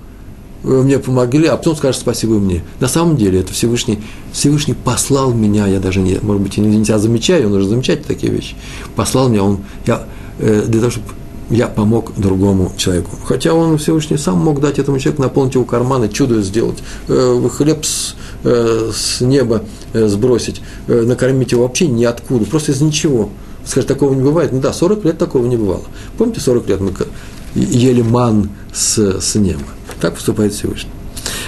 мне 0.65 0.99
помогли, 0.99 1.47
а 1.47 1.57
потом 1.57 1.77
скажет 1.77 2.01
спасибо 2.01 2.35
мне. 2.35 2.63
На 2.81 2.89
самом 2.89 3.17
деле 3.17 3.41
это 3.41 3.53
Всевышний, 3.53 4.01
Всевышний 4.33 4.75
послал 4.75 5.33
меня, 5.33 5.67
я 5.67 5.79
даже 5.79 6.01
не, 6.01 6.19
может 6.23 6.43
быть, 6.43 6.57
не 6.57 6.85
тебя 6.85 6.99
замечаю, 6.99 7.47
он 7.47 7.55
уже 7.55 7.69
замечает 7.69 8.07
такие 8.07 8.33
вещи. 8.33 8.57
Послал 8.97 9.29
меня, 9.29 9.45
он, 9.45 9.59
я, 9.87 10.05
э, 10.39 10.65
для 10.67 10.81
того, 10.81 10.91
чтобы 10.91 11.07
я 11.51 11.69
помог 11.69 12.13
другому 12.17 12.73
человеку. 12.77 13.11
Хотя 13.27 13.53
он 13.53 13.77
Всевышний 13.79 14.17
сам 14.17 14.39
мог 14.39 14.61
дать 14.61 14.79
этому 14.79 14.99
человеку, 14.99 15.23
наполнить 15.23 15.55
его 15.55 15.65
карманы, 15.65 16.09
чудо 16.09 16.43
сделать, 16.43 16.79
э, 17.09 17.49
хлеб 17.53 17.85
с, 17.85 18.17
э, 18.45 18.91
с 18.95 19.21
неба 19.21 19.63
э, 19.93 20.09
сбросить, 20.09 20.63
э, 20.89 21.03
накормить 21.03 21.53
его 21.53 21.63
вообще 21.63 21.87
ниоткуда, 21.87 22.47
просто 22.47 22.73
из 22.73 22.81
ничего. 22.81 23.29
Скажет, 23.67 23.89
такого 23.89 24.15
не 24.15 24.23
бывает. 24.23 24.53
Ну 24.53 24.61
да, 24.61 24.73
40 24.73 25.05
лет 25.05 25.19
такого 25.19 25.47
не 25.47 25.57
бывало. 25.57 25.85
Помните, 26.19 26.41
40 26.41 26.69
лет 26.69 26.81
мы 26.81 26.93
ели 27.55 28.03
ман 28.03 28.51
с, 28.73 29.21
с 29.21 29.35
неба. 29.37 29.63
Так 30.05 30.17
поступает 30.17 30.53
Всевышний. 30.53 30.91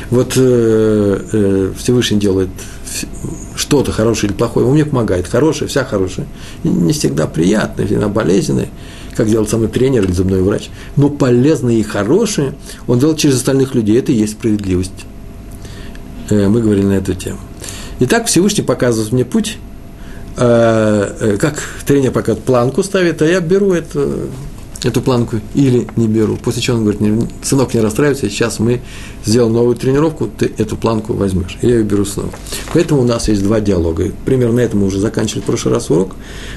Вот 0.09 0.33
э, 0.35 1.21
э, 1.31 1.73
Всевышний 1.77 2.19
делает 2.19 2.49
что-то 3.55 3.93
хорошее 3.93 4.31
или 4.31 4.39
плохое, 4.39 4.65
он 4.65 4.73
мне 4.73 4.87
помогает. 4.87 5.29
Хорошее, 5.29 5.69
вся 5.69 5.85
хорошая. 5.85 6.27
Не 6.65 6.95
всегда 6.95 7.27
приятная, 7.27 7.85
всегда 7.85 8.09
болезненная, 8.09 8.71
как 9.15 9.29
делал 9.29 9.47
самый 9.47 9.69
тренер 9.69 10.05
или 10.05 10.13
зубной 10.13 10.41
врач. 10.41 10.71
Но 10.97 11.11
полезное 11.11 11.75
и 11.75 11.83
хорошее 11.83 12.55
он 12.87 12.99
делает 12.99 13.19
через 13.19 13.35
остальных 13.35 13.75
людей. 13.75 13.99
Это 13.99 14.11
и 14.11 14.15
есть 14.15 14.33
справедливость. 14.33 15.05
Э, 16.31 16.49
мы 16.49 16.63
говорили 16.63 16.87
на 16.87 16.95
эту 16.95 17.13
тему. 17.13 17.41
Итак, 18.01 18.25
Всевышний 18.25 18.65
показывает 18.65 19.13
мне 19.13 19.27
путь, 19.27 19.59
э, 20.39 21.17
э, 21.21 21.37
как 21.37 21.63
тренер 21.87 22.13
пока 22.13 22.35
планку 22.35 22.83
ставит, 22.83 23.21
а 23.21 23.27
я 23.27 23.41
беру 23.41 23.75
это 23.75 24.29
эту 24.85 25.01
планку 25.01 25.37
или 25.55 25.87
не 25.97 26.09
беру. 26.09 26.37
После 26.37 26.63
чего 26.63 26.77
он 26.77 26.85
говорит, 26.85 27.31
сынок, 27.43 27.75
не 27.75 27.81
расстраивайся, 27.81 28.29
сейчас 28.29 28.59
мы 28.59 28.81
сделаем 29.25 29.53
новую 29.53 29.77
тренировку, 29.77 30.29
ты 30.29 30.53
эту 30.59 30.77
планку 30.77 31.15
возьмешь. 31.15 31.59
Я 31.63 31.77
ее 31.77 31.83
беру 31.83 32.05
снова. 32.05 32.31
Поэтому 32.73 33.03
у 33.03 33.05
нас 33.05 33.29
есть 33.29 33.43
два 33.43 33.61
диалога. 33.61 34.11
Примерно 34.25 34.57
на 34.57 34.61
этом 34.61 34.81
мы 34.81 34.87
уже 34.87 35.01
заканчивали 35.01 35.43
в 35.43 35.45
прошлый 35.45 35.75
раз 35.75 35.91
урок, 35.91 36.15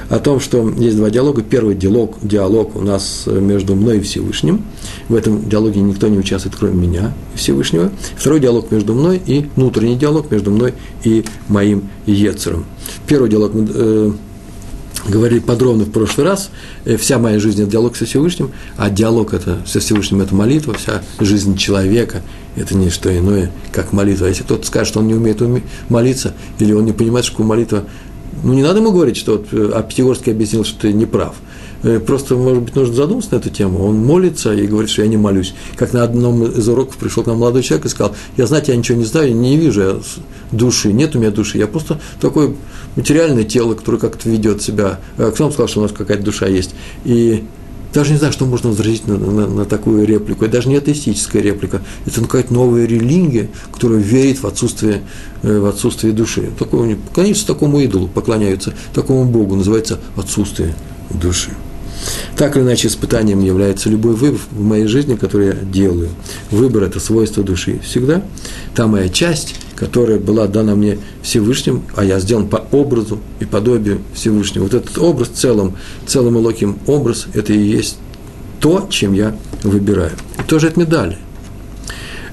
о 0.10 0.20
том, 0.20 0.40
что 0.40 0.70
есть 0.78 0.98
два 0.98 1.10
диалога. 1.10 1.42
Первый 1.42 1.76
диалог, 1.76 2.18
диалог 2.22 2.76
у 2.76 2.82
нас 2.82 3.24
между 3.28 3.76
мной 3.76 3.98
и 3.98 4.02
Всевышним. 4.02 4.64
В 5.08 5.16
этом 5.16 5.48
диалоге 5.48 5.82
никто 5.82 6.08
не 6.08 6.18
участвует, 6.18 6.56
кроме 6.56 6.88
меня 6.88 7.14
и 7.34 7.38
Всевышнего. 7.38 7.92
Второй 8.16 8.40
диалог 8.40 8.72
между 8.72 8.94
мной 8.94 9.22
и 9.26 9.50
внутренний 9.56 9.96
диалог 9.96 10.32
между 10.32 10.52
мной 10.52 10.74
и 11.04 11.24
моим 11.48 11.90
Ецером. 12.06 12.66
Первый 13.08 13.30
диалог 13.30 13.52
э, 13.56 14.12
говорили 15.08 15.40
подробно 15.40 15.86
в 15.86 15.92
прошлый 15.92 16.28
раз, 16.28 16.50
э, 16.86 16.98
вся 16.98 17.20
моя 17.20 17.40
жизнь– 17.40 17.62
это 17.64 17.72
диалог 17.72 17.96
со 17.96 18.06
Всевышним, 18.06 18.52
а 18.78 18.90
диалог 18.90 19.34
это, 19.34 19.60
со 19.66 19.80
Всевышним– 19.80 20.22
это 20.22 20.34
молитва, 20.36 20.74
вся 20.74 21.02
жизнь 21.20 21.58
человека– 21.58 22.22
это 22.56 22.76
не 22.76 22.90
что 22.90 23.16
иное, 23.16 23.52
как 23.72 23.94
молитва. 23.94 24.28
Если 24.28 24.44
кто-то 24.44 24.66
скажет, 24.66 24.90
что 24.90 25.00
он 25.00 25.08
не 25.08 25.14
умеет 25.14 25.42
молиться, 25.90 26.34
или 26.60 26.74
он 26.74 26.86
не 26.86 26.94
понимает, 26.94 27.26
что 27.26 27.44
молитва, 27.44 27.86
ну, 28.44 28.54
не 28.54 28.64
надо 28.64 28.80
ему 28.80 28.92
говорить, 28.92 29.18
что 29.18 29.34
вот, 29.34 29.48
э, 29.52 29.72
а 29.74 29.84
Пятигорский 29.84 30.32
объяснил, 30.32 30.64
что 30.64 30.82
ты 30.82 30.94
не 30.94 31.06
прав– 31.06 31.36
просто, 32.06 32.36
может 32.36 32.64
быть, 32.64 32.76
нужно 32.76 32.94
задуматься 32.94 33.34
на 33.34 33.38
эту 33.38 33.50
тему. 33.50 33.86
Он 33.86 33.98
молится 33.98 34.54
и 34.54 34.68
говорит, 34.68 34.90
что 34.90 35.02
я 35.02 35.08
не 35.08 35.18
молюсь. 35.18 35.54
Как 35.76 35.94
на 35.94 36.04
одном 36.04 36.44
из 36.46 36.68
уроков 36.68 36.98
пришел 36.98 37.24
к 37.24 37.28
нам 37.28 37.38
молодой 37.38 37.64
человек 37.64 37.86
и 37.86 37.90
сказал, 37.90 38.16
я, 38.38 38.48
знаете, 38.48 38.72
я 38.72 38.78
ничего 38.78 38.98
не 38.98 39.06
знаю, 39.06 39.36
не 39.36 39.58
вижу 39.58 40.02
души, 40.52 40.92
нет 40.92 41.16
у 41.16 41.20
меня 41.20 41.32
души, 41.32 41.58
я 41.58 41.68
просто 41.68 42.00
такое 42.20 42.54
материальное 42.96 43.44
тело, 43.44 43.74
которое 43.76 43.98
как-то 43.98 44.30
ведет 44.30 44.62
себя. 44.62 45.00
А 45.18 45.32
кто 45.32 45.44
вам 45.44 45.54
сказал, 45.54 45.68
что 45.68 45.80
у 45.80 45.84
нас 45.84 45.92
какая-то 45.92 46.24
душа 46.24 46.48
есть? 46.48 46.76
И 47.06 47.44
даже 47.94 48.12
не 48.12 48.18
знаю, 48.18 48.34
что 48.34 48.46
можно 48.46 48.70
возразить 48.70 49.08
на, 49.08 49.18
на, 49.18 49.48
на 49.48 49.66
такую 49.66 50.06
реплику. 50.06 50.46
Это 50.46 50.54
даже 50.54 50.70
не 50.70 50.76
атеистическая 50.76 51.42
реплика. 51.42 51.82
Это 52.06 52.22
какая-то 52.22 52.54
новая 52.54 52.86
религия, 52.86 53.50
которая 53.72 54.00
верит 54.00 54.44
в 54.44 54.48
отсутствие, 54.48 55.02
э, 55.42 55.60
в 55.60 55.66
отсутствие 55.66 56.14
души. 56.14 56.52
Такого, 56.58 56.88
конечно, 57.16 57.48
такому 57.48 57.80
идолу 57.80 58.08
поклоняются, 58.08 58.74
такому 58.94 59.26
Богу, 59.26 59.56
называется 59.56 60.00
отсутствие 60.16 60.76
души. 61.10 61.50
Так 62.38 62.56
или 62.56 62.64
иначе, 62.64 62.88
испытанием 62.88 63.42
является 63.42 63.90
любой 63.90 64.14
выбор 64.14 64.40
в 64.52 64.62
моей 64.62 64.88
жизни, 64.88 65.16
который 65.16 65.48
я 65.48 65.54
делаю. 65.54 66.10
Выбор– 66.52 66.84
это 66.86 67.00
свойство 67.00 67.44
души. 67.44 67.80
Всегда 67.84 68.24
та 68.76 68.88
моя 68.88 69.10
часть, 69.10 69.56
которая 69.76 70.20
была 70.20 70.48
дана 70.48 70.76
мне 70.76 71.00
Всевышним, 71.22 71.84
а 71.96 72.04
я 72.04 72.20
сделан 72.20 72.48
по 72.48 72.66
образу 72.72 73.20
и 73.40 73.46
подобию 73.46 74.02
Всевышнего. 74.14 74.64
Вот 74.64 74.74
этот 74.74 74.98
образ 74.98 75.30
целым, 75.30 75.76
целым 76.06 76.38
Элоким 76.38 76.80
образ– 76.88 77.28
это 77.34 77.54
и 77.54 77.60
есть 77.60 77.98
то, 78.60 78.88
чем 78.90 79.14
я 79.14 79.36
выбираю. 79.64 80.12
И 80.38 80.44
тоже 80.44 80.68
это 80.68 80.80
медали– 80.80 81.18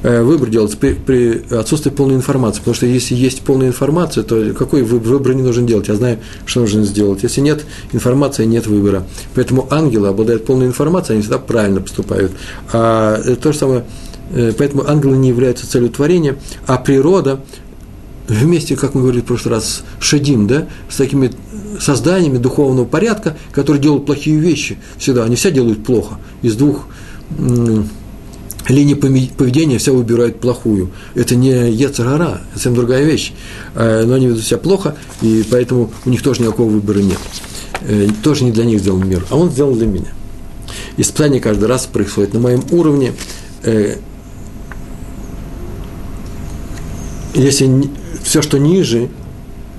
выбор 0.07 0.49
делается 0.51 0.77
при, 0.77 0.93
при 0.93 1.43
отсутствии 1.55 1.91
полной 1.91 2.15
информации. 2.15 2.61
Потому 2.61 2.75
что 2.75 2.87
если 2.87 3.15
есть 3.15 3.43
полная 3.43 3.69
информация, 3.69 4.23
то 4.23 4.53
какой 4.55 4.83
выбор 4.83 5.35
не 5.35 5.43
нужно 5.43 5.67
делать? 5.67 5.89
Я 5.89 5.95
знаю, 5.95 6.19
что 6.45 6.61
нужно 6.61 6.85
сделать. 6.85 7.23
Если 7.23 7.41
нет 7.41 7.65
информации, 7.93 8.45
нет 8.45 8.67
выбора. 8.67 9.05
Поэтому 9.35 9.67
ангелы 9.71 10.09
обладают 10.09 10.47
полной 10.47 10.67
информацией, 10.67 11.15
они 11.15 11.23
всегда 11.23 11.39
правильно 11.39 11.81
поступают. 11.81 12.33
А 12.73 13.21
то 13.43 13.53
же 13.53 13.59
самое, 13.59 13.85
э, 14.31 14.53
поэтому 14.57 14.89
ангелы 14.89 15.17
не 15.17 15.29
являются 15.29 15.69
целью 15.69 15.91
творения, 15.91 16.37
а 16.67 16.79
природа 16.79 17.41
вместе, 18.29 18.77
как 18.77 18.95
мы 18.95 19.03
говорили 19.03 19.23
в 19.23 19.27
прошлый 19.27 19.55
раз, 19.55 19.83
шедим, 20.01 20.47
да, 20.47 20.69
с 20.89 20.97
такими 20.97 21.33
созданиями 21.81 22.39
духовного 22.39 22.85
порядка, 22.85 23.37
которые 23.53 23.83
делают 23.83 24.07
плохие 24.07 24.39
вещи 24.39 24.79
всегда. 24.99 25.25
Они 25.25 25.37
все 25.37 25.51
делают 25.51 25.85
плохо. 25.85 26.19
Из 26.43 26.55
двух 26.55 26.87
линии 28.71 28.95
поведения 28.95 29.79
все 29.79 29.95
выбирают 29.95 30.41
плохую. 30.41 30.91
Это 31.15 31.37
не 31.37 31.71
Ецарара, 31.71 32.41
это 32.51 32.55
совсем 32.55 32.75
другая 32.75 33.05
вещь. 33.05 33.33
Э, 33.75 34.05
но 34.05 34.15
они 34.15 34.27
ведут 34.27 34.45
себя 34.45 34.59
плохо, 34.59 34.97
и 35.23 35.45
поэтому 35.51 35.91
у 36.05 36.11
них 36.11 36.23
тоже 36.23 36.43
никакого 36.43 36.69
выбора 36.69 36.99
нет. 36.99 37.19
Э, 37.83 38.09
тоже 38.23 38.45
не 38.45 38.51
для 38.51 38.65
них 38.65 38.81
сделан 38.81 39.09
мир, 39.09 39.25
а 39.31 39.37
он 39.37 39.51
сделан 39.51 39.75
для 39.75 39.87
меня. 39.87 40.13
Испытание 40.97 41.41
каждый 41.41 41.67
раз 41.67 41.87
происходит 41.87 42.35
на 42.35 42.41
моем 42.41 42.65
уровне. 42.71 43.13
Э, 43.63 43.97
если 47.35 47.89
все, 48.23 48.43
что 48.43 48.59
ниже 48.59 49.09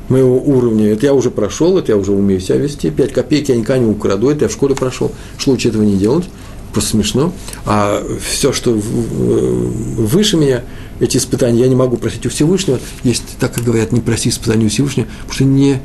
моего 0.10 0.38
уровня, 0.38 0.94
это 0.94 1.08
я 1.08 1.14
уже 1.14 1.32
прошел, 1.32 1.78
это 1.78 1.92
я 1.92 1.98
уже 1.98 2.12
умею 2.14 2.40
себя 2.40 2.58
вести, 2.58 2.92
5 2.92 3.12
копеек 3.12 3.50
я 3.50 3.58
никогда 3.58 3.80
не 3.80 3.90
украду, 3.90 4.30
это 4.30 4.46
я 4.46 4.48
в 4.48 4.54
школе 4.54 4.76
прошел, 4.76 5.12
что 5.38 5.52
лучше 5.52 5.70
этого 5.70 5.84
не 5.84 5.98
делать 5.98 6.26
просто 6.78 6.92
смешно. 6.92 7.34
А 7.66 8.06
все, 8.22 8.54
что 8.54 8.72
выше 8.72 10.38
меня, 10.38 10.62
эти 11.00 11.18
испытания, 11.18 11.62
я 11.62 11.68
не 11.68 11.76
могу 11.76 11.98
просить 11.98 12.28
у 12.28 12.30
Всевышнего. 12.30 12.80
Есть, 13.04 13.24
так 13.40 13.52
как 13.52 13.64
говорят, 13.64 13.92
не 13.92 14.00
проси 14.00 14.30
испытания 14.30 14.68
у 14.68 14.70
Всевышнего, 14.70 15.08
потому 15.22 15.34
что 15.34 15.44
не, 15.46 15.82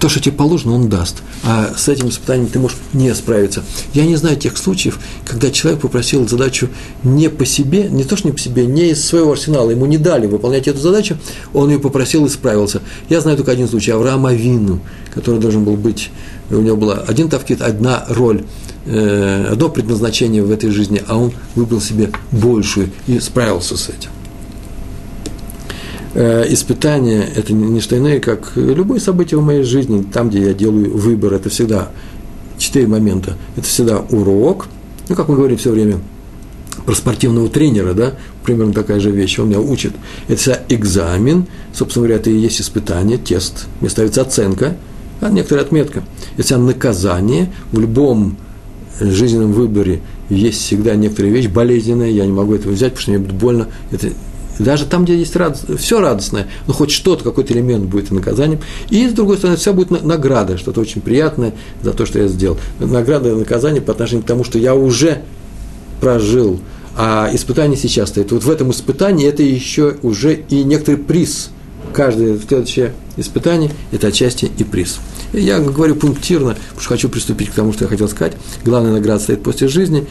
то, 0.00 0.08
что 0.08 0.20
тебе 0.20 0.34
положено, 0.34 0.74
он 0.74 0.88
даст. 0.88 1.22
А 1.44 1.72
с 1.76 1.88
этим 1.88 2.08
испытанием 2.08 2.48
ты 2.48 2.58
можешь 2.58 2.76
не 2.92 3.14
справиться. 3.14 3.62
Я 3.94 4.06
не 4.06 4.16
знаю 4.16 4.36
тех 4.36 4.56
случаев, 4.56 4.98
когда 5.26 5.50
человек 5.50 5.80
попросил 5.80 6.28
задачу 6.28 6.68
не 7.02 7.28
по 7.28 7.44
себе, 7.44 7.88
не 7.88 8.04
то, 8.04 8.16
что 8.16 8.28
не 8.28 8.32
по 8.32 8.40
себе, 8.40 8.66
не 8.66 8.90
из 8.90 9.04
своего 9.04 9.32
арсенала, 9.32 9.70
ему 9.70 9.86
не 9.86 9.98
дали 9.98 10.26
выполнять 10.26 10.68
эту 10.68 10.78
задачу, 10.78 11.16
он 11.52 11.70
ее 11.70 11.78
попросил 11.78 12.26
и 12.26 12.28
справился. 12.28 12.82
Я 13.08 13.20
знаю 13.20 13.36
только 13.36 13.52
один 13.52 13.68
случай, 13.68 13.90
Авраама 13.92 14.32
Вину, 14.32 14.80
который 15.14 15.40
должен 15.40 15.64
был 15.64 15.76
быть, 15.76 16.10
у 16.50 16.56
него 16.56 16.76
была 16.76 17.04
один 17.06 17.28
тавкит, 17.28 17.60
одна 17.60 18.04
роль– 18.08 18.44
Э, 18.90 19.48
одно 19.52 19.68
предназначение 19.68 20.42
в 20.42 20.50
этой 20.50 20.70
жизни, 20.70 21.02
а 21.06 21.18
он 21.18 21.32
выбрал 21.54 21.78
себе 21.78 22.10
большую 22.32 22.88
и 23.06 23.20
справился 23.20 23.76
с 23.76 23.90
этим. 23.90 24.08
Э, 26.14 26.44
испытание– 26.48 27.28
это 27.36 27.52
не 27.52 27.80
что 27.80 27.96
иное, 27.98 28.20
как 28.20 28.52
любое 28.56 28.98
событие 28.98 29.38
в 29.38 29.44
моей 29.44 29.62
жизни, 29.62 30.02
там, 30.02 30.30
где 30.30 30.46
я 30.46 30.54
делаю 30.54 30.96
выбор, 30.96 31.34
это 31.34 31.50
всегда 31.50 31.90
четыре 32.56 32.86
момента. 32.86 33.36
Это 33.56 33.66
всегда 33.66 33.98
урок, 33.98 34.66
ну, 35.08 35.14
как 35.14 35.28
мы 35.28 35.36
говорим 35.36 35.58
все 35.58 35.70
время, 35.70 35.98
про 36.86 36.94
спортивного 36.94 37.48
тренера, 37.48 37.92
да, 37.92 38.14
примерно 38.44 38.72
такая 38.72 39.00
же 39.00 39.10
вещь, 39.10 39.38
он 39.38 39.48
меня 39.48 39.60
учит. 39.60 39.92
Это 40.28 40.62
экзамен, 40.68 41.46
собственно 41.74 42.06
говоря, 42.06 42.20
это 42.20 42.30
и 42.30 42.36
есть 42.36 42.60
испытание, 42.60 43.18
тест, 43.18 43.66
мне 43.80 43.90
ставится 43.90 44.22
оценка, 44.22 44.76
а 45.20 45.30
некоторая 45.30 45.64
отметка. 45.64 46.02
Это 46.36 46.56
наказание 46.56 47.52
в 47.72 47.80
любом 47.80 48.38
жизненном 49.00 49.52
выборе 49.52 50.00
есть 50.30 50.62
всегда 50.62 50.94
некоторая 50.94 51.32
вещь 51.32 51.48
болезненная, 51.48 52.10
я 52.10 52.24
не 52.24 52.32
могу 52.32 52.54
этого 52.54 52.72
взять, 52.72 52.92
потому 52.92 53.02
что 53.02 53.10
мне 53.10 53.18
будет 53.18 53.34
больно. 53.34 53.68
Это 53.90 54.10
даже 54.58 54.86
там, 54.86 55.04
где 55.04 55.16
есть 55.16 55.36
радость, 55.36 55.64
все 55.78 56.00
радостное, 56.00 56.48
но 56.66 56.72
хоть 56.72 56.90
что-то, 56.90 57.24
какой-то 57.24 57.52
элемент 57.52 57.84
будет 57.84 58.10
наказанием. 58.10 58.60
И, 58.90 59.08
с 59.08 59.12
другой 59.12 59.36
стороны, 59.38 59.56
все 59.56 59.72
будет 59.72 59.90
награда, 60.02 60.58
что-то 60.58 60.80
очень 60.80 61.00
приятное 61.00 61.54
за 61.82 61.92
то, 61.92 62.06
что 62.06 62.18
я 62.18 62.28
сделал. 62.28 62.58
Награда 62.80 63.30
и 63.30 63.34
наказание 63.34 63.80
по 63.80 63.92
отношению 63.92 64.24
к 64.24 64.26
тому, 64.26 64.44
что 64.44 64.58
я 64.58 64.74
уже 64.74 65.22
прожил, 66.00 66.60
а 66.96 67.30
испытание 67.32 67.76
сейчас 67.76 68.08
стоит. 68.08 68.32
Вот 68.32 68.44
в 68.44 68.50
этом 68.50 68.70
испытании 68.70 69.28
это 69.28 69.42
еще 69.42 69.96
уже 70.02 70.34
и 70.34 70.64
некоторый 70.64 70.96
приз. 70.96 71.50
Каждое 71.92 72.38
следующее 72.38 72.92
испытание– 73.16 73.70
это 73.92 74.08
отчасти 74.08 74.50
и 74.58 74.64
приз. 74.64 74.98
Я 75.32 75.58
говорю 75.58 75.94
пунктирно, 75.94 76.54
потому 76.54 76.80
что 76.80 76.88
хочу 76.88 77.08
приступить 77.08 77.50
к 77.50 77.54
тому, 77.54 77.72
что 77.72 77.84
я 77.84 77.88
хотел 77.88 78.08
сказать. 78.08 78.34
Главная 78.64 78.92
награда 78.92 79.22
стоит 79.22 79.42
после 79.42 79.68
жизни, 79.68 80.06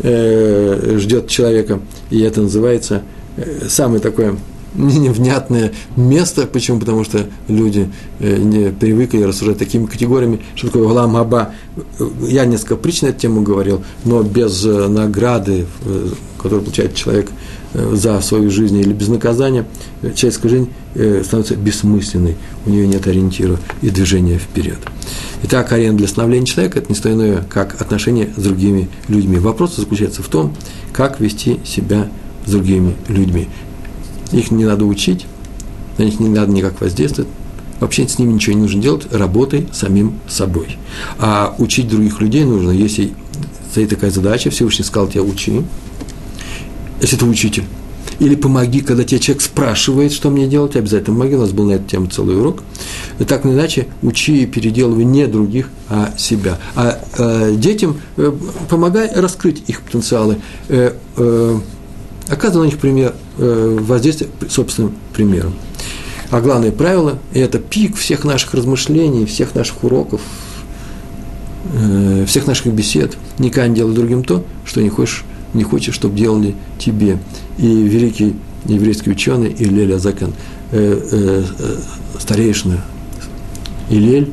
э, 0.00 0.96
ждет 0.98 1.28
человека, 1.28 1.80
и 2.10 2.20
это 2.20 2.42
называется 2.42 3.02
самое 3.68 4.00
такое 4.00 4.36
невнятное 4.74 5.72
место. 5.96 6.46
Почему? 6.46 6.78
Потому 6.80 7.04
что 7.04 7.26
люди 7.48 7.90
э, 8.20 8.36
не 8.36 8.70
привыкли 8.70 9.22
рассуждать 9.22 9.58
такими 9.58 9.86
категориями, 9.86 10.40
что 10.54 10.68
такое 10.68 10.88
глам 10.88 11.16
аба. 11.16 11.52
Я 12.26 12.44
несколько 12.44 12.76
притч 12.76 13.02
на 13.02 13.08
эту 13.08 13.20
тему 13.20 13.42
говорил, 13.42 13.82
но 14.04 14.22
без 14.22 14.64
э, 14.64 14.88
награды, 14.88 15.66
э, 15.84 16.08
которую 16.36 16.62
получает 16.62 16.94
человек– 16.94 17.28
за 17.74 18.18
свою 18.22 18.50
жизнь 18.50 18.78
или 18.78 18.94
без 18.94 19.08
наказания, 19.08 19.66
человеческая 20.14 20.48
жизнь 20.48 20.70
становится 21.22 21.54
бессмысленной, 21.54 22.34
у 22.64 22.70
нее 22.70 22.86
нет 22.86 23.06
ориентира 23.06 23.58
и 23.82 23.90
движения 23.90 24.38
вперед. 24.38 24.78
Итак, 25.42 25.70
арена 25.72 25.96
для 25.96 26.08
становления 26.08 26.46
человека– 26.46 26.78
это 26.80 26.88
не 26.88 26.94
что 26.94 27.12
иное, 27.12 27.44
как 27.50 27.78
отношения 27.80 28.30
с 28.34 28.42
другими 28.42 28.88
людьми. 29.08 29.38
Вопрос 29.38 29.76
заключается 29.76 30.22
в 30.22 30.28
том, 30.28 30.56
как 30.94 31.20
вести 31.20 31.60
себя 31.62 32.08
с 32.48 32.50
другими 32.50 32.96
людьми. 33.08 33.48
Их 34.32 34.50
не 34.50 34.64
надо 34.64 34.84
учить, 34.84 35.26
на 35.98 36.04
них 36.04 36.18
не 36.18 36.28
надо 36.28 36.50
никак 36.50 36.80
воздействовать, 36.80 37.30
вообще 37.80 38.08
с 38.08 38.18
ними 38.18 38.32
ничего 38.32 38.56
не 38.56 38.62
нужно 38.62 38.80
делать, 38.80 39.12
работай 39.12 39.68
самим 39.72 40.18
собой. 40.28 40.78
А 41.18 41.54
учить 41.58 41.88
других 41.88 42.20
людей 42.20 42.44
нужно, 42.44 42.70
если 42.70 43.12
стоит 43.70 43.90
такая 43.90 44.10
задача, 44.10 44.50
Всевышний 44.50 44.84
сказал 44.84 45.08
тебе 45.08 45.22
учи, 45.22 45.62
если 47.00 47.16
ты 47.16 47.24
учитель. 47.24 47.64
Или 48.18 48.34
помоги, 48.34 48.80
когда 48.80 49.04
тебе 49.04 49.20
человек 49.20 49.42
спрашивает, 49.42 50.12
что 50.12 50.30
мне 50.30 50.48
делать, 50.48 50.74
обязательно 50.74 51.14
помоги. 51.16 51.36
У 51.36 51.40
нас 51.40 51.52
был 51.52 51.66
на 51.66 51.72
эту 51.74 51.84
тему 51.84 52.08
целый 52.08 52.36
урок. 52.36 52.64
И 53.20 53.24
так 53.24 53.44
или 53.46 53.52
иначе, 53.52 53.86
учи 54.02 54.42
и 54.42 54.46
переделывай 54.46 55.04
не 55.04 55.28
других, 55.28 55.70
а 55.88 56.12
себя. 56.18 56.58
А 56.74 57.00
э, 57.16 57.54
детям 57.54 58.00
э, 58.16 58.32
помогай 58.68 59.12
раскрыть 59.14 59.62
их 59.68 59.82
потенциалы. 59.82 60.38
Э, 60.68 60.94
э, 61.16 61.58
оказывай 62.28 62.64
на 62.64 62.70
них 62.70 62.78
пример, 62.78 63.14
э, 63.38 63.78
воздействие 63.80 64.30
собственным 64.48 64.94
примером. 65.14 65.54
А 66.30 66.40
главное 66.40 66.70
правило– 66.70 67.18
это 67.34 67.58
пик 67.58 67.96
всех 67.96 68.24
наших 68.24 68.54
размышлений, 68.54 69.24
всех 69.26 69.54
наших 69.54 69.82
уроков, 69.84 70.20
э, 71.72 72.24
всех 72.26 72.46
наших 72.46 72.72
бесед. 72.72 73.16
Никогда 73.38 73.68
не 73.68 73.74
делай 73.76 73.94
другим 73.94 74.22
то, 74.24 74.44
что 74.64 74.82
не 74.82 74.90
хочешь 74.90 75.24
не 75.54 75.62
хочешь, 75.62 75.94
чтобы 75.94 76.16
делали 76.16 76.54
тебе. 76.78 77.18
И 77.58 77.66
великий 77.66 78.36
еврейский 78.66 79.10
ученый 79.10 79.54
Илель 79.58 79.94
Азакан, 79.94 80.32
э, 80.72 81.00
э, 81.10 81.44
э, 81.58 81.76
старейшина 82.18 82.84
Илель, 83.88 84.32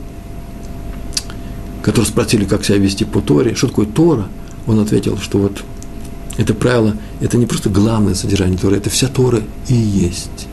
который 1.82 2.06
спросили, 2.06 2.46
как 2.46 2.66
себя 2.66 2.78
вести 2.78 3.06
по 3.06 3.22
Торе, 3.22 3.56
что 3.56 3.68
такое 3.68 3.86
Тора, 3.86 4.28
он 4.68 4.80
ответил, 4.80 5.18
что 5.18 5.38
вот 5.38 5.64
это 6.38 6.54
правило, 6.54 6.96
это 7.22 7.38
не 7.38 7.46
просто 7.46 7.70
главное 7.70 8.14
содержание 8.14 8.58
Торы, 8.58 8.78
это 8.78 8.90
вся 8.90 9.08
Тора 9.08 9.42
и 9.68 9.74
есть. 9.74 10.48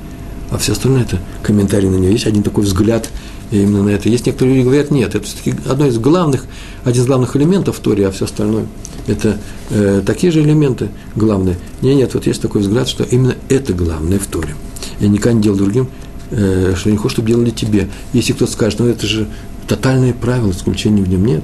А 0.51 0.59
все 0.59 0.73
остальное– 0.73 1.03
это 1.03 1.19
комментарий 1.43 1.89
на 1.89 1.97
нее. 1.97 2.13
Есть 2.13 2.27
один 2.27 2.43
такой 2.43 2.65
взгляд 2.65 3.09
именно 3.51 3.83
на 3.83 3.89
это. 3.89 4.09
Есть 4.09 4.27
некоторые 4.27 4.57
люди 4.57 4.67
говорят, 4.67 4.91
нет, 4.91 5.15
это 5.15 5.25
все-таки 5.25 5.55
одно 5.67 5.87
из 5.87 5.99
главных, 5.99 6.45
один 6.85 7.03
из 7.03 7.07
главных 7.07 7.37
элементов 7.37 7.81
в 7.83 7.87
а 7.87 8.11
все 8.11 8.25
остальное– 8.27 8.67
это 9.07 9.39
э, 9.71 10.03
такие 10.05 10.33
же 10.33 10.43
элементы 10.43 10.91
главные. 11.17 11.57
Нет, 11.81 11.97
нет, 11.97 12.15
вот 12.15 12.27
есть 12.27 12.41
такой 12.41 12.61
взгляд, 12.61 12.89
что 12.89 13.05
именно 13.05 13.35
это 13.49 13.73
главное 13.73 14.19
в 14.19 14.27
Торе. 14.27 14.55
Я 15.01 15.09
никогда 15.09 15.33
не 15.33 15.43
делал 15.43 15.59
другим, 15.59 15.89
э, 16.31 16.75
что 16.77 16.91
не 16.91 16.97
хочу, 16.97 17.11
чтобы 17.11 17.29
делали 17.29 17.51
тебе. 17.51 17.89
Если 18.13 18.33
кто-то 18.33 18.53
скажет, 18.53 18.79
ну 18.79 18.87
это 18.87 19.07
же 19.07 19.27
тотальные 19.67 20.15
правила, 20.15 20.51
исключений 20.51 21.03
в 21.03 21.09
нем 21.09 21.25
нет. 21.25 21.43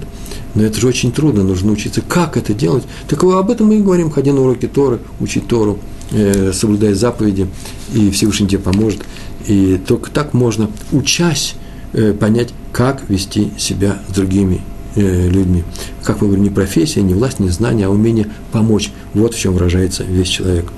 Но 0.55 0.63
это 0.63 0.81
же 0.81 0.87
очень 0.87 1.13
трудно, 1.13 1.43
нужно 1.43 1.73
учиться, 1.73 2.01
как 2.01 2.37
это 2.37 2.55
делать. 2.55 2.85
Так 3.09 3.23
об 3.25 3.51
этом 3.51 3.69
мы 3.69 3.77
и 3.77 3.83
говорим, 3.83 4.11
ходя 4.11 4.33
на 4.33 4.41
уроки 4.41 4.67
Торы, 4.67 4.99
учить 5.21 5.47
Тору, 5.47 5.79
э, 6.11 6.53
соблюдая 6.53 6.95
заповеди, 6.95 7.47
и 7.93 8.11
Всевышний 8.11 8.49
тебе 8.49 8.61
поможет. 8.61 9.03
И 9.47 9.81
только 9.87 10.11
так 10.11 10.35
можно, 10.35 10.71
учась, 10.93 11.55
э, 11.93 12.13
понять, 12.13 12.53
как 12.73 13.09
вести 13.09 13.53
себя 13.59 13.99
с 14.09 14.13
другими 14.15 14.61
Э, 14.99 15.29
людьми. 15.29 15.63
Как 16.03 16.21
мы 16.21 16.27
говорим, 16.27 16.43
не 16.43 16.51
профессия, 16.51 17.03
не 17.03 17.15
власть, 17.15 17.39
не 17.39 17.51
знание, 17.51 17.87
а 17.87 17.91
умение 17.91 18.27
помочь. 18.51 18.91
Вот 19.15 19.33
в 19.33 19.39
чем 19.39 19.53
выражается 19.53 20.03
весь 20.03 20.27
человек. 20.27 20.73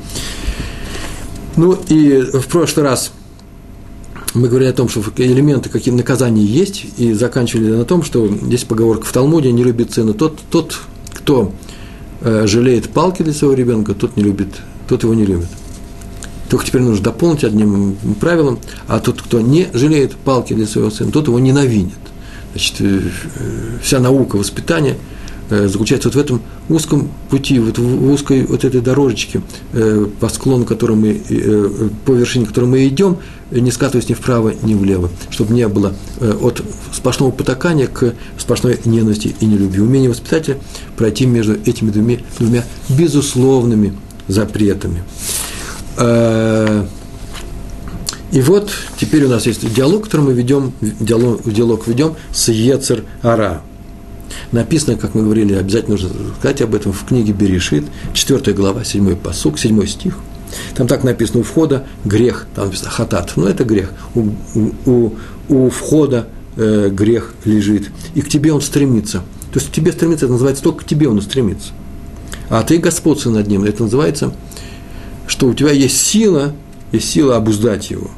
Ну 1.56 1.78
и 1.88 2.20
в 2.20 2.46
прошлый 2.48 2.84
раз 2.84 3.12
мы 4.34 4.48
говорили 4.48 4.70
о 4.70 4.74
том, 4.74 4.88
что 4.88 5.02
элементы 5.16 5.68
какие 5.68 5.92
наказания 5.92 6.44
есть, 6.44 6.86
и 6.96 7.12
заканчивали 7.12 7.70
на 7.70 7.84
том, 7.84 8.02
что 8.02 8.28
здесь 8.28 8.64
поговорка 8.64 9.06
в 9.06 9.12
Талмуде 9.12 9.52
«не 9.52 9.64
любит 9.64 9.92
сына 9.92 10.12
тот, 10.12 10.38
тот 10.50 10.78
кто 11.12 11.52
э, 12.20 12.46
жалеет 12.46 12.90
палки 12.90 13.22
для 13.22 13.32
своего 13.32 13.54
ребенка, 13.54 13.94
тот 13.94 14.16
не 14.16 14.22
любит, 14.22 14.48
тот 14.88 15.02
его 15.02 15.14
не 15.14 15.24
любит». 15.24 15.48
Только 16.48 16.66
теперь 16.66 16.82
нужно 16.82 17.04
дополнить 17.04 17.44
одним 17.44 17.96
правилом, 18.20 18.58
а 18.88 18.98
тот, 18.98 19.22
кто 19.22 19.40
не 19.40 19.68
жалеет 19.72 20.16
палки 20.16 20.52
для 20.52 20.66
своего 20.66 20.90
сына, 20.90 21.12
тот 21.12 21.28
его 21.28 21.38
ненавидит. 21.38 21.92
Значит, 22.52 22.76
э, 22.80 23.00
вся 23.82 24.00
наука 24.00 24.36
воспитания 24.36 24.96
э, 25.48 25.68
заключается 25.68 26.08
вот 26.08 26.16
в 26.16 26.18
этом 26.18 26.42
узком 26.70 27.08
пути, 27.28 27.58
вот 27.58 27.78
в 27.78 28.10
узкой 28.10 28.46
вот 28.46 28.64
этой 28.64 28.80
дорожечке, 28.80 29.42
э, 29.72 30.06
по 30.20 30.28
склону, 30.28 30.64
которой 30.64 30.96
мы, 30.96 31.20
по 32.04 32.12
вершине 32.12 32.46
которой 32.46 32.66
мы 32.66 32.86
идем, 32.86 33.18
не 33.50 33.70
скатываясь 33.70 34.08
ни 34.08 34.14
вправо, 34.14 34.54
ни 34.62 34.74
влево, 34.74 35.10
чтобы 35.30 35.54
не 35.54 35.66
было 35.66 35.94
от 36.20 36.62
сплошного 36.92 37.32
потакания 37.32 37.86
к 37.88 38.14
сплошной 38.38 38.78
ненависти 38.84 39.34
и 39.40 39.46
нелюбви. 39.46 39.80
Умение 39.80 40.08
воспитателя 40.08 40.58
пройти 40.96 41.26
между 41.26 41.54
этими 41.54 41.90
двумя, 41.90 42.18
двумя 42.38 42.64
безусловными 42.88 43.94
запретами. 44.28 45.02
И 48.32 48.40
вот 48.42 48.70
теперь 48.96 49.24
у 49.24 49.28
нас 49.28 49.46
есть 49.46 49.72
диалог, 49.74 50.04
который 50.04 50.26
мы 50.26 50.32
ведем, 50.32 50.72
диалог, 50.80 51.42
диалог 51.44 51.88
ведем 51.88 52.14
с 52.32 52.48
Ецер 52.48 53.04
Ара. 53.22 53.62
Написано, 54.52 54.96
как 54.96 55.14
мы 55.14 55.22
говорили, 55.22 55.54
обязательно 55.54 55.92
нужно 55.92 56.10
сказать 56.38 56.60
об 56.62 56.74
этом 56.74 56.92
в 56.92 57.04
книге 57.04 57.32
Берешит, 57.32 57.84
4 58.14 58.52
глава, 58.52 58.84
7 58.84 59.14
посук, 59.16 59.58
7 59.58 59.86
стих. 59.86 60.18
Там 60.74 60.88
так 60.88 61.04
написано 61.04 61.40
у 61.40 61.42
входа 61.44 61.86
грех, 62.04 62.46
там 62.54 62.66
написано 62.66 62.90
хатат, 62.90 63.32
но 63.36 63.48
это 63.48 63.64
грех. 63.64 63.92
У, 64.14 64.30
у, 64.86 65.12
у 65.48 65.70
входа 65.70 66.26
э, 66.56 66.88
грех 66.90 67.34
лежит, 67.44 67.90
и 68.14 68.22
к 68.22 68.28
тебе 68.28 68.52
он 68.52 68.60
стремится. 68.60 69.18
То 69.52 69.58
есть 69.58 69.70
к 69.70 69.72
тебе 69.72 69.92
стремится, 69.92 70.26
это 70.26 70.32
называется 70.32 70.62
только 70.64 70.84
к 70.84 70.86
тебе 70.86 71.08
он 71.08 71.20
стремится. 71.22 71.72
А 72.48 72.62
ты 72.64 72.78
господство 72.78 73.30
над 73.30 73.46
ним, 73.46 73.62
это 73.62 73.84
называется, 73.84 74.34
что 75.28 75.46
у 75.46 75.54
тебя 75.54 75.70
есть 75.70 75.96
сила, 75.96 76.52
есть 76.90 77.08
сила 77.08 77.36
обуздать 77.36 77.90
его. 77.90 78.10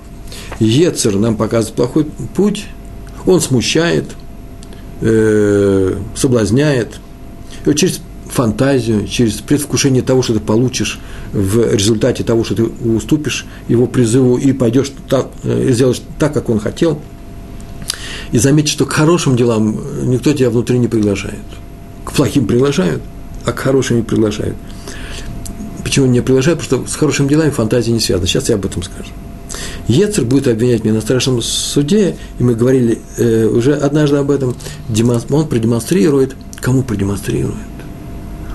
Ецер 0.59 1.17
нам 1.17 1.37
показывает 1.37 1.77
плохой 1.77 2.07
путь, 2.35 2.65
он 3.27 3.41
смущает, 3.41 4.07
э, 5.03 5.95
соблазняет. 6.15 7.01
И 7.67 7.75
через 7.75 8.01
фантазию, 8.33 9.07
через 9.07 9.35
предвкушение 9.35 10.03
того, 10.03 10.23
что 10.23 10.35
ты 10.35 10.41
получишь 10.41 10.99
в 11.33 11.75
результате 11.75 12.25
того, 12.25 12.45
что 12.45 12.55
ты 12.55 12.65
уступишь 12.65 13.47
его 13.69 13.87
призыву 13.87 14.39
и 14.39 14.53
пойдешь 14.53 14.93
так, 15.09 15.29
э, 15.45 15.71
сделаешь 15.73 16.01
так, 16.19 16.33
как 16.33 16.49
он 16.49 16.59
хотел. 16.59 16.99
И 18.33 18.39
заметь, 18.39 18.69
что 18.69 18.87
к 18.87 18.93
хорошим 18.93 19.37
делам 19.37 19.79
никто 20.09 20.33
тебя 20.33 20.49
внутри 20.49 20.79
не 20.79 20.89
приглашает. 20.89 21.45
К 22.05 22.13
плохим 22.13 22.47
приглашают, 22.47 23.03
а 23.45 23.53
к 23.53 23.59
хорошим 23.59 23.99
не 23.99 24.03
приглашают. 24.03 24.57
Почему 25.85 26.07
не 26.07 26.23
приглашают? 26.23 26.61
Потому 26.61 26.87
что 26.87 26.93
с 26.93 26.97
хорошими 26.97 27.29
делами 27.29 27.51
фантазия 27.51 27.93
не 27.93 28.01
связана. 28.01 28.27
Сейчас 28.27 28.49
я 28.49 28.55
об 28.55 28.65
этом 28.65 28.83
скажу. 28.83 29.11
Ецер 29.93 30.25
будет 30.25 30.49
обвинять 30.49 30.85
меня 30.85 30.95
на 30.95 31.01
страшном 31.01 31.43
суде, 31.43 32.17
и 32.39 32.43
мы 32.43 32.55
говорили 32.55 32.99
э, 33.19 33.47
уже 33.47 33.75
однажды 33.75 34.17
об 34.17 34.31
этом, 34.31 34.55
он 35.31 35.49
продемонстрирует, 35.49 36.35
кому 36.61 36.83
продемонстрирует? 36.83 37.57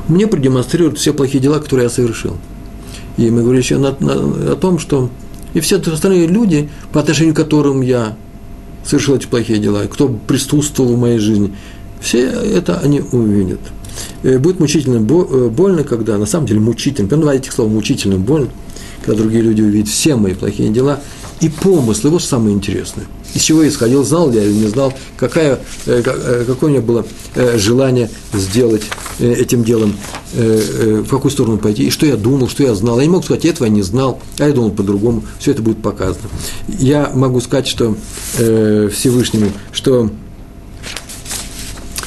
мне 0.07 0.27
продемонстрирует 0.27 0.97
все 0.97 1.13
плохие 1.13 1.41
дела, 1.41 1.59
которые 1.59 1.85
я 1.85 1.89
совершил. 1.89 2.37
И 3.17 3.29
мы 3.29 3.41
говорили 3.41 3.61
еще 3.61 3.77
на, 3.77 3.95
на, 3.99 4.53
о 4.53 4.55
том, 4.55 4.79
что 4.79 5.09
и 5.53 5.59
все 5.59 5.77
остальные 5.77 6.27
люди, 6.27 6.69
по 6.91 6.99
отношению 6.99 7.33
к 7.33 7.37
которым 7.37 7.81
я 7.81 8.15
совершил 8.85 9.15
эти 9.15 9.25
плохие 9.25 9.59
дела, 9.59 9.83
кто 9.83 10.07
присутствовал 10.07 10.93
в 10.93 10.99
моей 10.99 11.19
жизни, 11.19 11.53
все 11.99 12.25
это 12.27 12.79
они 12.79 13.01
увидят. 13.11 13.59
И 14.23 14.37
будет 14.37 14.59
мучительно 14.59 14.97
э, 14.97 15.49
больно, 15.49 15.83
когда, 15.83 16.17
на 16.17 16.27
самом 16.27 16.45
деле, 16.45 16.59
мучительно, 16.59 17.07
прям 17.07 17.21
два 17.21 17.33
этих 17.33 17.51
слова, 17.51 17.69
мучительно 17.69 18.17
больно, 18.17 18.49
когда 19.03 19.19
другие 19.19 19.41
люди 19.41 19.61
увидят 19.61 19.89
все 19.89 20.15
мои 20.15 20.35
плохие 20.35 20.69
дела 20.69 21.01
и 21.41 21.49
помыслы, 21.49 22.09
вот 22.09 22.23
самое 22.23 22.55
интересное– 22.55 23.05
из 23.33 23.43
чего 23.43 23.61
я 23.61 23.69
исходил, 23.69 24.03
знал 24.03 24.31
я 24.31 24.43
или 24.43 24.53
не 24.53 24.67
знал, 24.67 24.93
какая, 25.17 25.59
э, 25.85 26.01
э, 26.03 26.43
какое 26.47 26.69
у 26.69 26.73
меня 26.73 26.81
было 26.81 27.05
э, 27.35 27.57
желание 27.57 28.09
сделать 28.33 28.83
этим 29.19 29.63
делом, 29.63 29.95
в 30.33 31.07
какую 31.07 31.31
сторону 31.31 31.57
пойти, 31.57 31.87
и 31.87 31.89
что 31.89 32.05
я 32.05 32.17
думал, 32.17 32.49
что 32.49 32.61
я 32.61 32.75
знал. 32.75 32.99
Я 32.99 33.05
не 33.05 33.11
мог 33.11 33.23
сказать, 33.23 33.45
этого 33.45 33.65
я 33.65 33.73
не 33.73 33.81
знал, 33.81 34.19
а 34.37 34.47
я 34.47 34.53
думал 34.53 34.71
по-другому, 34.71 35.23
все 35.39 35.51
это 35.51 35.61
будет 35.61 35.81
показано. 35.81 36.29
Я 36.67 37.11
могу 37.15 37.39
сказать, 37.41 37.65
что 37.65 37.95
Всевышнему, 38.35 39.51
что, 39.71 40.11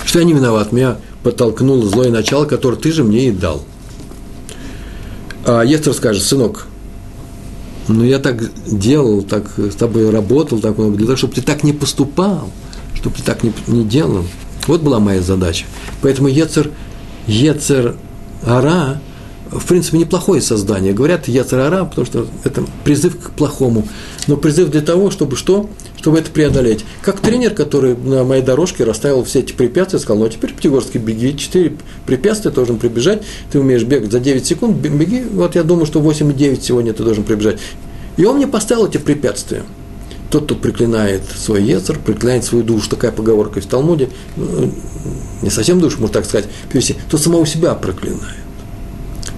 что 0.04 0.18
я 0.20 0.24
не 0.24 0.34
виноват, 0.34 0.70
меня 0.70 0.98
подтолкнуло 1.24 1.88
злое 1.88 2.10
начало, 2.10 2.44
которое 2.44 2.76
ты 2.76 2.92
же 2.92 3.02
мне 3.02 3.26
и 3.26 3.30
дал. 3.32 3.62
А 5.44 5.62
Естер 5.64 5.94
скажет, 5.94 6.22
сынок, 6.22 6.66
но 7.88 8.04
я 8.04 8.18
так 8.18 8.50
делал, 8.66 9.22
так 9.22 9.58
с 9.58 9.74
тобой 9.74 10.10
работал 10.10 10.58
так 10.58 10.78
много 10.78 10.96
для 10.96 11.06
того, 11.06 11.16
чтобы 11.16 11.34
ты 11.34 11.42
так 11.42 11.64
не 11.64 11.72
поступал, 11.72 12.50
чтобы 12.94 13.16
ты 13.16 13.22
так 13.22 13.42
не, 13.42 13.52
не 13.66 13.84
делал. 13.84 14.24
Вот 14.66 14.82
была 14.82 15.00
моя 15.00 15.22
задача. 15.22 15.64
Поэтому 16.02 16.28
Ецер, 16.28 16.70
Ецер 17.26 17.96
Ара, 18.44 19.00
в 19.50 19.66
принципе, 19.66 19.98
неплохое 19.98 20.40
создание. 20.40 20.92
Говорят 20.92 21.28
Ецер 21.28 21.58
Ара, 21.58 21.84
потому 21.84 22.06
что 22.06 22.26
это 22.44 22.64
призыв 22.84 23.18
к 23.18 23.30
плохому. 23.30 23.86
Но 24.26 24.36
призыв 24.36 24.70
для 24.70 24.80
того, 24.80 25.10
чтобы 25.10 25.36
что? 25.36 25.68
Чтобы 25.98 26.18
это 26.18 26.30
преодолеть. 26.30 26.84
Как 27.02 27.20
тренер, 27.20 27.54
который 27.54 27.96
на 27.96 28.24
моей 28.24 28.42
дорожке 28.42 28.84
расставил 28.84 29.24
все 29.24 29.40
эти 29.40 29.52
препятствия, 29.52 29.98
сказал, 29.98 30.20
ну 30.22 30.26
а 30.26 30.30
теперь 30.30 30.54
Пятигорский 30.54 31.00
беги, 31.00 31.36
4 31.36 31.72
препятствия, 32.06 32.50
должен 32.50 32.78
прибежать, 32.78 33.22
ты 33.50 33.58
умеешь 33.60 33.82
бегать 33.82 34.12
за 34.12 34.20
9 34.20 34.46
секунд, 34.46 34.76
беги, 34.76 35.24
вот 35.32 35.56
я 35.56 35.62
думаю, 35.62 35.86
что 35.86 36.00
8,9 36.00 36.60
сегодня 36.62 36.92
ты 36.92 37.02
должен 37.02 37.24
прибежать. 37.24 37.58
И 38.16 38.24
он 38.24 38.36
мне 38.36 38.46
поставил 38.46 38.86
эти 38.86 38.98
препятствия. 38.98 39.62
Тот, 40.30 40.44
кто 40.44 40.54
проклинает 40.54 41.22
свой 41.36 41.64
яцер, 41.64 41.98
проклинает 41.98 42.44
свою 42.44 42.62
душу. 42.62 42.88
Такая 42.88 43.10
поговорка 43.10 43.60
в 43.60 43.66
Талмуде. 43.66 44.10
Ну, 44.36 44.72
не 45.42 45.50
совсем 45.50 45.80
душу, 45.80 45.98
можно 46.00 46.14
так 46.14 46.24
сказать. 46.24 46.48
Писи, 46.72 46.94
тот 47.10 47.20
самого 47.20 47.44
себя 47.46 47.74
проклинает. 47.74 48.36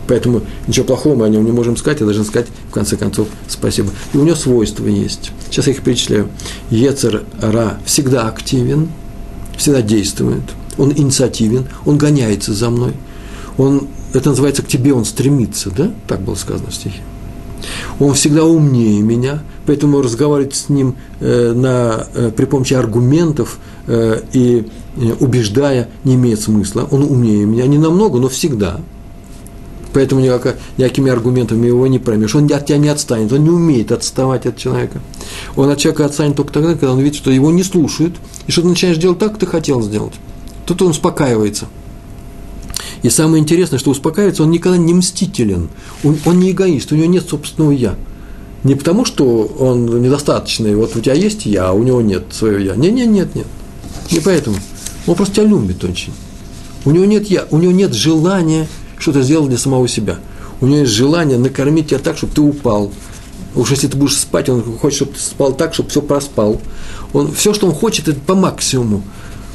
Поэтому 0.09 0.43
ничего 0.67 0.87
плохого 0.87 1.17
мы 1.17 1.27
о 1.27 1.29
нем 1.29 1.45
не 1.45 1.53
можем 1.53 1.77
сказать, 1.77 2.01
я 2.01 2.07
должен 2.07 2.25
сказать, 2.25 2.49
в 2.69 2.73
конце 2.73 2.97
концов, 2.97 3.29
спасибо. 3.49 3.91
И 4.13 4.17
у 4.17 4.25
него 4.25 4.37
свойства 4.37 4.87
есть. 4.87 5.33
Сейчас 5.51 5.67
я 5.69 5.73
их 5.73 5.83
перечисляю. 5.83 6.29
Ецер 6.71 7.25
Ра 7.41 7.79
всегда 7.85 8.29
активен, 8.29 8.89
всегда 9.57 9.83
действует, 9.83 10.43
он 10.79 10.93
инициативен, 10.93 11.67
он 11.85 11.99
гоняется 11.99 12.53
за 12.53 12.71
мной. 12.71 12.95
Он, 13.59 13.89
это 14.15 14.31
называется, 14.31 14.63
к 14.63 14.69
тебе 14.69 14.95
он 14.95 15.05
стремится, 15.05 15.71
да? 15.71 15.91
Так 16.09 16.23
было 16.23 16.35
сказано 16.35 16.71
в 16.71 16.75
стихе. 16.75 17.01
Он 17.99 18.15
всегда 18.15 18.45
умнее 18.45 19.01
меня, 19.03 19.43
поэтому 19.67 20.03
разговаривать 20.03 20.55
с 20.55 20.69
ним 20.69 20.97
э, 21.21 21.53
на, 21.53 22.07
э, 22.15 22.33
при 22.35 22.47
помощи 22.47 22.75
аргументов 22.75 23.59
э, 23.87 24.23
и 24.33 24.67
э, 24.97 25.13
убеждая 25.21 25.89
не 26.05 26.15
имеет 26.15 26.41
смысла. 26.41 26.89
Он 26.91 27.03
умнее 27.05 27.45
меня, 27.45 27.67
не 27.67 27.79
намного, 27.79 28.19
но 28.19 28.29
всегда. 28.29 28.81
Поэтому 29.93 30.21
никак, 30.21 30.57
никакими 30.79 31.11
аргументами 31.11 31.67
его 31.67 31.87
не 31.87 31.99
проймешь. 31.99 32.35
Он 32.35 32.51
от 32.53 32.67
тебя 32.67 32.79
не 32.79 32.89
отстанет, 32.89 33.33
он 33.33 33.45
не 33.45 33.51
умеет 33.51 33.93
отставать 33.93 34.47
от 34.47 34.57
человека. 34.57 35.01
Он 35.55 35.69
от 35.69 35.79
человека 35.79 36.07
отстанет 36.07 36.37
только 36.37 36.53
тогда, 36.53 36.71
когда 36.71 36.93
он 36.93 37.01
видит, 37.01 37.17
что 37.17 37.31
его 37.31 37.51
не 37.51 37.63
слушают, 37.63 38.17
и 38.47 38.53
что 38.53 38.63
ты 38.63 38.69
начинаешь 38.69 38.99
делать 38.99 39.19
так, 39.19 39.33
как 39.33 39.41
ты 39.41 39.47
хотел 39.47 39.83
сделать. 39.83 40.15
Тут 40.67 40.83
он 40.83 40.89
успокаивается– 40.89 41.67
и 43.03 43.11
самое 43.11 43.43
интересное, 43.43 43.79
что 43.79 43.91
успокаивается, 43.91 44.45
он 44.45 44.51
никогда 44.51 44.79
не 44.79 44.95
мстителен, 44.95 45.69
он, 46.05 46.19
он 46.25 46.39
не 46.39 46.53
эгоист, 46.53 46.93
у 46.93 46.97
него 46.97 47.07
нет 47.07 47.29
собственного 47.29 47.73
«я». 47.73 47.97
Не 48.63 48.77
потому, 48.77 49.05
что 49.05 49.43
он 49.59 49.87
недостаточный, 50.01 50.77
вот 50.77 50.95
у 50.95 51.01
тебя 51.01 51.15
есть 51.15 51.45
«я», 51.47 51.69
а 51.69 51.73
у 51.73 51.83
него 51.83 52.01
нет 52.01 52.27
своего 52.31 52.59
«я». 52.59 52.77
Нет, 52.77 52.93
нет, 52.93 53.09
нет, 53.09 53.35
нет. 53.35 53.47
Не 54.13 54.21
поэтому. 54.21 54.57
Он 55.09 55.17
просто 55.17 55.37
тебя 55.37 55.47
любит 55.47 55.83
очень. 55.83 56.13
У 56.85 56.93
него 56.93 57.05
нет 57.05 57.27
«я», 57.27 57.45
у 57.51 57.59
него 57.59 57.73
нет 57.73 57.93
желания 57.93 58.69
что-то 59.03 59.23
сделать 59.23 59.51
для 59.51 59.59
самого 59.59 59.87
себя. 59.89 60.19
У 60.61 60.67
него 60.67 60.79
есть 60.81 60.93
желание 60.93 61.39
накормить 61.39 61.89
тебя 61.89 61.99
так, 61.99 62.17
чтобы 62.17 62.35
ты 62.35 62.41
упал. 62.41 62.93
Уж 63.55 63.71
если 63.71 63.89
ты 63.89 63.97
будешь 63.97 64.17
спать, 64.17 64.49
он 64.49 64.63
хочет, 64.63 64.97
чтобы 64.97 65.13
ты 65.13 65.21
спал 65.21 65.53
так, 65.53 65.75
чтобы 65.75 65.91
все 65.91 66.01
проспал. 66.01 66.61
Он, 67.13 67.33
все, 67.33 67.53
что 67.53 67.67
он 67.67 67.75
хочет, 67.75 68.09
это 68.09 68.19
по 68.21 68.35
максимуму 68.35 69.03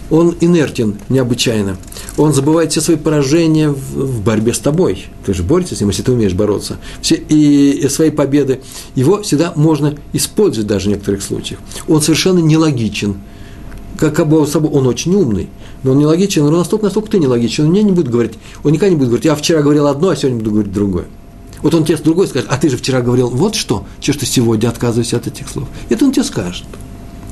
он 0.09 0.35
инертен 0.39 0.97
необычайно. 1.09 1.77
Он 2.17 2.33
забывает 2.33 2.71
все 2.71 2.81
свои 2.81 2.97
поражения 2.97 3.69
в, 3.69 3.75
в 3.75 4.21
борьбе 4.21 4.53
с 4.53 4.59
тобой. 4.59 5.05
Ты 5.25 5.33
же 5.33 5.43
борешься 5.43 5.75
с 5.75 5.79
ним, 5.79 5.89
если 5.89 6.03
ты 6.03 6.11
умеешь 6.11 6.33
бороться. 6.33 6.77
Все, 7.01 7.15
и, 7.15 7.71
и 7.71 7.89
свои 7.89 8.09
победы. 8.09 8.61
Его 8.95 9.21
всегда 9.21 9.53
можно 9.55 9.95
использовать 10.13 10.67
даже 10.67 10.87
в 10.87 10.93
некоторых 10.93 11.21
случаях. 11.21 11.59
Он 11.87 12.01
совершенно 12.01 12.39
нелогичен. 12.39 13.17
Как 13.97 14.17
собой, 14.17 14.71
он 14.71 14.87
очень 14.87 15.15
умный, 15.15 15.49
но 15.83 15.91
он 15.91 15.97
нелогичен, 15.97 16.43
но 16.43 16.51
настолько, 16.51 16.85
настолько 16.85 17.11
ты 17.11 17.19
нелогичен, 17.19 17.65
он 17.65 17.71
мне 17.71 17.83
не 17.83 17.91
будет 17.91 18.09
говорить, 18.09 18.33
он 18.63 18.71
никогда 18.71 18.89
не 18.89 18.95
будет 18.95 19.07
говорить, 19.07 19.25
я 19.25 19.35
вчера 19.35 19.61
говорил 19.61 19.87
одно, 19.87 20.09
а 20.09 20.15
сегодня 20.15 20.37
буду 20.37 20.51
говорить 20.51 20.71
другое. 20.71 21.05
Вот 21.61 21.73
он 21.73 21.85
тебе 21.85 21.97
с 21.97 22.01
другой 22.01 22.27
скажет, 22.27 22.47
а 22.51 22.57
ты 22.57 22.69
же 22.69 22.77
вчера 22.77 23.01
говорил 23.01 23.29
вот 23.29 23.55
что, 23.55 23.85
что 23.99 24.19
ты 24.19 24.25
сегодня 24.25 24.69
отказываешься 24.69 25.17
от 25.17 25.27
этих 25.27 25.49
слов. 25.49 25.67
Это 25.89 26.05
он 26.05 26.11
тебе 26.11 26.23
скажет. 26.23 26.65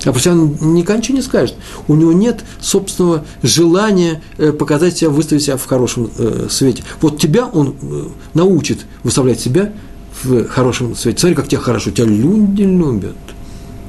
А 0.03 0.11
пусть 0.11 0.27
он 0.27 0.57
никогда 0.73 0.97
ничего 0.97 1.17
не 1.17 1.23
скажет. 1.23 1.55
У 1.87 1.95
него 1.95 2.13
нет 2.13 2.43
собственного 2.59 3.25
желания 3.41 4.21
э, 4.37 4.51
показать 4.51 4.97
себя, 4.97 5.09
выставить 5.09 5.43
себя 5.43 5.57
в 5.57 5.65
хорошем 5.65 6.09
э, 6.17 6.47
свете. 6.49 6.83
Вот 7.01 7.19
тебя 7.19 7.47
он 7.47 7.75
э, 7.81 8.03
научит 8.33 8.85
выставлять 9.03 9.39
себя 9.39 9.73
в 10.23 10.45
хорошем 10.47 10.95
свете. 10.95 11.19
Смотри, 11.19 11.35
как 11.35 11.47
тебя 11.47 11.61
хорошо, 11.61 11.91
тебя 11.91 12.05
люди 12.05 12.61
любят, 12.61 13.15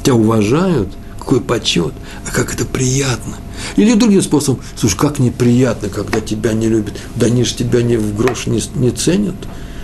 тебя 0.02 0.14
уважают, 0.14 0.88
какой 1.26 1.40
почет, 1.40 1.92
а 2.24 2.30
как 2.30 2.54
это 2.54 2.64
приятно. 2.64 3.34
Или 3.74 3.94
другим 3.94 4.22
способом, 4.22 4.62
слушай, 4.76 4.96
как 4.96 5.18
неприятно, 5.18 5.88
когда 5.88 6.20
тебя 6.20 6.52
не 6.52 6.68
любят. 6.68 6.94
Да 7.16 7.26
они 7.26 7.42
же 7.42 7.54
тебя 7.54 7.82
не 7.82 7.96
в 7.96 8.16
грош 8.16 8.46
не, 8.46 8.62
не 8.76 8.90
ценят, 8.92 9.34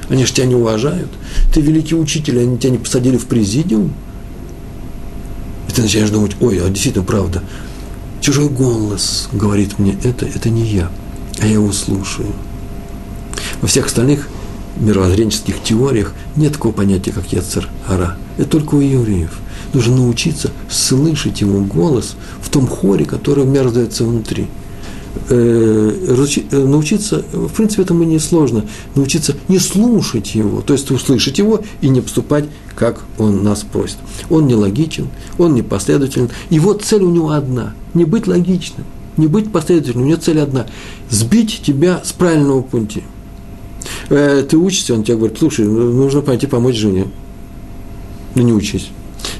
они 0.09 0.25
же 0.25 0.33
тебя 0.33 0.47
не 0.47 0.55
уважают. 0.55 1.11
Ты 1.53 1.61
великий 1.61 1.97
учитель, 1.97 2.39
они 2.39 2.59
тебя 2.59 2.71
не 2.71 2.79
посадили 2.79 3.17
в 3.17 3.27
президиум– 3.27 3.93
и 5.73 5.75
ты 5.75 5.81
начинаешь 5.81 6.11
думать, 6.11 6.37
ой, 6.41 6.61
а 6.63 6.69
действительно 6.69 7.03
правда, 7.03 7.43
чужой 8.21 8.51
голос 8.51 9.31
говорит 9.33 9.79
мне 9.79 9.97
это, 10.05 10.27
это 10.27 10.51
не 10.51 10.67
я, 10.67 10.91
а 11.41 11.47
я 11.47 11.55
его 11.55 11.73
слушаю. 11.73 12.29
Во 13.63 13.69
всех 13.69 13.87
остальных 13.87 14.29
мировоззренческих 14.77 15.63
теориях 15.63 16.13
нет 16.37 16.53
такого 16.53 16.73
понятия, 16.73 17.13
как 17.13 17.33
Яцер 17.33 17.71
Ара. 17.89 18.19
Это 18.37 18.51
только 18.51 18.75
у 18.75 18.81
евреев. 18.81 19.31
Нужно 19.73 19.97
научиться 19.97 20.51
слышать 20.71 21.41
его 21.41 21.61
голос 21.61 22.17
в 22.41 22.49
том 22.51 22.67
хоре, 22.67 23.05
который 23.05 23.45
у 23.45 23.47
меня 23.47 23.63
раздается 23.63 24.05
внутри– 24.05 24.47
Э, 25.29 26.17
э, 26.51 26.57
научиться, 26.59 27.23
в 27.33 27.53
принципе, 27.53 27.83
этому 27.83 28.05
не 28.05 28.19
сложно, 28.19 28.65
научиться 28.95 29.37
не 29.49 29.59
слушать 29.59 30.35
его, 30.35 30.63
то 30.63 30.73
есть 30.73 30.91
услышать 30.91 31.39
его 31.39 31.61
и 31.83 31.89
не 31.91 32.01
поступать, 32.01 32.47
как 32.75 33.03
он 33.19 33.45
нас 33.45 33.61
просит. 33.61 33.99
Он 34.31 34.47
не 34.47 34.55
логичен, 34.55 35.09
он 35.39 35.55
не 35.55 35.63
последователен. 35.63 36.31
И 36.49 36.59
вот 36.59 36.83
цель 36.83 37.03
у 37.03 37.11
него 37.11 37.31
одна– 37.31 37.75
не 37.95 38.07
быть 38.07 38.27
логичным, 38.27 38.87
не 39.19 39.27
быть 39.27 39.53
последовательным. 39.53 40.07
У 40.07 40.09
него 40.09 40.21
цель 40.21 40.41
одна– 40.41 40.67
сбить 41.11 41.61
тебя 41.63 42.01
с 42.03 42.13
правильного 42.13 42.63
пути. 42.63 43.03
Э, 44.09 44.45
ты 44.49 44.57
учишься, 44.57 44.95
он 44.95 45.05
тебе 45.05 45.19
говорит, 45.19 45.39
слушай, 45.39 45.67
нужно 45.67 46.23
пойти 46.23 46.47
помочь 46.47 46.77
жене. 46.77 47.07
Ну, 48.35 48.43
не 48.43 48.55
учись. 48.55 48.89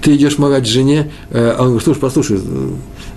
Ты 0.03 0.17
идешь 0.17 0.37
помогать 0.37 0.67
жене, 0.67 1.13
а 1.31 1.59
он 1.61 1.67
говорит, 1.67 1.85
слушай, 1.85 2.01
послушай, 2.01 2.41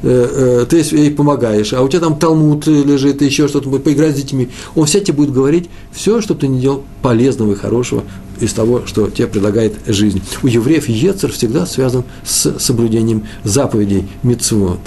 Э, 0.08 0.62
э, 0.62 0.66
ты 0.70 0.84
ей 0.96 1.10
помогаешь, 1.10 1.74
а 1.74 1.82
у 1.82 1.90
тебя 1.90 2.02
там 2.02 2.20
талмуд 2.20 2.68
лежит, 2.68 3.24
еще 3.24 3.48
что-то, 3.48 3.72
поиграть 3.80 4.14
с 4.14 4.22
детьми. 4.22 4.50
Он 4.76 4.86
все 4.86 5.00
тебе 5.00 5.14
будет 5.14 5.34
говорить 5.34 5.68
все, 5.92 6.22
что 6.22 6.36
ты 6.36 6.48
не 6.48 6.60
делал 6.60 6.84
полезного 7.02 7.54
и 7.54 7.56
хорошего 7.56 8.04
из 8.40 8.54
того, 8.54 8.84
что 8.86 9.10
тебе 9.10 9.28
предлагает 9.28 9.74
жизнь. 9.88 10.22
У 10.44 10.48
евреев 10.48 10.88
Ецер 10.88 11.32
всегда 11.32 11.66
связан 11.66 12.04
с 12.24 12.60
соблюдением 12.60 13.24
заповедей 13.44 14.08
мицвод. 14.22 14.80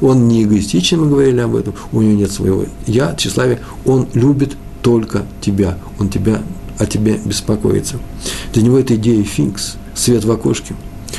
Он 0.00 0.28
не 0.28 0.44
эгоистичен, 0.44 1.00
мы 1.00 1.08
говорили 1.10 1.40
об 1.40 1.56
этом, 1.56 1.74
у 1.92 2.00
него 2.00 2.20
нет 2.20 2.32
своего 2.32 2.64
я, 2.86 3.14
тщеславия, 3.14 3.60
он 3.84 4.06
любит 4.14 4.52
только 4.80 5.26
тебя, 5.42 5.76
он 5.98 6.08
тебя, 6.08 6.40
о 6.78 6.86
тебе 6.86 7.20
беспокоится. 7.22 7.96
Для 8.54 8.62
него 8.62 8.78
это 8.78 8.94
идея 8.94 9.22
финкс, 9.24 9.74
свет 9.94 10.24
в 10.24 10.30
окошке. 10.30 10.74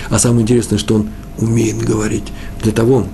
А 0.10 0.20
самое 0.20 0.44
интересное, 0.44 0.78
что 0.78 0.96
он 0.96 1.10
умеет 1.38 1.78
говорить. 1.78 2.26
Для 2.62 2.72
того, 2.72 3.08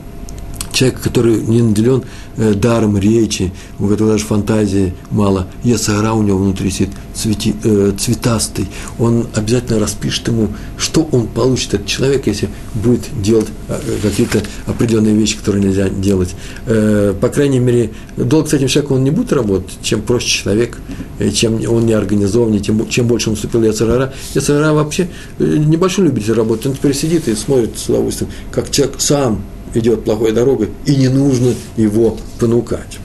человек, 0.71 1.01
который 1.01 1.37
не 1.41 1.61
наделен 1.61 2.03
э, 2.37 2.53
даром 2.53 2.97
речи, 2.97 3.51
у 3.79 3.87
которого 3.87 4.13
даже 4.13 4.25
фантазии 4.25 4.93
мало, 5.09 5.47
ясара 5.63 6.13
у 6.13 6.21
него 6.21 6.37
внутри 6.37 6.69
сидит 6.69 6.91
цвети, 7.13 7.55
э, 7.63 7.93
цветастый, 7.97 8.67
он 8.99 9.27
обязательно 9.33 9.79
распишет 9.79 10.27
ему, 10.27 10.49
что 10.77 11.07
он 11.11 11.27
получит, 11.27 11.73
этот 11.73 11.87
человек, 11.87 12.27
если 12.27 12.49
будет 12.73 13.01
делать 13.21 13.47
э, 13.67 13.79
какие-то 14.01 14.41
определенные 14.65 15.15
вещи, 15.15 15.37
которые 15.37 15.63
нельзя 15.63 15.89
делать. 15.89 16.35
Э, 16.65 17.13
по 17.19 17.29
крайней 17.29 17.59
мере, 17.59 17.91
долг 18.17 18.49
с 18.49 18.53
этим 18.53 18.67
человеком 18.67 18.97
он 18.97 19.03
не 19.03 19.11
будет 19.11 19.33
работать, 19.33 19.77
чем 19.81 20.01
проще 20.01 20.43
человек, 20.43 20.77
э, 21.19 21.29
чем 21.31 21.59
он 21.69 21.85
не 21.85 21.93
организованнее, 21.93 22.61
тем, 22.61 22.87
чем 22.89 23.07
больше 23.07 23.29
он 23.29 23.35
вступил 23.35 23.63
ясара. 23.63 24.13
Ясара 24.33 24.73
вообще 24.73 25.09
небольшой 25.39 26.05
любитель 26.05 26.33
работать, 26.33 26.67
он 26.67 26.73
теперь 26.73 26.93
сидит 26.93 27.27
и 27.27 27.35
смотрит 27.35 27.77
с 27.77 27.89
удовольствием, 27.89 28.31
как 28.51 28.71
человек 28.71 28.95
сам 28.99 29.43
идет 29.73 30.03
плохой 30.03 30.31
дорогой, 30.31 30.69
и 30.85 30.95
не 30.95 31.07
нужно 31.07 31.53
его 31.77 32.17
понукать. 32.39 32.99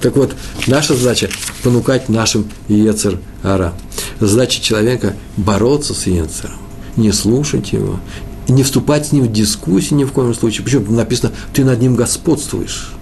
Так 0.00 0.16
вот, 0.16 0.34
наша 0.66 0.94
задача– 0.94 1.30
понукать 1.62 2.08
нашим 2.08 2.46
Ецер 2.68 3.20
Ара. 3.42 3.72
Задача 4.20 4.60
человека– 4.60 5.14
бороться 5.36 5.94
с 5.94 6.06
Ецером, 6.06 6.58
не 6.96 7.12
слушать 7.12 7.72
его, 7.72 8.00
не 8.48 8.64
вступать 8.64 9.06
с 9.06 9.12
ним 9.12 9.24
в 9.24 9.32
дискуссию 9.32 9.98
ни 9.98 10.04
в 10.04 10.12
коем 10.12 10.34
случае. 10.34 10.64
Почему 10.64 10.92
написано, 10.92 11.32
ты 11.52 11.64
над 11.64 11.80
ним 11.80 11.94
господствуешь? 11.94 12.92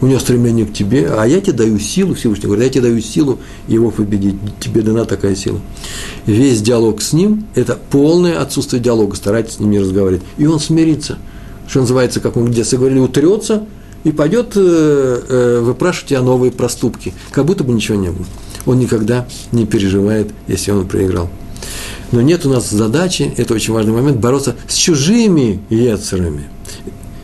У 0.00 0.06
него 0.06 0.18
стремление 0.18 0.66
к 0.66 0.72
тебе, 0.72 1.08
а 1.16 1.24
я 1.26 1.40
тебе 1.40 1.52
даю 1.52 1.78
силу, 1.78 2.14
Всевышний 2.14 2.46
говорит, 2.46 2.64
я 2.64 2.70
тебе 2.70 2.82
даю 2.82 3.00
силу 3.00 3.38
его 3.68 3.92
победить, 3.92 4.34
тебе 4.60 4.82
дана 4.82 5.04
такая 5.04 5.36
сила. 5.36 5.60
Весь 6.26 6.60
диалог 6.60 7.00
с 7.00 7.12
ним– 7.12 7.46
это 7.54 7.78
полное 7.90 8.40
отсутствие 8.40 8.82
диалога, 8.82 9.14
старайтесь 9.14 9.54
с 9.54 9.60
ним 9.60 9.70
не 9.70 9.78
разговаривать. 9.78 10.22
И 10.38 10.46
он 10.46 10.58
смирится– 10.58 11.18
что 11.68 11.80
называется, 11.80 12.20
как 12.20 12.36
мы 12.36 12.48
где-то 12.48 12.76
говорили, 12.76 12.98
утрется 12.98 13.66
и 14.04 14.12
пойдет 14.12 14.52
э, 14.56 15.22
э, 15.28 15.60
выпрашивать 15.60 16.10
тебя 16.10 16.22
новые 16.22 16.52
проступки, 16.52 17.14
как 17.30 17.46
будто 17.46 17.64
бы 17.64 17.72
ничего 17.72 17.96
не 17.96 18.10
было. 18.10 18.26
Он 18.66 18.78
никогда 18.78 19.26
не 19.52 19.66
переживает, 19.66 20.30
если 20.46 20.70
он 20.70 20.86
проиграл. 20.86 21.28
Но 22.12 22.20
нет 22.20 22.46
у 22.46 22.50
нас 22.50 22.70
задачи, 22.70 23.32
это 23.36 23.54
очень 23.54 23.72
важный 23.72 23.92
момент, 23.92 24.18
бороться 24.18 24.54
с 24.68 24.74
чужими 24.74 25.62
яцерами. 25.70 26.48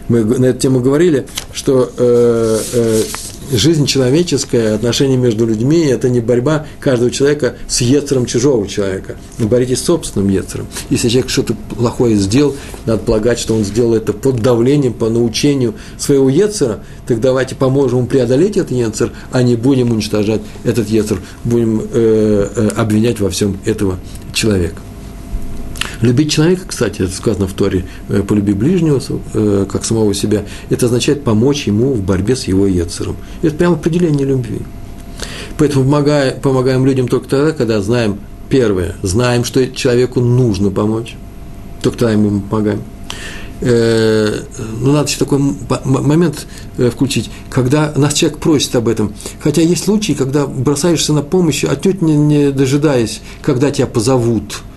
Мы 0.09 0.25
на 0.25 0.47
эту 0.47 0.59
тему 0.59 0.81
говорили, 0.81 1.27
что 1.53 1.91
э, 1.97 2.59
э, 2.73 3.03
жизнь 3.51 3.87
человеческая, 3.87 4.75
отношения 4.75 5.17
между 5.17 5.47
людьми– 5.47 5.81
это 5.87 6.09
не 6.09 6.21
борьба 6.21 6.67
каждого 6.79 7.11
человека 7.11 7.57
с 7.69 7.81
ецером 7.81 8.27
чужого 8.27 8.67
человека. 8.69 9.17
Боритесь 9.39 9.81
с 9.81 9.85
собственным 9.85 10.29
ецером. 10.29 10.67
Если 10.91 11.09
человек 11.09 11.31
что-то 11.31 11.55
плохое 11.77 12.17
сделал, 12.17 12.55
надо 12.87 13.03
полагать, 13.03 13.39
что 13.39 13.55
он 13.55 13.65
сделал 13.65 13.95
это 13.95 14.13
под 14.13 14.41
давлением, 14.41 14.93
по 14.93 15.09
научению 15.09 15.75
своего 15.99 16.29
ецера, 16.29 16.81
так 17.07 17.21
давайте 17.21 17.55
поможем 17.55 17.99
ему 17.99 18.07
преодолеть 18.09 18.57
этот 18.57 18.71
ецер, 18.71 19.13
а 19.33 19.43
не 19.43 19.57
будем 19.57 19.91
уничтожать 19.91 20.41
этот 20.65 20.89
ецер, 20.89 21.21
будем 21.45 21.81
э, 21.81 22.49
э, 22.55 22.69
обвинять 22.77 23.21
во 23.21 23.31
всем 23.31 23.59
этого 23.65 23.99
человека. 24.33 24.81
Любить 26.01 26.33
человека, 26.33 26.63
кстати, 26.67 27.03
это 27.03 27.13
сказано 27.13 27.47
в 27.47 27.53
Торе, 27.53 27.85
э, 28.09 28.23
полюби 28.23 28.55
ближнего, 28.55 29.01
э, 29.35 29.67
как 29.71 29.85
самого 29.85 30.15
себя, 30.15 30.45
это 30.71 30.87
означает 30.87 31.25
помочь 31.25 31.67
ему 31.67 31.93
в 31.93 32.03
борьбе 32.03 32.37
с 32.37 32.45
его 32.45 32.67
Ецером. 32.67 33.17
Это 33.43 33.55
прямо 33.57 33.75
определение 33.75 34.27
любви. 34.27 34.61
Поэтому 35.59 35.85
помогаем, 35.85 36.41
помогаем 36.41 36.87
людям 36.87 37.07
только 37.07 37.29
тогда, 37.29 37.53
когда 37.53 37.83
знаем, 37.83 38.19
первое, 38.49 38.97
знаем, 39.03 39.45
что 39.45 39.67
человеку 39.69 40.21
нужно 40.21 40.71
помочь, 40.71 41.17
только 41.83 41.99
тогда 41.99 42.13
ему 42.13 42.41
помогаем. 42.41 42.83
Э, 43.61 44.41
ну, 44.81 44.93
надо 44.93 45.07
еще 45.07 45.19
такой 45.19 45.39
момент 45.85 46.47
включить, 46.93 47.31
когда 47.51 47.93
нас 47.95 48.15
человек 48.15 48.39
просит 48.39 48.75
об 48.75 48.89
этом. 48.89 49.13
Хотя 49.41 49.61
есть 49.61 49.85
случаи, 49.85 50.13
когда 50.15 50.47
бросаешься 50.47 51.13
на 51.13 51.21
помощь, 51.21 51.63
отнюдь 51.65 52.01
не, 52.01 52.17
не 52.17 52.53
дожидаясь, 52.53 53.21
когда 53.43 53.71
тебя 53.71 53.87
позовут– 53.87 54.63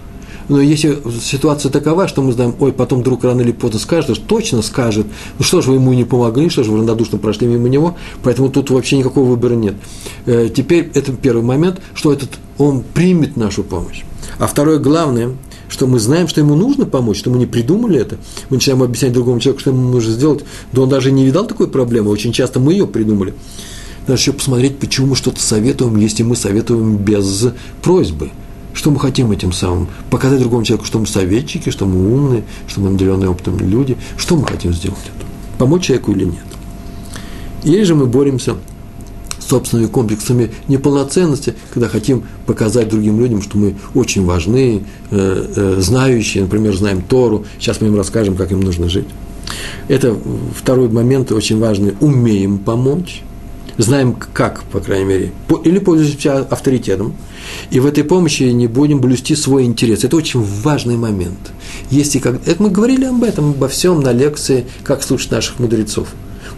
но 0.49 0.61
если 0.61 0.99
ситуация 1.21 1.71
такова, 1.71 2.07
что 2.07 2.21
мы 2.21 2.31
знаем, 2.33 2.55
ой, 2.59 2.73
потом 2.73 3.03
друг 3.03 3.23
рано 3.23 3.41
или 3.41 3.51
поздно 3.51 3.79
скажет, 3.79 4.21
точно 4.27 4.61
скажет, 4.61 5.07
ну 5.37 5.43
что 5.43 5.61
же 5.61 5.69
вы 5.69 5.75
ему 5.75 5.93
не 5.93 6.03
помогли, 6.03 6.49
что 6.49 6.63
же 6.63 6.71
вы 6.71 6.79
равнодушно 6.79 7.17
прошли 7.17 7.47
мимо 7.47 7.69
него, 7.69 7.95
поэтому 8.23 8.49
тут 8.49 8.69
вообще 8.69 8.97
никакого 8.97 9.29
выбора 9.29 9.53
нет. 9.55 9.75
Э, 10.25 10.49
теперь 10.53 10.91
это 10.93 11.13
первый 11.13 11.43
момент, 11.43 11.81
что 11.93 12.11
этот, 12.11 12.29
он 12.57 12.83
примет 12.93 13.37
нашу 13.37 13.63
помощь. 13.63 14.03
А 14.39 14.47
второе 14.47 14.79
главное, 14.79 15.31
что 15.69 15.87
мы 15.87 15.99
знаем, 15.99 16.27
что 16.27 16.41
ему 16.41 16.55
нужно 16.55 16.85
помочь, 16.85 17.17
что 17.17 17.29
мы 17.29 17.37
не 17.37 17.45
придумали 17.45 17.99
это. 17.99 18.17
Мы 18.49 18.57
начинаем 18.57 18.83
объяснять 18.83 19.13
другому 19.13 19.39
человеку, 19.39 19.61
что 19.61 19.71
ему 19.71 19.89
нужно 19.89 20.11
сделать, 20.11 20.43
да 20.71 20.81
он 20.81 20.89
даже 20.89 21.11
не 21.11 21.25
видал 21.25 21.45
такой 21.45 21.67
проблемы, 21.67 22.09
очень 22.09 22.33
часто 22.33 22.59
мы 22.59 22.73
ее 22.73 22.87
придумали. 22.87 23.33
Надо 24.01 24.19
еще 24.19 24.33
посмотреть, 24.33 24.77
почему 24.79 25.07
мы 25.07 25.15
что-то 25.15 25.41
советуем, 25.41 25.95
если 25.95 26.23
мы 26.23 26.35
советуем 26.35 26.97
без 26.97 27.47
просьбы– 27.81 28.31
что 28.73 28.91
мы 28.91 28.99
хотим 28.99 29.31
этим 29.31 29.51
самым? 29.51 29.87
Показать 30.09 30.39
другому 30.39 30.63
человеку, 30.63 30.85
что 30.85 30.99
мы 30.99 31.07
советчики, 31.07 31.69
что 31.69 31.85
мы 31.85 32.11
умные, 32.11 32.43
что 32.67 32.81
мы 32.81 32.89
наделенные 32.89 33.29
опытом 33.29 33.59
люди. 33.59 33.97
Что 34.17 34.35
мы 34.35 34.45
хотим 34.45 34.73
сделать 34.73 34.99
это? 35.15 35.25
Помочь 35.57 35.83
человеку 35.85 36.11
или 36.11 36.25
нет? 36.25 36.43
Или 37.63 37.83
же 37.83 37.95
мы 37.95 38.07
боремся 38.07 38.55
с 39.39 39.47
собственными 39.47 39.87
комплексами 39.87 40.51
неполноценности, 40.67 41.53
когда 41.73 41.87
хотим 41.87 42.23
показать 42.45 42.89
другим 42.89 43.19
людям, 43.19 43.41
что 43.41 43.57
мы 43.57 43.75
очень 43.93 44.25
важны, 44.25 44.83
э, 45.11 45.45
э, 45.55 45.75
знающие, 45.79 46.43
например, 46.43 46.75
знаем 46.75 47.01
Тору, 47.01 47.45
сейчас 47.59 47.81
мы 47.81 47.87
им 47.87 47.95
расскажем, 47.95 48.35
как 48.35 48.51
им 48.51 48.61
нужно 48.61 48.89
жить. 48.89 49.07
Это 49.87 50.17
второй 50.55 50.89
момент 50.89 51.31
очень 51.31 51.59
важный. 51.59 51.95
Умеем 51.99 52.57
помочь, 52.57 53.21
знаем 53.77 54.15
как, 54.33 54.63
по 54.63 54.79
крайней 54.79 55.05
мере, 55.05 55.31
или 55.63 55.79
пользуемся 55.79 56.39
авторитетом, 56.39 57.15
и 57.71 57.79
в 57.79 57.85
этой 57.85 58.03
помощи 58.03 58.43
не 58.43 58.67
будем 58.67 59.01
блюсти 59.01 59.35
свой 59.35 59.65
интерес. 59.65 60.03
Это 60.03 60.15
очень 60.15 60.41
важный 60.41 60.97
момент. 60.97 61.51
Если 61.89 62.19
как, 62.19 62.47
это 62.47 62.61
мы 62.61 62.69
говорили 62.69 63.05
об 63.05 63.23
этом, 63.23 63.51
обо 63.51 63.67
всем 63.67 64.01
на 64.01 64.11
лекции 64.11 64.65
«Как 64.83 65.03
слушать 65.03 65.31
наших 65.31 65.59
мудрецов». 65.59 66.07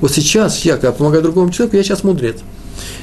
Вот 0.01 0.11
сейчас 0.11 0.65
я, 0.65 0.73
когда 0.73 0.91
помогаю 0.91 1.23
другому 1.23 1.51
человеку, 1.51 1.77
я 1.77 1.83
сейчас 1.83 2.03
мудрец. 2.03 2.37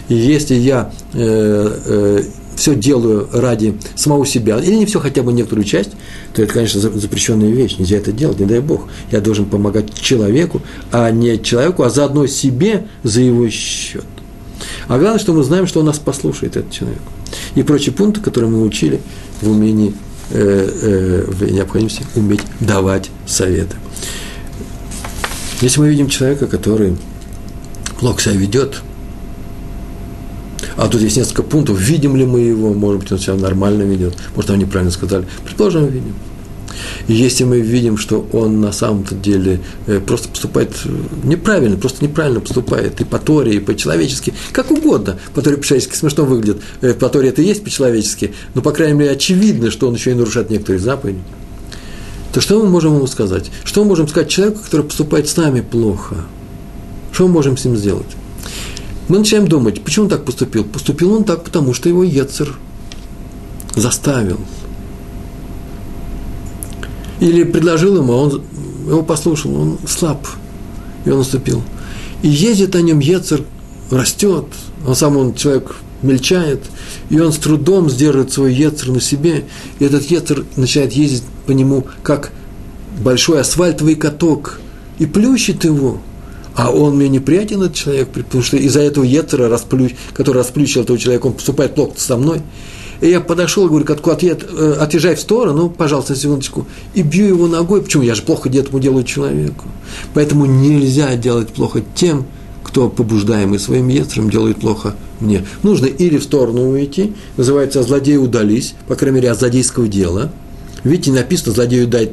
И 0.09 0.15
если 0.15 0.55
я 0.55 0.93
э, 1.15 1.81
э, 1.87 2.23
все 2.63 2.77
делаю 2.77 3.29
ради 3.33 3.77
самого 3.97 4.25
себя, 4.25 4.57
или 4.61 4.77
не 4.77 4.87
все, 4.87 5.01
хотя 5.01 5.25
бы 5.25 5.33
некоторую 5.33 5.65
часть, 5.65 5.91
то 6.33 6.43
это, 6.43 6.53
конечно, 6.53 6.81
запрещенная 6.81 7.51
вещь, 7.51 7.77
нельзя 7.77 7.97
это 7.97 8.13
делать, 8.13 8.39
не 8.39 8.47
дай 8.47 8.61
Бог. 8.61 8.83
Я 9.11 9.21
должен 9.21 9.47
помогать 9.47 9.93
человеку, 10.01 10.63
а 10.93 11.11
не 11.11 11.43
человеку, 11.43 11.83
а 11.83 11.91
заодно 11.91 12.29
себе 12.29 12.87
за 13.03 13.21
его 13.21 13.49
счет. 13.51 14.05
А 14.87 14.97
главное, 14.97 15.19
что 15.19 15.33
мы 15.33 15.43
знаем, 15.43 15.67
что 15.67 15.81
он 15.81 15.87
нас 15.87 15.99
послушает, 15.99 16.57
этот 16.57 16.71
человек. 16.71 17.01
И 17.57 17.65
прочие 17.65 17.93
пункты, 17.93 18.21
которые 18.21 18.49
мы 18.49 18.63
учили 18.63 19.01
в 19.41 19.51
умении, 19.51 19.93
э, 20.31 20.39
э, 20.39 21.25
в 21.33 21.51
необходимости 21.51 22.05
уметь 22.15 22.43
давать 22.61 23.11
советы. 23.27 23.75
Если 25.61 25.81
мы 25.81 25.89
видим 25.89 26.09
человека, 26.09 26.47
который 26.47 26.97
плохо 27.99 28.23
себя 28.23 28.35
ведет, 28.35 28.83
а 30.77 30.89
тут 30.89 31.01
есть 31.01 31.17
несколько 31.17 31.43
пунктов, 31.43 31.81
видим 31.81 32.17
ли 32.17 32.25
мы 32.25 32.41
его, 32.41 32.73
может 32.73 33.01
быть, 33.01 33.13
он 33.13 33.19
себя 33.19 33.35
нормально 33.35 33.83
ведет, 33.83 34.15
может, 34.35 34.51
нам 34.51 34.59
неправильно 34.59 34.93
сказали, 34.93 35.27
предположим, 35.45 35.87
видим– 35.87 36.15
и 37.09 37.15
если 37.15 37.45
мы 37.45 37.61
видим, 37.61 37.97
что 37.97 38.27
он 38.33 38.61
на 38.61 38.73
самом-то 38.73 39.15
деле 39.15 39.61
э, 39.87 40.01
просто 40.01 40.29
поступает 40.29 40.71
э, 40.85 40.89
неправильно, 41.25 41.77
просто 41.77 42.05
неправильно 42.05 42.41
поступает 42.41 43.01
и 43.01 43.05
по 43.05 43.19
Торе, 43.19 43.55
и 43.57 43.61
по-человечески, 43.61 44.35
как 44.53 44.71
угодно, 44.71 45.19
по 45.35 45.43
Торе 45.43 45.57
по-человечески 45.57 45.97
смешно 45.97 46.25
выглядит, 46.25 46.63
э, 46.81 46.95
по 46.95 47.09
Торе 47.09 47.29
это 47.29 47.43
и 47.43 47.47
есть 47.47 47.65
по-человечески, 47.65 48.35
но, 48.55 48.63
по 48.63 48.73
крайней 48.73 48.95
мере, 48.95 49.11
очевидно, 49.13 49.71
что 49.71 49.89
он 49.89 49.95
еще 49.95 50.13
и 50.13 50.15
нарушает 50.15 50.51
некоторые 50.51 50.81
заповеди, 50.81 51.21
то 52.33 52.41
что 52.41 52.63
мы 52.63 52.69
можем 52.69 52.97
ему 52.97 53.07
сказать? 53.07 53.51
Что 53.65 53.83
мы 53.83 53.91
можем 53.91 54.09
сказать 54.09 54.31
человеку, 54.31 54.61
который 54.65 54.87
поступает 54.87 55.29
с 55.29 55.37
нами 55.37 55.61
плохо? 55.61 56.17
Что 57.13 57.27
мы 57.27 57.35
можем 57.35 57.59
с 57.59 57.65
ним 57.65 57.77
сделать? 57.77 58.07
Мы 59.09 59.19
начинаем 59.19 59.49
думать, 59.49 59.83
почему 59.83 60.05
он 60.05 60.11
так 60.11 60.25
поступил? 60.25 60.65
Поступил 60.65 61.13
он 61.13 61.25
так, 61.25 61.45
потому 61.45 61.75
что 61.75 61.89
его 61.89 62.03
Ецер 62.03 62.57
заставил– 63.77 64.39
или 67.23 67.45
предложил 67.45 67.99
ему, 67.99 68.13
а 68.15 68.17
он 68.17 68.43
его 68.89 69.03
послушал, 69.03 69.55
он 69.55 69.79
слаб, 69.87 70.27
и 71.05 71.11
он 71.11 71.19
наступил. 71.19 71.63
И 72.23 72.29
ездит 72.29 72.75
на 72.75 72.79
нем 72.79 72.99
Ецер, 72.99 73.45
растет, 73.93 74.47
он 74.85 74.97
сам 74.97 75.17
он 75.17 75.35
человек 75.35 75.77
мельчает, 76.03 76.65
и 77.11 77.21
он 77.21 77.33
с 77.33 77.37
трудом 77.37 77.89
сдерживает 77.89 78.33
свой 78.33 78.53
Ецер 78.53 78.89
на 78.89 79.01
себе, 79.01 79.45
и 79.79 79.85
этот 79.85 80.03
Ецер 80.11 80.45
начинает 80.57 80.95
ездить 80.95 81.23
по 81.47 81.53
нему, 81.53 81.87
как 82.03 82.33
большой 83.05 83.41
асфальтовый 83.41 83.95
каток, 83.95 84.59
и 84.99 85.07
плющит 85.07 85.63
его. 85.63 86.01
А 86.55 86.71
он 86.71 86.97
мне 86.97 87.09
неприятен, 87.09 87.63
этот 87.63 87.75
человек, 87.75 88.09
потому 88.09 88.43
что 88.43 88.57
из-за 88.57 88.81
этого 88.81 89.05
Ецера, 89.05 89.49
расплющ, 89.49 89.93
который 90.13 90.39
расплющил 90.39 90.83
этого 90.83 90.99
человека, 90.99 91.27
он 91.27 91.33
поступает 91.35 91.75
плохо 91.75 91.95
со 91.97 92.17
мной. 92.17 92.43
И 93.01 93.09
я 93.09 93.21
подошел, 93.21 93.69
говорю, 93.69 93.85
катку, 93.85 94.11
отъед, 94.11 94.47
э, 94.49 94.77
отъезжай 94.79 95.17
в 95.17 95.21
сторону, 95.21 95.69
пожалуйста, 95.69 96.15
секундочку, 96.15 96.67
и 96.95 97.03
бью 97.03 97.27
его 97.27 97.49
ногой. 97.49 97.83
Почему? 97.83 98.05
Я 98.05 98.15
же 98.15 98.23
плохо 98.23 98.49
этому 98.49 98.79
делаю 98.79 99.03
человеку. 99.03 99.65
Поэтому 100.15 100.47
нельзя 100.47 101.17
делать 101.17 101.49
плохо 101.49 101.83
тем, 101.97 102.27
кто, 102.63 102.89
побуждаемый 102.89 103.59
своим 103.59 103.89
яцером, 103.89 104.31
делает 104.31 104.59
плохо 104.59 104.95
мне. 105.19 105.45
Нужно 105.65 105.87
или 105.87 106.17
в 106.17 106.23
сторону 106.23 106.71
уйти, 106.71 107.13
называется 107.37 107.83
«злодеи 107.83 108.17
удались», 108.17 108.75
по 108.87 108.95
крайней 108.95 109.17
мере, 109.17 109.33
от 109.33 109.39
злодейского 109.39 109.89
дела. 109.89 110.31
Видите, 110.85 111.13
написано 111.13 111.55
«злодею 111.55 111.89
дай 111.89 112.13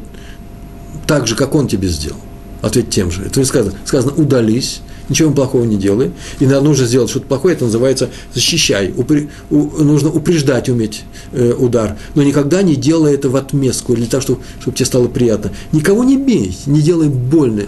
так 1.06 1.28
же, 1.28 1.36
как 1.36 1.54
он 1.54 1.68
тебе 1.68 1.88
сделал». 1.90 2.20
Ответь 2.62 2.90
тем 2.90 3.12
же. 3.12 3.24
Это 3.24 3.44
сказано. 3.46 3.76
Сказано 3.86 4.14
«удались», 4.16 4.82
ничего 5.08 5.32
плохого 5.32 5.64
не 5.66 5.78
делай. 5.78 6.12
И 6.40 6.46
нужно 6.46 6.86
сделать 6.86 7.10
что-то 7.10 7.26
плохое, 7.26 7.56
это 7.56 7.66
называется 7.66 8.10
«защищай». 8.34 8.94
Упри, 8.96 9.30
у, 9.50 9.84
нужно 9.84 10.10
упреждать 10.10 10.70
уметь 10.70 11.04
э, 11.32 11.54
удар. 11.58 11.98
Но 12.16 12.24
никогда 12.24 12.62
не 12.62 12.76
делай 12.76 13.16
это 13.16 13.30
в 13.30 13.36
отместку, 13.36 13.96
для 13.96 14.06
того, 14.06 14.22
чтобы, 14.22 14.42
чтобы 14.62 14.78
тебе 14.78 14.86
стало 14.86 15.08
приятно. 15.08 15.52
Никого 15.72 16.04
не 16.04 16.18
бей, 16.18 16.58
не 16.66 16.82
делай 16.82 17.10
больно 17.10 17.64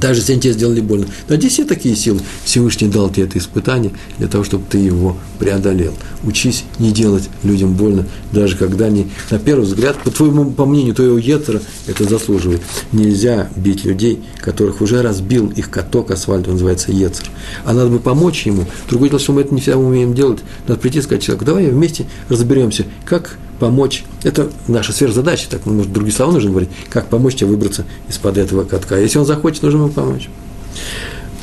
даже 0.00 0.20
если 0.20 0.32
они 0.32 0.42
тебе 0.42 0.54
сделали 0.54 0.80
больно. 0.80 1.06
Но 1.28 1.36
здесь 1.36 1.52
все 1.52 1.64
такие 1.64 1.94
силы. 1.94 2.20
Всевышний 2.44 2.88
дал 2.88 3.10
тебе 3.10 3.24
это 3.24 3.38
испытание 3.38 3.92
для 4.18 4.28
того, 4.28 4.44
чтобы 4.44 4.64
ты 4.68 4.78
его 4.78 5.16
преодолел. 5.38 5.94
Учись 6.24 6.64
не 6.78 6.90
делать 6.92 7.28
людям 7.42 7.74
больно, 7.74 8.06
даже 8.32 8.56
когда 8.56 8.86
они, 8.86 9.08
на 9.30 9.38
первый 9.38 9.64
взгляд, 9.64 9.96
по 10.02 10.10
твоему, 10.10 10.50
по 10.50 10.66
мнению 10.66 10.94
твоего 10.94 11.18
Ецера, 11.18 11.60
это 11.86 12.04
заслуживает. 12.04 12.62
Нельзя 12.92 13.48
бить 13.56 13.84
людей, 13.84 14.22
которых 14.38 14.80
уже 14.80 15.02
разбил 15.02 15.48
их 15.50 15.70
каток 15.70 16.10
асфальт, 16.10 16.46
он 16.46 16.54
называется 16.54 16.92
Ецер. 16.92 17.30
А 17.64 17.72
надо 17.72 17.90
бы 17.90 17.98
помочь 17.98 18.46
ему. 18.46 18.66
Другое 18.88 19.10
дело, 19.10 19.20
что 19.20 19.32
мы 19.32 19.42
это 19.42 19.54
не 19.54 19.60
всегда 19.60 19.78
умеем 19.78 20.14
делать. 20.14 20.40
Надо 20.66 20.80
прийти 20.80 20.98
и 20.98 21.02
сказать 21.02 21.22
человеку, 21.22 21.44
давай 21.44 21.66
вместе 21.66 22.06
разберемся, 22.28 22.84
как 23.04 23.38
помочь. 23.60 24.04
Это 24.24 24.50
наша 24.66 24.92
сверхзадача, 24.92 25.48
так, 25.48 25.66
ну, 25.66 25.74
может, 25.74 25.92
другие 25.92 26.14
слова 26.14 26.32
нужно 26.32 26.50
говорить, 26.50 26.70
как 26.88 27.06
помочь 27.06 27.36
тебе 27.36 27.50
выбраться 27.50 27.84
из-под 28.08 28.38
этого 28.38 28.64
катка. 28.64 28.98
Если 28.98 29.18
он 29.18 29.26
захочет, 29.26 29.62
нужно 29.62 29.78
ему 29.78 29.88
помочь. 29.90 30.28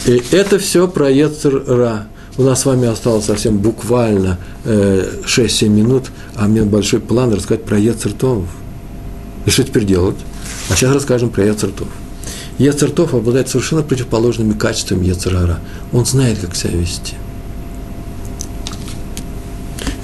И 0.05 0.21
это 0.31 0.59
все 0.59 0.87
про 0.87 1.09
Ецер-Ра. 1.09 2.07
У 2.37 2.43
нас 2.43 2.61
с 2.61 2.65
вами 2.65 2.87
осталось 2.87 3.25
совсем 3.25 3.57
буквально 3.57 4.37
э, 4.65 5.21
6-7 5.25 5.69
минут, 5.69 6.05
а 6.35 6.45
у 6.45 6.47
меня 6.49 6.65
большой 6.65 6.99
план 6.99 7.33
рассказать 7.33 7.63
про 7.63 7.79
Ецертов. 7.79 8.43
И 9.45 9.49
что 9.49 9.63
теперь 9.63 9.85
делать? 9.85 10.17
А 10.69 10.75
сейчас 10.75 10.93
расскажем 10.93 11.29
про 11.29 11.45
Ецертов. 11.45 11.87
Ецертов 12.57 13.13
обладает 13.13 13.47
совершенно 13.49 13.81
противоположными 13.81 14.53
качествами 14.53 15.05
Ецерара. 15.05 15.59
Он 15.93 16.05
знает, 16.05 16.39
как 16.39 16.55
себя 16.55 16.71
вести– 16.71 17.13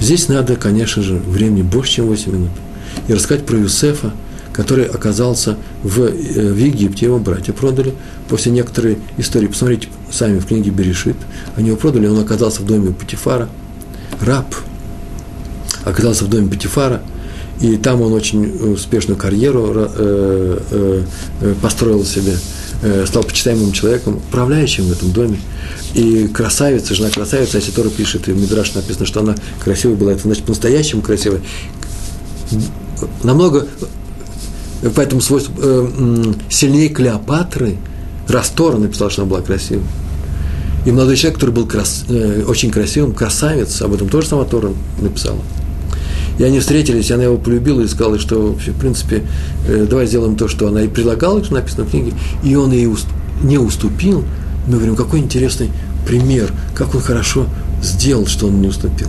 Здесь 0.04 0.28
надо, 0.28 0.56
конечно 0.56 1.02
же, 1.02 1.14
времени 1.14 1.62
больше, 1.62 1.92
чем 1.92 2.08
8 2.08 2.30
минут. 2.30 2.50
И 3.08 3.14
рассказать 3.14 3.46
про 3.46 3.56
Юсефа, 3.56 4.12
который 4.52 4.84
оказался 4.84 5.56
в, 5.82 5.98
э, 5.98 6.52
в 6.52 6.58
Египте, 6.58 7.06
его 7.06 7.18
братья 7.18 7.54
продали. 7.54 7.94
После 8.28 8.52
некоторой 8.52 8.98
истории, 9.16 9.46
посмотрите 9.46 9.88
сами 10.10 10.40
в 10.40 10.44
книге 10.44 10.72
Берешит, 10.72 11.16
они 11.56 11.68
его 11.68 11.78
продали, 11.78 12.06
он 12.06 12.18
оказался 12.18 12.60
в 12.60 12.66
доме 12.66 12.92
Путифара, 12.92 13.48
раб, 14.20 14.54
оказался 15.84 16.26
в 16.26 16.28
доме 16.28 16.48
Путифара, 16.48 17.00
и 17.62 17.78
там 17.78 18.02
он 18.02 18.12
очень 18.12 18.74
успешную 18.74 19.16
карьеру 19.16 19.72
э, 19.74 20.58
э, 20.70 21.02
э 21.40 21.54
построил 21.62 22.04
себе, 22.04 22.34
стал 23.06 23.22
почитаемым 23.22 23.72
человеком, 23.72 24.16
управляющим 24.16 24.84
в 24.84 24.92
этом 24.92 25.12
доме. 25.12 25.38
И 25.94 26.26
красавица, 26.26 26.94
жена 26.94 27.10
красавица, 27.10 27.58
если 27.58 27.70
Тора 27.70 27.88
пишет, 27.88 28.28
и 28.28 28.32
в 28.32 28.40
Мидраш 28.40 28.74
написано, 28.74 29.06
что 29.06 29.20
она 29.20 29.34
красивая 29.62 29.96
была, 29.96 30.12
это 30.12 30.22
значит 30.22 30.44
по-настоящему 30.44 31.02
красивая. 31.02 31.40
Намного, 33.22 33.66
поэтому 34.94 35.20
свойство, 35.20 35.54
э, 35.56 36.32
сильнее 36.50 36.88
Клеопатры, 36.88 37.76
Растора 38.28 38.78
написал, 38.78 39.10
что 39.10 39.22
она 39.22 39.30
была 39.30 39.42
красивой. 39.42 39.84
И 40.84 40.90
молодой 40.90 41.16
человек, 41.16 41.36
который 41.36 41.50
был 41.54 41.66
крас, 41.66 42.04
э, 42.08 42.44
очень 42.46 42.70
красивым, 42.70 43.12
красавец, 43.12 43.80
об 43.82 43.94
этом 43.94 44.08
тоже 44.08 44.28
сама 44.28 44.44
Тора 44.44 44.72
написала. 45.00 45.40
И 46.38 46.42
они 46.42 46.60
встретились, 46.60 47.10
и 47.10 47.12
она 47.12 47.24
его 47.24 47.36
полюбила 47.36 47.80
и 47.80 47.88
сказала, 47.88 48.18
что, 48.18 48.54
в 48.54 48.78
принципе, 48.78 49.22
э, 49.68 49.86
давай 49.88 50.06
сделаем 50.06 50.36
то, 50.36 50.48
что 50.48 50.68
она 50.68 50.82
и 50.82 50.88
предлагала, 50.88 51.42
что 51.44 51.54
написано 51.54 51.84
в 51.84 51.90
книге, 51.90 52.12
и 52.42 52.54
он 52.56 52.72
ей 52.72 52.88
не 53.42 53.58
уступил, 53.58 54.24
мы 54.66 54.76
говорим, 54.76 54.96
какой 54.96 55.20
интересный 55.20 55.70
пример, 56.06 56.52
как 56.74 56.94
он 56.94 57.00
хорошо 57.00 57.46
сделал, 57.82 58.26
что 58.26 58.46
он 58.46 58.60
не 58.60 58.68
уступил. 58.68 59.08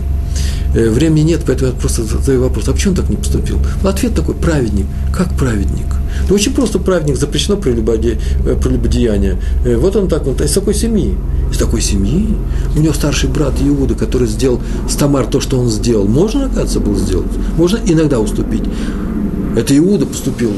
Э, 0.74 0.90
времени 0.90 1.20
нет, 1.20 1.42
поэтому 1.46 1.72
я 1.72 1.78
просто 1.78 2.04
задаю 2.04 2.42
вопрос, 2.42 2.68
а 2.68 2.72
почему 2.72 2.92
он 2.92 2.96
так 2.96 3.10
не 3.10 3.16
поступил? 3.16 3.58
Ответ 3.84 4.14
такой, 4.14 4.34
праведник. 4.34 4.86
Как 5.16 5.34
праведник? 5.34 5.86
Ну, 6.28 6.34
очень 6.34 6.54
просто 6.54 6.78
праведник, 6.78 7.16
запрещено. 7.16 7.56
Э, 7.56 8.56
прелюбодеяние. 8.56 9.38
Э, 9.64 9.76
вот 9.76 9.96
он 9.96 10.08
так, 10.08 10.24
вот, 10.24 10.40
из 10.40 10.52
такой 10.52 10.74
семьи. 10.74 11.14
Из 11.50 11.58
такой 11.58 11.80
семьи? 11.80 12.28
У 12.76 12.80
него 12.80 12.92
старший 12.92 13.30
брат 13.30 13.54
Иуда, 13.62 13.94
который 13.94 14.28
сделал 14.28 14.60
с 14.88 14.96
Тамар 14.96 15.26
то, 15.26 15.40
что 15.40 15.58
он 15.58 15.68
сделал. 15.68 16.06
Можно, 16.06 16.46
оказывается, 16.46 16.80
было 16.80 16.98
сделать? 16.98 17.30
Можно 17.56 17.78
иногда 17.86 18.18
уступить. 18.18 18.64
Это 19.56 19.76
Иуда 19.76 20.06
поступил 20.06 20.52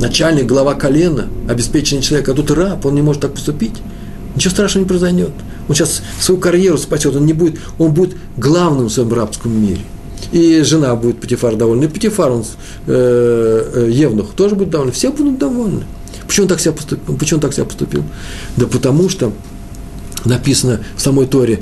начальник, 0.00 0.46
глава 0.46 0.74
колена, 0.74 1.28
обеспеченный 1.48 2.02
человек, 2.02 2.28
а 2.28 2.34
тут 2.34 2.50
раб, 2.50 2.84
он 2.86 2.94
не 2.94 3.02
может 3.02 3.22
так 3.22 3.34
поступить. 3.34 3.74
Ничего 4.34 4.50
страшного 4.50 4.84
не 4.84 4.88
произойдет. 4.88 5.30
Он 5.68 5.74
сейчас 5.74 6.02
свою 6.20 6.40
карьеру 6.40 6.78
спасет, 6.78 7.16
он 7.16 7.26
не 7.26 7.32
будет, 7.32 7.60
он 7.78 7.92
будет 7.92 8.16
главным 8.36 8.86
в 8.86 8.92
своем 8.92 9.12
рабском 9.12 9.52
мире. 9.52 9.80
И 10.32 10.62
жена 10.62 10.94
будет 10.94 11.20
Патифар 11.20 11.56
довольна, 11.56 11.84
и 11.84 11.88
Патифар, 11.88 12.30
он, 12.30 12.44
э, 12.86 13.70
э, 13.74 13.90
Евнух, 13.90 14.32
тоже 14.34 14.54
будет 14.54 14.70
доволен. 14.70 14.92
Все 14.92 15.10
будут 15.10 15.38
довольны. 15.38 15.84
Почему 16.26 16.44
он 16.44 16.48
так 16.48 16.60
себя 16.60 16.72
поступил? 16.72 17.16
Почему 17.16 17.38
он 17.38 17.40
так 17.40 17.54
себя 17.54 17.64
поступил? 17.64 18.04
Да 18.56 18.66
потому 18.66 19.08
что 19.08 19.32
написано 20.24 20.80
в 20.96 21.00
самой 21.00 21.26
Торе, 21.26 21.58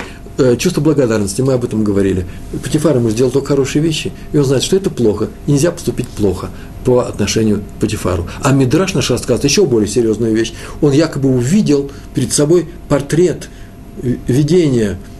чувство 0.58 0.80
благодарности, 0.80 1.42
мы 1.42 1.54
об 1.54 1.64
этом 1.64 1.84
говорили. 1.84 2.26
Патифар 2.62 2.96
ему 2.96 3.10
сделал 3.10 3.30
только 3.30 3.48
хорошие 3.48 3.82
вещи, 3.82 4.12
и 4.32 4.38
он 4.38 4.44
знает, 4.44 4.62
что 4.62 4.76
это 4.76 4.90
плохо, 4.90 5.28
и 5.46 5.52
нельзя 5.52 5.70
поступить 5.72 6.08
плохо 6.08 6.50
по 6.84 7.00
отношению 7.00 7.60
к 7.60 7.80
Патифару. 7.80 8.28
А 8.40 8.52
Мидраш 8.52 8.94
наш 8.94 9.10
рассказывает 9.10 9.44
еще 9.44 9.66
более 9.66 9.88
серьезную 9.88 10.34
вещь. 10.34 10.52
Он 10.80 10.92
якобы 10.92 11.28
увидел 11.28 11.90
перед 12.14 12.32
собой 12.32 12.68
портрет, 12.88 13.48
э, 14.02 14.14
видение, 14.26 14.92
э, 14.92 15.17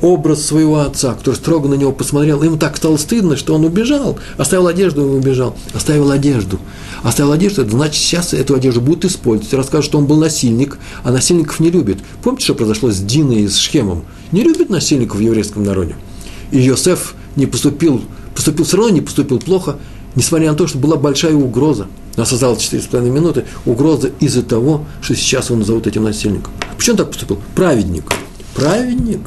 образ 0.00 0.44
своего 0.44 0.80
отца, 0.80 1.14
который 1.14 1.34
строго 1.34 1.68
на 1.68 1.74
него 1.74 1.92
посмотрел. 1.92 2.42
Ему 2.42 2.56
так 2.56 2.76
стало 2.76 2.96
стыдно, 2.96 3.36
что 3.36 3.54
он 3.54 3.64
убежал, 3.64 4.18
оставил 4.36 4.66
одежду 4.66 5.02
и 5.02 5.18
убежал. 5.18 5.56
Оставил 5.74 6.10
одежду. 6.10 6.58
Оставил 7.02 7.32
одежду, 7.32 7.62
это 7.62 7.72
значит, 7.72 7.96
сейчас 7.96 8.32
эту 8.32 8.54
одежду 8.54 8.80
будут 8.80 9.04
использовать. 9.04 9.52
Расскажут, 9.52 9.86
что 9.86 9.98
он 9.98 10.06
был 10.06 10.16
насильник, 10.16 10.78
а 11.04 11.12
насильников 11.12 11.60
не 11.60 11.70
любит. 11.70 11.98
Помните, 12.22 12.44
что 12.44 12.54
произошло 12.54 12.90
с 12.90 12.98
Диной 12.98 13.42
и 13.42 13.48
с 13.48 13.56
Шхемом? 13.58 14.04
Не 14.32 14.42
любит 14.42 14.70
насильников 14.70 15.18
в 15.18 15.20
еврейском 15.20 15.64
народе. 15.64 15.96
И 16.50 16.58
Йосеф 16.60 17.14
не 17.36 17.46
поступил, 17.46 18.02
поступил 18.34 18.64
все 18.64 18.76
равно 18.78 18.92
не 18.92 19.00
поступил 19.00 19.38
плохо, 19.38 19.76
несмотря 20.14 20.50
на 20.50 20.56
то, 20.56 20.66
что 20.66 20.78
была 20.78 20.96
большая 20.96 21.34
угроза. 21.34 21.86
У 22.16 22.20
нас 22.20 22.32
осталось 22.32 22.60
4,5 22.60 23.10
минуты. 23.10 23.44
Угроза 23.64 24.10
из-за 24.18 24.42
того, 24.42 24.86
что 25.02 25.14
сейчас 25.14 25.50
он 25.50 25.60
назовут 25.60 25.86
этим 25.86 26.02
насильником. 26.04 26.52
Почему 26.76 26.94
он 26.94 26.98
так 26.98 27.08
поступил? 27.10 27.38
Праведник. 27.54 28.04
Праведник. 28.54 29.20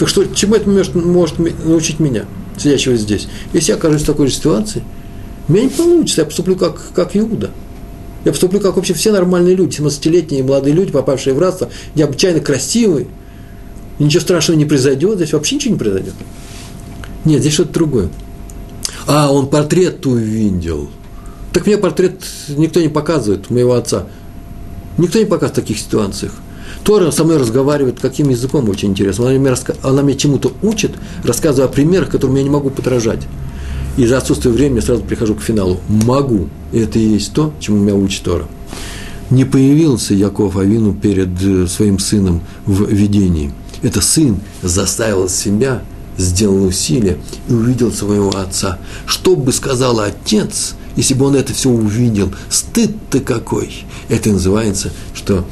Так 0.00 0.08
что, 0.08 0.24
чему 0.34 0.56
это 0.56 0.68
может, 0.68 0.96
может 0.96 1.38
научить 1.38 2.00
меня, 2.00 2.24
сидящего 2.58 2.96
здесь? 2.96 3.28
Если 3.52 3.70
я 3.70 3.76
окажусь 3.76 4.02
в 4.02 4.06
такой 4.06 4.26
же 4.26 4.34
ситуации– 4.34 4.82
меня 5.50 5.64
не 5.64 5.70
получится, 5.70 6.20
я 6.20 6.24
поступлю 6.26 6.54
как, 6.54 6.80
как 6.94 7.16
Иуда. 7.16 7.50
Я 8.24 8.30
поступлю 8.30 8.60
как 8.60 8.76
вообще 8.76 8.94
все 8.94 9.10
нормальные 9.10 9.56
люди, 9.56 9.80
17-летние 9.80 10.44
молодые 10.44 10.74
люди, 10.74 10.92
попавшие 10.92 11.34
в 11.34 11.40
рабство, 11.40 11.70
необычайно 11.96 12.40
красивые. 12.40 13.08
Ничего 13.98 14.20
страшного 14.20 14.56
не 14.56 14.64
произойдет, 14.64 15.16
здесь 15.16 15.32
вообще 15.32 15.56
ничего 15.56 15.74
не 15.74 15.78
произойдет. 15.78 16.14
Нет, 17.24 17.40
здесь 17.40 17.54
что-то 17.54 17.72
другое. 17.72 18.10
А, 19.06 19.32
он 19.32 19.48
портрет 19.48 20.06
увидел. 20.06 20.88
Так 21.52 21.66
мне 21.66 21.76
портрет 21.76 22.22
никто 22.48 22.80
не 22.80 22.88
показывает, 22.88 23.50
моего 23.50 23.74
отца. 23.74 24.06
Никто 24.98 25.18
не 25.18 25.24
показывает 25.24 25.52
в 25.52 25.60
таких 25.60 25.78
ситуациях. 25.78 26.32
Тора 26.84 27.10
со 27.10 27.24
мной 27.24 27.36
разговаривает 27.36 28.00
каким 28.00 28.30
языком 28.30 28.68
очень 28.68 28.90
интересно. 28.90 29.28
Она 29.28 29.38
мне, 29.38 29.54
она 29.82 30.02
мне 30.02 30.16
чему-то 30.16 30.52
учит, 30.62 30.92
рассказывая 31.24 31.68
о 31.68 31.72
примерах, 31.72 32.10
которым 32.10 32.36
я 32.36 32.42
не 32.42 32.50
могу 32.50 32.70
подражать. 32.70 33.26
И 33.96 34.06
за 34.06 34.18
отсутствие 34.18 34.54
времени 34.54 34.80
сразу 34.80 35.02
прихожу 35.02 35.34
к 35.34 35.42
финалу. 35.42 35.80
Могу. 35.88 36.48
Это 36.72 36.98
и 36.98 37.02
есть 37.02 37.32
то, 37.32 37.52
чему 37.60 37.78
меня 37.78 37.94
учит 37.94 38.22
Тора. 38.22 38.46
Не 39.30 39.44
появился 39.44 40.14
Яков 40.14 40.56
Авину 40.56 40.94
перед 40.94 41.28
э, 41.42 41.66
своим 41.66 41.98
сыном 41.98 42.40
в 42.66 42.88
видении. 42.88 43.52
Это 43.82 44.00
сын 44.00 44.40
заставил 44.62 45.28
себя, 45.28 45.82
сделал 46.16 46.64
усилие 46.64 47.18
и 47.48 47.52
увидел 47.52 47.92
своего 47.92 48.30
отца. 48.30 48.78
Что 49.06 49.36
бы 49.36 49.52
сказал 49.52 50.00
отец, 50.00 50.74
если 50.96 51.14
бы 51.14 51.26
он 51.26 51.36
это 51.36 51.52
все 51.52 51.70
увидел? 51.70 52.32
Стыд-то 52.48 53.20
какой! 53.20 53.84
Это 54.08 54.30
называется, 54.30 54.90
что 55.14 55.44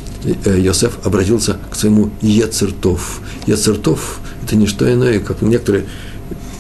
Йосеф 0.44 0.98
обратился 1.04 1.58
к 1.70 1.76
своему 1.76 2.10
Ецертов. 2.20 3.20
Ецертов– 3.46 4.20
это 4.44 4.56
не 4.56 4.66
что 4.66 4.92
иное, 4.92 5.20
как 5.20 5.42
некоторые 5.42 5.84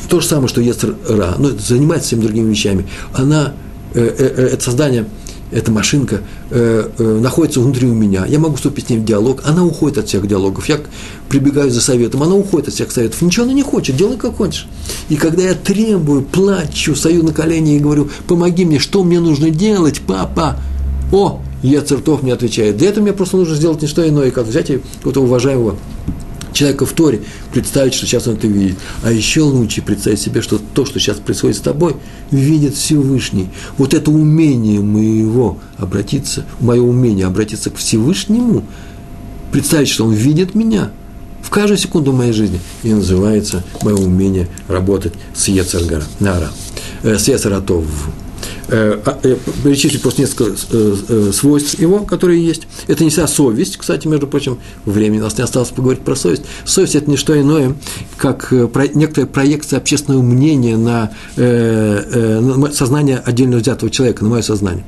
то 0.08 0.20
же 0.20 0.26
самое, 0.26 0.48
что 0.48 0.60
Ецера, 0.60 0.94
ну, 1.38 1.50
занимается 1.50 2.08
всеми 2.08 2.22
другими 2.22 2.50
вещами. 2.50 2.86
Она, 3.12 3.52
э, 3.94 4.00
э, 4.00 4.34
э, 4.36 4.46
это 4.54 4.64
создание 4.64 5.06
эта 5.50 5.70
машинка 5.70 6.20
э, 6.50 6.90
э, 6.98 7.18
находится 7.22 7.60
внутри 7.60 7.88
у 7.88 7.94
меня, 7.94 8.26
я 8.26 8.38
могу 8.38 8.56
вступить 8.56 8.86
с 8.86 8.90
ней 8.90 8.98
в 8.98 9.04
диалог, 9.04 9.42
она 9.44 9.64
уходит 9.64 9.98
от 9.98 10.08
всех 10.08 10.26
диалогов, 10.26 10.68
я 10.68 10.78
прибегаю 11.28 11.70
за 11.70 11.80
советом, 11.80 12.22
она 12.22 12.34
уходит 12.34 12.68
от 12.68 12.74
всех 12.74 12.92
советов, 12.92 13.20
ничего 13.22 13.44
она 13.44 13.54
не 13.54 13.62
хочет, 13.62 13.96
делай 13.96 14.16
как 14.16 14.36
хочешь. 14.36 14.66
И 15.08 15.16
когда 15.16 15.42
я 15.42 15.54
требую, 15.54 16.22
плачу, 16.22 16.94
стою 16.94 17.22
на 17.22 17.32
колени 17.32 17.76
и 17.76 17.78
говорю, 17.78 18.10
помоги 18.26 18.64
мне, 18.64 18.78
что 18.78 19.02
мне 19.04 19.20
нужно 19.20 19.50
делать, 19.50 20.02
папа, 20.06 20.56
о, 21.12 21.40
я 21.62 21.82
цертов 21.82 22.22
мне 22.22 22.32
отвечает, 22.32 22.76
для 22.76 22.90
этого 22.90 23.04
мне 23.04 23.12
просто 23.12 23.36
нужно 23.36 23.54
сделать 23.54 23.82
не 23.82 23.88
что 23.88 24.08
иное, 24.08 24.30
как 24.30 24.46
взять 24.46 24.70
какого-то 24.98 25.22
уважаемого 25.22 25.76
человека 26.52 26.86
в 26.86 26.92
Торе, 26.92 27.22
представить, 27.52 27.94
что 27.94 28.06
сейчас 28.06 28.26
он 28.26 28.34
это 28.34 28.46
видит. 28.46 28.78
А 29.02 29.12
еще 29.12 29.42
лучше 29.42 29.82
представить 29.82 30.20
себе, 30.20 30.42
что 30.42 30.58
то, 30.58 30.84
что 30.84 30.98
сейчас 30.98 31.18
происходит 31.18 31.56
с 31.56 31.60
тобой, 31.60 31.96
видит 32.30 32.74
Всевышний. 32.74 33.48
Вот 33.76 33.94
это 33.94 34.10
умение 34.10 34.80
моего 34.80 35.58
обратиться, 35.76 36.44
мое 36.60 36.82
умение 36.82 37.26
обратиться 37.26 37.70
к 37.70 37.76
Всевышнему, 37.76 38.64
представить, 39.52 39.88
что 39.88 40.04
он 40.04 40.12
видит 40.12 40.54
меня 40.54 40.90
в 41.42 41.50
каждую 41.50 41.78
секунду 41.78 42.12
моей 42.12 42.32
жизни, 42.32 42.60
и 42.82 42.92
называется 42.92 43.64
мое 43.82 43.94
умение 43.94 44.48
работать 44.66 45.14
с 45.34 45.48
Ецаргара, 45.48 46.04
Нара, 46.20 46.50
э, 47.02 47.16
с 47.18 47.28
Ецаратов. 47.28 47.84
Э, 48.70 49.00
а, 49.06 49.18
э, 49.22 49.36
перечислить 49.64 50.02
просто 50.02 50.20
несколько 50.20 50.54
э, 50.72 51.30
свойств 51.32 51.78
его, 51.78 52.00
которые 52.00 52.44
есть. 52.44 52.68
Это 52.86 53.02
не 53.02 53.08
вся 53.08 53.26
совесть, 53.26 53.78
кстати, 53.78 54.06
между 54.06 54.26
прочим, 54.26 54.58
времени 54.84 55.20
у 55.20 55.24
нас 55.24 55.38
не 55.38 55.44
осталось 55.44 55.70
поговорить 55.70 56.02
про 56.02 56.14
совесть. 56.14 56.42
Совесть– 56.66 56.94
это 56.96 57.10
не 57.10 57.16
что 57.16 57.38
иное, 57.40 57.74
как 58.18 58.52
некоторая 58.52 59.26
проекция 59.26 59.78
общественного 59.78 60.20
мнения 60.22 60.76
на 60.76 61.12
сознание 62.72 63.22
отдельно 63.24 63.56
взятого 63.56 63.90
человека, 63.90 64.22
на 64.24 64.30
мое 64.30 64.42
сознание 64.42 64.84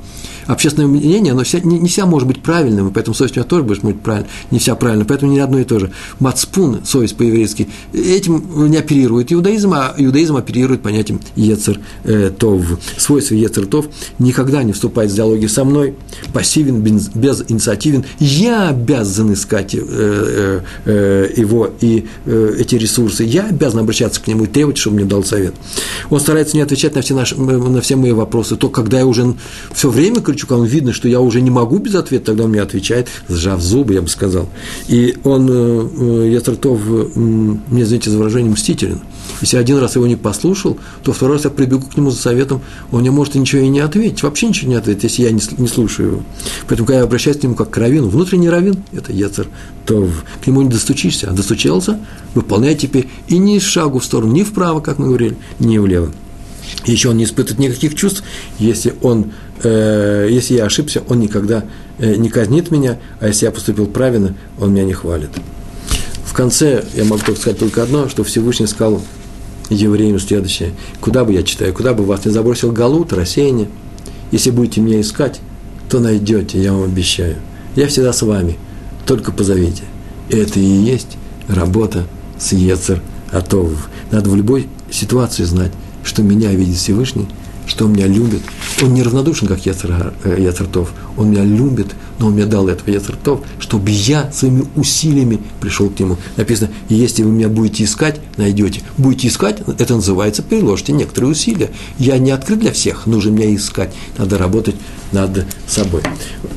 общественное 0.53 0.89
мнение, 0.89 1.33
оно 1.33 1.45
вся, 1.45 1.61
не, 1.61 1.79
не 1.79 1.89
вся 1.89 2.07
может 2.07 2.27
быть 2.27 2.43
правильным, 2.43 2.89
и 2.89 2.93
поэтому 2.93 3.15
совесть 3.15 3.37
у 3.37 3.41
меня 3.41 3.49
тоже 3.49 3.63
будет 3.63 3.83
быть 3.83 4.01
правильно, 4.01 4.29
не 4.51 4.59
вся 4.59 4.75
правильно, 4.75 5.05
поэтому 5.05 5.33
не 5.33 5.39
одно 5.39 5.59
и 5.59 5.65
то 5.65 5.79
же. 5.79 5.93
Мацпун, 6.19 6.81
совесть 6.85 7.17
по-еврейски, 7.17 7.69
этим 7.93 8.69
не 8.69 8.77
оперирует 8.77 9.33
иудаизм, 9.33 9.73
а 9.75 9.95
иудаизм 9.97 10.37
оперирует 10.37 10.83
понятием 10.83 11.21
Ецер 11.37 11.81
э, 12.05 12.31
Тов. 12.37 12.65
Свойство 12.97 13.35
Ецер 13.35 13.67
Тов 13.67 13.87
никогда 14.19 14.63
не 14.63 14.73
вступает 14.73 15.11
в 15.11 15.15
диалоги 15.15 15.47
со 15.47 15.65
мной, 15.65 15.95
пассивен, 16.33 16.81
безинициативен, 16.81 18.05
я 18.19 18.69
обязан 18.69 19.33
искать 19.33 19.75
э, 19.75 19.81
э, 19.81 20.61
э, 20.85 21.33
его 21.37 21.71
и 21.81 22.07
э, 22.27 22.55
эти 22.59 22.75
ресурсы, 22.75 23.25
я 23.25 23.47
обязан 23.47 23.81
обращаться 23.81 24.21
к 24.21 24.27
нему 24.27 24.45
и 24.45 24.47
требовать, 24.47 24.79
чтобы 24.79 24.97
мне 24.97 25.05
дал 25.05 25.25
совет. 25.25 25.55
Он 26.11 26.21
старается 26.21 26.57
не 26.57 26.63
отвечать 26.63 26.95
на 26.95 27.03
все, 27.03 27.15
наши, 27.15 27.37
на 27.37 27.81
все 27.81 27.97
мои 27.97 28.13
вопросы, 28.13 28.57
то 28.57 28.69
когда 28.69 28.99
я 28.99 29.07
уже 29.07 29.35
все 29.73 29.91
время 29.91 30.21
кричу, 30.21 30.40
когда 30.47 30.65
видно, 30.67 30.93
что 30.93 31.09
я 31.09 31.21
уже 31.21 31.41
не 31.41 31.51
могу 31.51 31.79
без 31.79 31.95
ответа, 31.95 32.27
тогда 32.27 32.45
он 32.45 32.51
мне 32.51 32.63
отвечает, 32.63 33.09
сжав 33.29 33.61
зубы, 33.61 33.95
я 33.95 34.03
бы 34.03 34.09
сказал. 34.09 34.49
И 34.89 35.17
он, 35.25 35.49
э, 35.51 35.89
э, 35.99 36.31
Яцертов, 36.33 36.81
мне, 37.15 37.83
извините 37.83 38.11
за 38.11 38.19
выражение, 38.19 38.53
мстителен. 38.53 39.01
Если 39.41 39.57
один 39.57 39.79
раз 39.79 39.97
его 39.97 40.07
не 40.07 40.17
послушал, 40.17 40.79
то 41.03 41.13
второй 41.13 41.37
раз 41.37 41.45
я 41.45 41.51
прибегу 41.51 41.87
к 41.87 41.97
нему 41.97 42.11
за 42.11 42.19
советом, 42.19 42.61
он 42.91 43.01
мне 43.01 43.11
может 43.11 43.35
ничего 43.35 43.63
и 43.63 43.69
не 43.69 43.81
ответить, 43.81 44.23
вообще 44.23 44.49
ничего 44.49 44.71
не 44.71 44.77
ответить, 44.77 45.05
если 45.05 45.23
я 45.23 45.31
не, 45.31 45.43
не 45.59 45.69
слушаю 45.69 46.09
его. 46.09 46.23
Поэтому, 46.69 46.87
когда 46.87 46.99
я 46.99 47.05
обращаюсь 47.05 47.39
к 47.39 47.43
нему 47.43 47.55
как 47.55 47.71
к 47.71 47.77
равину, 47.79 48.09
внутренний 48.09 48.51
равин– 48.51 48.83
это 48.93 49.13
Ецер, 49.13 49.49
то 49.87 50.09
к 50.43 50.47
нему 50.47 50.63
не 50.63 50.69
достучишься, 50.69 51.31
а 51.31 51.33
достучался, 51.33 51.99
выполняй 52.35 52.75
теперь 52.75 53.09
и 53.29 53.39
ни 53.39 53.59
шагу 53.59 53.99
в 53.99 54.05
сторону, 54.05 54.33
ни 54.33 54.43
вправо, 54.43 54.81
как 54.81 54.99
мы 54.99 55.07
говорили, 55.07 55.37
ни 55.59 55.79
влево. 55.79 56.13
Еще 56.85 57.11
он 57.11 57.17
не 57.17 57.25
испытывает 57.25 57.59
никаких 57.59 57.95
чувств, 57.95 58.23
если 58.59 58.95
он 59.03 59.33
э, 59.63 60.29
если 60.31 60.55
я 60.55 60.65
ошибся, 60.65 61.03
он 61.09 61.21
никогда 61.21 61.65
э, 61.99 62.15
не 62.17 62.29
казнит 62.29 62.71
меня, 62.71 62.99
а 63.21 63.29
если 63.29 63.47
я 63.47 63.53
поступил 63.53 63.87
правильно, 63.87 64.35
он 64.59 64.73
меня 64.73 64.85
не 64.85 64.93
хвалит. 64.93 65.31
В 66.25 66.33
конце 66.33 66.85
я 66.95 67.05
могу 67.05 67.23
только 67.25 67.41
сказать 67.41 67.59
только 67.59 67.83
одно, 67.83 68.09
что 68.09 68.25
Всевышний 68.25 68.67
сказал 68.67 69.03
евреям 69.69 70.19
следующее. 70.19 70.73
Куда 71.01 71.25
бы 71.25 71.33
я 71.33 71.43
читаю, 71.43 71.75
куда 71.75 71.93
бы 71.95 72.05
вас 72.05 72.25
не 72.25 72.31
забросил 72.31 72.73
галут, 72.73 73.13
рассеяние, 73.13 73.69
если 74.31 74.51
будете 74.51 74.81
меня 74.81 75.01
искать, 75.01 75.41
то 75.89 75.99
найдете, 75.99 76.63
я 76.63 76.73
вам 76.73 76.85
обещаю. 76.85 77.37
Я 77.75 77.89
всегда 77.89 78.13
с 78.13 78.23
вами, 78.23 78.59
только 79.07 79.33
позовите. 79.33 79.83
Это 80.29 80.61
и 80.61 80.65
есть 80.65 81.17
работа 81.49 82.07
с 82.39 82.53
Ецер 82.53 83.03
Атов. 83.33 83.89
Надо 84.11 84.31
в 84.31 84.37
любой 84.37 84.69
ситуации 84.91 85.45
знать, 85.45 85.73
что 86.05 86.23
меня 86.23 86.51
видит 86.53 86.77
Всевышний– 86.77 87.27
что 87.71 87.85
он 87.85 87.93
меня 87.93 88.07
любит. 88.09 88.43
Он 88.83 88.93
не 88.93 89.03
равнодушен, 89.03 89.47
как 89.47 89.65
Яцер, 89.65 90.13
э, 90.25 90.37
Яцертов. 90.41 90.93
Он 91.17 91.31
меня 91.31 91.45
любит, 91.45 91.89
но 92.19 92.27
он 92.27 92.33
мне 92.33 92.45
дал 92.45 92.69
этого 92.69 92.91
Яцертов, 92.91 93.41
чтобы 93.61 93.91
я 93.91 94.31
своими 94.33 94.65
усилиями 94.75 95.39
пришел 95.61 95.89
к 95.89 95.99
нему. 96.01 96.17
Написано, 96.37 96.71
если 96.89 97.23
вы 97.23 97.31
меня 97.31 97.49
будете 97.49 97.85
искать, 97.85 98.21
найдете. 98.37 98.83
Будете 98.99 99.29
искать, 99.29 99.63
это 99.79 99.95
называется, 99.95 100.43
приложите 100.43 100.93
некоторые 100.93 101.31
усилия. 101.31 101.71
Я 101.99 102.19
не 102.19 102.33
открыт 102.33 102.59
для 102.59 102.73
всех, 102.73 103.07
нужно 103.07 103.31
меня 103.31 103.55
искать. 103.55 103.95
Надо 104.19 104.37
работать 104.37 104.75
над 105.13 105.47
собой. 105.69 106.03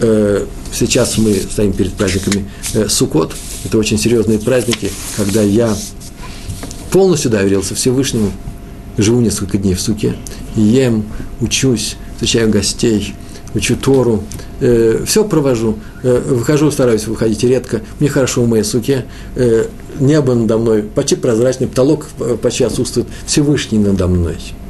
Э, 0.01 0.45
сейчас 0.73 1.19
мы 1.19 1.35
стоим 1.35 1.73
перед 1.73 1.93
праздниками 1.93 2.45
э, 2.73 2.87
Суккот. 2.89 3.35
Это 3.65 3.77
очень 3.77 3.99
серьезные 3.99 4.39
праздники, 4.39 4.91
когда 5.15 5.43
я 5.43 5.75
полностью 6.91 7.29
доверился 7.29 7.75
Всевышнему, 7.75 8.31
живу 8.97 9.21
несколько 9.21 9.57
дней 9.57 9.73
в 9.73 9.81
суке, 9.81 10.15
ем, 10.55 11.05
учусь, 11.41 11.95
встречаю 12.13 12.49
гостей, 12.49 13.13
учу 13.53 13.75
Тору, 13.75 14.23
э, 14.59 15.03
все 15.05 15.23
провожу, 15.23 15.77
э, 16.03 16.21
выхожу, 16.27 16.71
стараюсь 16.71 17.07
выходить 17.07 17.43
редко, 17.43 17.81
мне 17.99 18.09
хорошо 18.09 18.43
в 18.43 18.47
моей 18.47 18.63
суке, 18.63 19.05
э, 19.35 19.65
небо 19.99 20.33
надо 20.33 20.57
мной 20.57 20.83
почти 20.83 21.15
прозрачный, 21.15 21.67
потолок 21.67 22.07
почти 22.41 22.63
отсутствует, 22.63 23.07
Всевышний 23.25 23.79
надо 23.79 24.07
мной– 24.07 24.37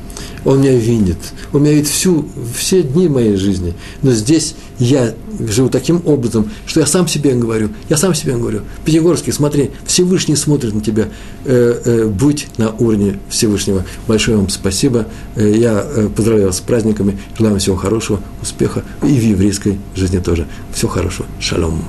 он 0.46 0.62
меня 0.62 0.74
видит. 0.74 1.18
Он 1.52 1.64
меня 1.64 1.74
видит 1.74 1.88
всю, 1.88 2.28
все 2.58 2.84
дни 2.84 3.08
моей 3.08 3.36
жизни. 3.36 3.74
Но 4.02 4.12
здесь 4.12 4.56
я 4.80 5.14
живу 5.40 5.70
таким 5.70 6.02
образом, 6.06 6.50
что 6.66 6.80
я 6.80 6.86
сам 6.86 7.08
себе 7.08 7.34
говорю, 7.34 7.70
я 7.90 7.98
сам 7.98 8.14
себе 8.14 8.36
говорю, 8.36 8.62
Пятигорский, 8.86 9.32
смотри, 9.32 9.72
Всевышний 9.86 10.36
смотрит 10.36 10.74
на 10.74 10.82
тебя, 10.82 11.10
э, 11.46 11.82
э, 11.86 12.08
будь 12.08 12.48
на 12.58 12.72
уровне 12.72 13.20
Всевышнего. 13.30 13.86
Большое 14.08 14.38
вам 14.38 14.50
спасибо. 14.50 15.08
Э, 15.36 15.52
я 15.56 15.86
э, 15.86 16.10
поздравляю 16.16 16.48
вас 16.48 16.58
с 16.58 16.62
праздниками, 16.62 17.18
желаю 17.38 17.54
вам 17.54 17.60
всего 17.60 17.76
хорошего, 17.76 18.20
успеха 18.42 18.84
и 19.04 19.08
в 19.08 19.24
еврейской 19.24 19.80
жизни 19.96 20.20
тоже. 20.20 20.48
Всего 20.74 20.90
хорошего. 20.90 21.28
Шалом. 21.40 21.84